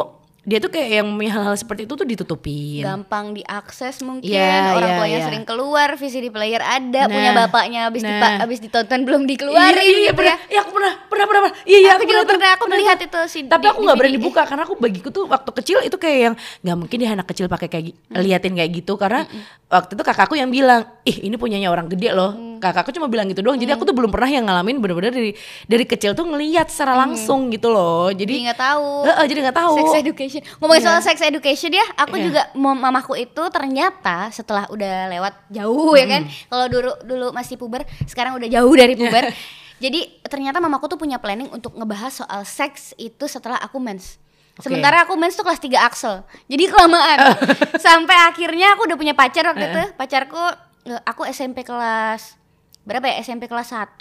Dia 0.46 0.56
tuh 0.56 0.70
kayak 0.70 0.88
yang 0.96 1.10
punya 1.10 1.32
hal-hal 1.32 1.52
seperti 1.52 1.84
itu 1.84 1.92
tuh 1.92 2.06
ditutupin. 2.06 2.80
gampang 2.80 3.34
diakses 3.34 3.98
mungkin 4.00 4.30
Iya, 4.30 4.72
orang 4.72 4.88
iya, 4.88 4.96
tuanya 4.96 5.18
iya. 5.18 5.26
sering 5.26 5.42
keluar 5.42 5.88
VCD 5.92 6.30
player 6.30 6.62
ada 6.62 7.02
Nah, 7.02 7.10
punya 7.10 7.30
bapaknya 7.34 7.80
habis 7.84 8.00
nah. 8.00 8.38
habis 8.38 8.58
ditonton 8.58 9.02
belum 9.02 9.26
dikeluarin 9.26 9.74
iya, 9.76 9.82
iya, 9.82 9.98
gitu 10.06 10.14
pernah. 10.14 10.38
ya 10.38 10.48
Iya, 10.48 10.60
aku 10.60 10.70
pernah, 10.72 10.92
pernah, 11.04 11.24
pernah, 11.26 11.40
pernah. 11.42 11.54
Iya, 11.60 11.78
iya, 11.80 11.90
aku, 11.92 12.02
juga 12.04 12.12
pernah, 12.16 12.30
pernah 12.30 12.50
aku 12.52 12.64
melihat 12.68 12.98
itu 13.00 13.20
sih 13.26 13.42
Tapi 13.44 13.58
di- 13.60 13.68
aku 13.68 13.80
nggak 13.82 13.98
berani 13.98 14.18
buka 14.20 14.42
karena 14.44 14.62
aku 14.62 14.74
bagiku 14.76 15.08
tuh 15.10 15.24
waktu 15.26 15.50
kecil 15.52 15.78
itu 15.82 15.96
kayak 15.96 16.18
yang 16.22 16.34
nggak 16.62 16.76
mungkin 16.76 16.96
dia 16.96 17.10
anak 17.10 17.26
kecil 17.26 17.46
pakai 17.46 17.66
kayak 17.66 17.84
liatin 18.12 18.54
kayak 18.54 18.70
gitu 18.72 18.94
karena 18.94 19.26
waktu 19.66 19.92
itu 19.92 20.02
kakakku 20.04 20.34
yang 20.34 20.48
bilang 20.48 20.86
ih 21.02 21.26
ini 21.26 21.34
punyanya 21.34 21.68
orang 21.68 21.86
gede 21.88 22.10
loh 22.12 22.32
Mm. 22.32 22.55
Kakakku 22.58 22.90
cuma 22.90 23.06
bilang 23.06 23.26
gitu 23.26 23.40
doang. 23.40 23.54
Jadi 23.54 23.70
aku 23.70 23.82
tuh 23.82 23.92
belum 23.92 24.08
pernah 24.08 24.26
yang 24.26 24.44
ngalamin 24.44 24.76
bener-bener 24.76 25.10
dari 25.10 25.32
dari 25.62 25.84
kecil 25.84 26.12
tuh 26.12 26.24
ngelihat 26.24 26.66
secara 26.66 26.96
langsung 26.96 27.48
gitu 27.48 27.68
loh. 27.68 28.08
Jadi 28.08 28.44
nggak 28.44 28.58
tahu. 28.58 28.88
Heeh, 29.04 29.24
jadi 29.26 29.38
nggak 29.44 29.56
tahu. 29.56 29.74
Sex 29.76 29.90
education. 29.98 30.40
Ngomongin 30.58 30.80
Iya. 30.80 30.88
soal 30.88 31.00
sex 31.02 31.16
education 31.20 31.70
ya 31.70 31.86
aku 31.94 32.14
Iya. 32.14 32.24
juga 32.24 32.42
mam- 32.52 32.78
mamaku 32.78 33.16
itu 33.16 33.42
ternyata 33.48 34.28
setelah 34.30 34.64
udah 34.66 35.08
lewat 35.08 35.34
jauh 35.48 35.92
ya 35.92 36.06
kan? 36.06 36.22
Kalau 36.24 36.66
dulu 36.66 36.92
dulu 37.02 37.26
masih 37.30 37.54
puber 37.54 37.82
sekarang 38.04 38.34
udah 38.34 38.46
jauh 38.46 38.72
dari 38.72 38.92
puber. 38.92 39.30
Jadi 39.76 40.00
ternyata 40.22 40.56
mamaku 40.56 40.88
tuh 40.88 40.96
punya 40.96 41.16
planning 41.16 41.50
untuk 41.50 41.72
ngebahas 41.72 42.08
soal 42.14 42.42
seks 42.42 42.96
itu 42.96 43.26
setelah 43.26 43.56
aku 43.58 43.76
mens. 43.76 44.16
Oke. 44.56 44.72
Sementara 44.72 45.04
aku 45.04 45.12
mens 45.14 45.36
tuh 45.36 45.44
kelas 45.44 45.60
3 45.60 45.84
Axel. 45.84 46.24
Jadi 46.46 46.64
kelamaan. 46.66 47.36
Sampai 47.76 48.16
akhirnya 48.16 48.72
aku 48.72 48.88
udah 48.88 48.96
punya 48.96 49.12
pacar 49.12 49.44
waktu 49.44 49.68
itu. 49.68 49.82
Pacarku 49.92 50.40
eh, 50.86 51.00
aku 51.04 51.28
SMP 51.28 51.60
kelas 51.60 52.40
berapa 52.86 53.10
ya? 53.10 53.20
SMP 53.20 53.50
kelas 53.50 53.74
1 53.74 53.98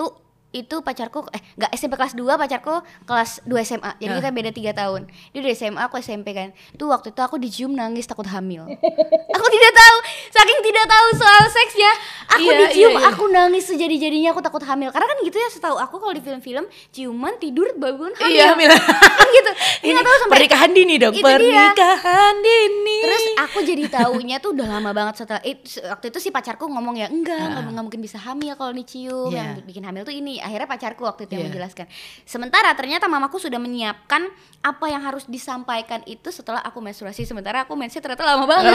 itu 0.56 0.80
pacarku 0.80 1.28
eh 1.36 1.42
enggak 1.60 1.72
SMP 1.76 1.94
kelas 1.96 2.16
2 2.16 2.24
pacarku 2.40 2.76
kelas 3.04 3.44
2 3.44 3.52
SMA. 3.62 3.92
Jadi 4.00 4.12
kita 4.16 4.30
beda 4.32 4.52
3 4.56 4.72
tahun. 4.72 5.02
Dia 5.36 5.40
udah 5.44 5.54
SMA 5.54 5.82
aku 5.84 5.96
SMP 6.00 6.32
kan. 6.32 6.56
Itu 6.72 6.88
waktu 6.88 7.12
itu 7.12 7.20
aku 7.20 7.36
dicium 7.36 7.76
nangis 7.76 8.08
takut 8.08 8.24
hamil. 8.26 8.64
aku 9.36 9.48
tidak 9.52 9.74
tahu 9.76 9.98
saking 10.32 10.60
tidak 10.64 10.86
tahu 10.88 11.08
soal 11.20 11.44
seksnya. 11.46 11.92
Aku 12.26 12.44
Iya, 12.46 12.56
dicium, 12.68 12.92
iya, 12.94 13.00
iya. 13.04 13.10
aku 13.12 13.24
nangis 13.28 13.64
sejadi-jadinya 13.68 14.32
aku 14.32 14.40
takut 14.40 14.64
hamil. 14.64 14.90
Karena 14.90 15.08
kan 15.08 15.18
gitu 15.22 15.36
ya 15.36 15.50
setahu 15.52 15.76
aku 15.76 16.00
kalau 16.00 16.14
di 16.16 16.24
film-film 16.24 16.66
ciuman 16.90 17.36
tidur 17.36 17.68
bangun 17.76 18.16
hamil. 18.16 18.32
Iya, 18.32 18.56
hamil. 18.56 18.72
kan 19.20 19.28
gitu. 19.30 19.52
Ini 19.84 19.92
nggak 19.92 20.06
tahu 20.06 20.16
sampai 20.24 20.36
pernikahan 20.36 20.72
dini 20.72 20.96
dong 20.96 21.14
Itu 21.14 21.26
pernikahan 21.26 22.36
dini 22.40 23.00
Terus 23.02 23.24
aku 23.40 23.58
jadi 23.62 23.84
taunya 23.88 24.38
tuh 24.38 24.54
udah 24.54 24.68
lama 24.68 24.92
banget 24.92 25.14
setelah 25.18 25.42
it, 25.42 25.60
waktu 25.82 26.06
itu 26.10 26.20
si 26.20 26.30
pacarku 26.30 26.66
ngomong 26.66 26.96
ya 26.96 27.08
enggak 27.10 27.38
nggak 27.38 27.72
nggak 27.74 27.86
mungkin 27.86 28.02
bisa 28.02 28.18
hamil 28.18 28.54
kalau 28.56 28.72
dicium 28.72 29.30
Iya. 29.32 29.58
yang 29.58 29.66
bikin 29.66 29.84
hamil 29.84 30.04
tuh 30.04 30.14
ini 30.14 30.38
akhirnya 30.46 30.70
pacarku 30.70 31.02
waktu 31.02 31.26
itu 31.26 31.34
yang 31.34 31.42
Iya. 31.42 31.50
menjelaskan. 31.50 31.86
Sementara 32.24 32.70
ternyata 32.78 33.10
mamaku 33.10 33.42
sudah 33.42 33.58
menyiapkan 33.58 34.30
apa 34.62 34.86
yang 34.88 35.02
harus 35.02 35.26
disampaikan 35.26 36.06
itu 36.06 36.30
setelah 36.30 36.62
aku 36.62 36.78
menstruasi. 36.80 37.26
Sementara 37.26 37.66
aku 37.66 37.74
mensnya 37.74 38.00
ternyata 38.00 38.22
lama 38.22 38.46
banget. 38.54 38.74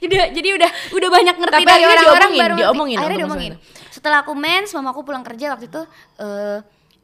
Jadi 0.00 0.14
jadi 0.40 0.48
udah 0.56 0.70
udah 0.96 1.08
banyak 1.12 1.36
ngerti 1.36 1.56
Tapi 1.60 1.68
dari 1.68 1.84
orang-orang 1.84 2.30
diomongin, 2.32 2.40
baru 2.40 2.54
diomongin 2.56 2.96
akhirnya 2.96 3.18
diomongin. 3.22 3.52
Setelah 3.92 4.24
aku 4.24 4.32
mens 4.32 4.72
mamaku 4.72 5.04
pulang 5.04 5.22
kerja 5.22 5.52
waktu 5.52 5.68
itu 5.68 5.82
eh 6.18 6.58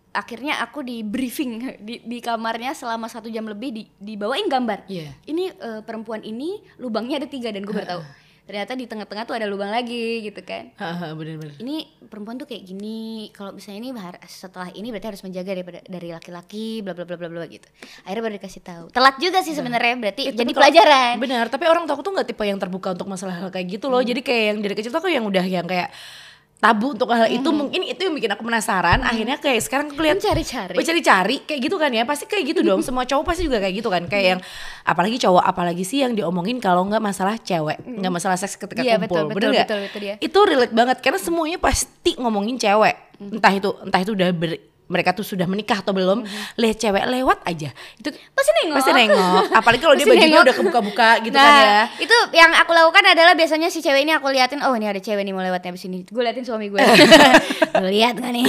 akhirnya 0.09 0.59
aku 0.65 0.83
di 0.83 1.05
briefing 1.05 1.63
di, 1.87 2.01
di 2.03 2.19
kamarnya 2.19 2.73
selama 2.73 3.07
satu 3.07 3.29
jam 3.29 3.45
lebih 3.45 3.71
di, 3.71 3.83
dibawain 4.01 4.49
gambar. 4.49 4.89
Iya. 4.89 5.13
ini 5.29 5.53
eh, 5.53 5.81
perempuan 5.85 6.25
ini 6.25 6.59
lubangnya 6.81 7.21
ada 7.23 7.29
tiga 7.29 7.53
dan 7.53 7.63
gue 7.63 7.77
baru 7.77 7.87
tahu 7.87 8.03
ternyata 8.49 8.73
di 8.73 8.89
tengah-tengah 8.89 9.23
tuh 9.23 9.37
ada 9.37 9.45
lubang 9.45 9.69
lagi 9.69 10.25
gitu 10.25 10.41
kan. 10.41 10.73
Bener-bener. 11.13 11.61
Ini 11.61 11.77
perempuan 12.09 12.41
tuh 12.41 12.49
kayak 12.49 12.65
gini 12.65 13.29
kalau 13.31 13.53
misalnya 13.53 13.85
ini 13.85 13.91
setelah 14.25 14.73
ini 14.73 14.89
berarti 14.89 15.09
harus 15.13 15.21
menjaga 15.21 15.53
daripada 15.53 15.79
dari 15.85 16.09
laki-laki 16.09 16.81
bla 16.81 16.97
bla 16.97 17.05
bla 17.05 17.15
bla 17.15 17.29
bla 17.29 17.45
gitu. 17.45 17.69
Akhirnya 18.03 18.23
baru 18.25 18.35
dikasih 18.41 18.63
tahu. 18.65 18.85
Telat 18.89 19.21
juga 19.21 19.45
sih 19.45 19.53
sebenarnya 19.53 20.01
berarti 20.01 20.23
Eh, 20.25 20.35
jadi 20.35 20.53
pelajaran. 20.57 21.21
Benar, 21.21 21.53
tapi 21.53 21.69
orang 21.69 21.85
tua 21.85 21.93
aku 21.93 22.03
tuh 22.03 22.17
nggak 22.17 22.25
tipe 22.27 22.43
yang 22.43 22.57
terbuka 22.57 22.97
untuk 22.97 23.05
masalah 23.07 23.37
hal 23.37 23.53
kayak 23.53 23.69
gitu 23.69 23.93
Hmm. 23.93 24.01
loh. 24.01 24.03
Jadi 24.03 24.21
kayak 24.25 24.43
yang 24.49 24.59
dari 24.65 24.75
kecil 24.75 24.89
tuh 24.89 25.05
aku 25.05 25.13
yang 25.13 25.29
udah 25.29 25.45
yang 25.45 25.69
kayak 25.69 25.93
tabu 26.59 26.91
untuk 26.91 27.07
hal 27.09 27.31
itu 27.31 27.47
mungkin 27.49 27.87
itu 27.87 28.03
yang 28.03 28.15
bikin 28.15 28.35
aku 28.35 28.43
penasaran. 28.43 28.99
Akhirnya 29.01 29.39
kayak 29.39 29.63
sekarang 29.63 29.87
aku 29.95 30.03
lihat 30.03 30.19
Mencari-cari. 30.19 30.75
Oh, 30.75 30.83
cari-cari. 30.83 31.37
Kayak 31.47 31.61
gitu 31.71 31.77
kan 31.79 31.91
ya? 31.95 32.03
Pasti 32.03 32.27
kayak 32.27 32.45
gitu 32.51 32.61
dong. 32.63 32.83
Semua 32.87 33.07
cowok 33.07 33.25
pasti 33.25 33.47
juga 33.47 33.63
kayak 33.63 33.75
gitu 33.79 33.89
kan? 33.89 34.03
Kayak 34.05 34.25
yang 34.27 34.41
apalagi 34.83 35.17
cowok 35.19 35.45
apalagi 35.45 35.87
sih 35.87 36.03
yang 36.03 36.13
diomongin 36.13 36.59
kalau 36.59 36.83
nggak 36.85 36.99
masalah 36.99 37.39
cewek 37.39 37.79
nggak 37.81 38.13
masalah 38.13 38.35
seks 38.35 38.59
ketika 38.59 38.83
Iya, 38.83 38.99
kumpul. 38.99 39.07
betul, 39.07 39.25
bener 39.25 39.35
betul, 39.35 39.51
nggak? 39.53 39.67
betul, 39.67 39.81
itu 39.81 39.99
dia. 40.01 40.15
itu 40.19 40.39
relate 40.43 40.75
banget 40.75 40.97
karena 40.99 41.19
semuanya 41.19 41.59
pasti 41.59 42.11
ngomongin 42.19 42.59
cewek. 42.59 42.97
Entah 43.19 43.53
itu 43.53 43.71
entah 43.83 44.01
itu 44.01 44.13
udah 44.15 44.29
ber- 44.31 44.63
mereka 44.89 45.13
tuh 45.13 45.23
sudah 45.23 45.45
menikah 45.45 45.79
atau 45.79 45.93
belum 45.93 46.25
lihat 46.57 46.77
cewek 46.77 47.05
lewat 47.07 47.45
aja 47.45 47.71
itu 47.95 48.09
Pasti 48.33 48.51
nengok. 48.59 48.77
pasti 48.77 48.91
nengok 48.91 49.45
apalagi 49.53 49.81
kalau 49.81 49.95
dia 49.99 50.05
bajunya 50.05 50.27
nengok. 50.29 50.45
udah 50.45 50.55
kebuka-buka 50.57 51.11
gitu 51.23 51.35
nah, 51.35 51.45
kan 51.45 51.61
ya 51.61 51.83
itu 51.99 52.17
yang 52.33 52.51
aku 52.55 52.71
lakukan 52.73 53.05
adalah 53.05 53.33
biasanya 53.33 53.69
si 53.69 53.79
cewek 53.79 54.03
ini 54.03 54.11
aku 54.11 54.29
liatin, 54.29 54.61
oh 54.61 54.73
ini 54.73 54.87
ada 54.87 54.99
cewek 54.99 55.21
nih 55.21 55.31
mau 55.31 55.41
lewatnya 55.41 55.71
di 55.71 55.79
sini. 55.79 55.99
Gue 56.03 56.23
liatin 56.23 56.43
suami 56.43 56.69
gue. 56.69 56.79
Lihat 57.93 58.15
gak 58.17 58.31
nih? 58.31 58.45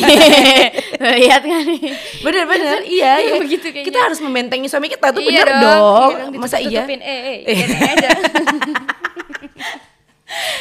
Lihat 1.19 1.41
gak 1.41 1.61
nih? 1.65 1.79
bener-bener 2.21 2.79
iya 2.83 3.17
Iya, 3.17 3.25
iya 3.25 3.33
begitu 3.37 3.67
kayaknya. 3.67 3.87
kita 3.87 3.99
harus 3.99 4.19
membentengi 4.19 4.67
suami 4.67 4.87
kita 4.87 5.11
tuh 5.11 5.19
Iya 5.19 5.43
bener 5.43 5.47
dong, 5.57 5.61
dong, 5.61 6.11
iya 6.31 6.39
masa 6.39 6.57
iya. 6.57 6.81
Eh, 6.85 7.43
eh, 7.43 7.55
gini 7.57 7.75
aja. 7.75 8.09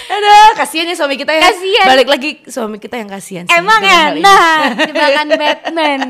Aduh, 0.08 0.48
kasihan 0.56 0.84
ya 0.84 0.96
suami 0.96 1.14
kita 1.14 1.30
ya. 1.30 1.44
Kasihan. 1.44 1.86
Balik 1.86 2.08
lagi 2.08 2.30
suami 2.44 2.76
kita 2.76 2.96
yang 2.96 3.06
kasihan 3.06 3.44
sih. 3.44 3.52
Emang 3.52 3.80
ini. 3.80 4.18
enak 4.18 4.60
jebakan 4.88 5.26
Batman. 5.30 6.00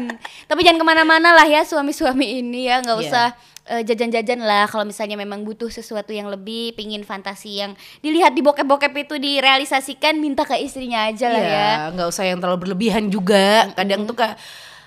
Tapi 0.46 0.60
jangan 0.62 0.78
ke 0.78 0.86
mana-mana 0.86 1.28
lah 1.32 1.44
ya 1.44 1.62
suami-suami 1.62 2.38
ini 2.38 2.66
ya, 2.66 2.78
nggak 2.80 2.96
Iya. 2.96 3.04
usah 3.04 3.26
eh, 3.68 3.82
jajan-jajan 3.82 4.40
lah 4.40 4.64
kalau 4.64 4.82
misalnya 4.82 5.14
memang 5.14 5.42
butuh 5.42 5.68
sesuatu 5.68 6.08
yang 6.08 6.26
lebih 6.26 6.72
pingin 6.72 7.02
fantasi 7.02 7.58
yang 7.58 7.72
dilihat 7.98 8.32
di 8.32 8.40
bokep-bokep 8.40 8.94
itu 8.96 9.18
direalisasikan 9.18 10.16
minta 10.16 10.42
ke 10.42 10.56
istrinya 10.56 11.04
aja 11.04 11.26
lah 11.26 11.36
ya 11.38 11.50
Iya, 11.50 11.92
nggak 11.92 12.08
usah 12.08 12.24
yang 12.24 12.38
terlalu 12.38 12.64
berlebihan 12.64 13.08
juga. 13.08 13.68
Kadang 13.74 14.06
tuh 14.06 14.14
kayak 14.14 14.38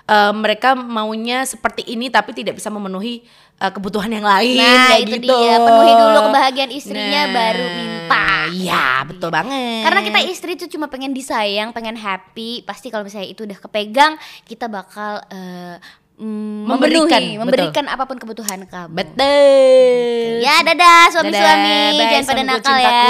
eh, 0.08 0.34
mereka 0.34 0.74
maunya 0.74 1.44
seperti 1.44 1.86
ini 1.86 2.08
tapi 2.08 2.32
tidak 2.32 2.56
bisa 2.56 2.68
memenuhi 2.68 3.22
eh, 3.62 3.72
kebutuhan 3.72 4.10
yang 4.10 4.26
lain 4.26 4.58
Nah 4.58 4.90
kayak 4.90 5.02
itu 5.06 5.16
gitu. 5.22 5.30
dia 5.30 5.56
penuhi 5.58 5.94
dulu 5.94 6.20
kebahagiaan 6.28 6.72
istrinya 6.74 7.22
Nah, 7.22 7.34
baru 7.34 7.66
minta. 7.70 8.26
Iya, 8.52 8.86
betul 9.08 9.30
banget. 9.30 9.86
Karena 9.86 10.02
kita 10.02 10.20
istri 10.28 10.52
tuh 10.58 10.68
cuma 10.68 10.90
pengen 10.90 11.14
disayang, 11.14 11.72
pengen 11.72 11.96
happy. 11.96 12.66
Pasti 12.66 12.90
kalau 12.90 13.06
misalnya 13.06 13.30
itu 13.30 13.46
udah 13.46 13.56
kepegang, 13.56 14.18
kita 14.44 14.68
bakal 14.68 15.24
eh, 15.32 15.78
mm, 16.20 16.68
Memberikan, 16.68 17.08
memenuhi, 17.08 17.32
betul. 17.32 17.40
memberikan 17.40 17.86
apa 17.88 18.04
pun 18.04 18.18
kebutuhan 18.20 18.60
kamu. 18.68 18.92
betul. 18.92 20.44
Ya 20.44 20.60
dadah 20.62 21.02
suami-suami 21.14 21.80
jangan 22.02 22.26
pada 22.28 22.44
nakal 22.44 22.78
ya. 22.78 23.02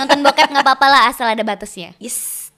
Nonton 0.00 0.18
bokep 0.24 0.48
nggak 0.48 0.64
apa-apa 0.64 0.86
lah 0.88 1.02
asal 1.10 1.26
ada 1.28 1.42
batasnya. 1.44 1.92
Yes. 2.00 2.48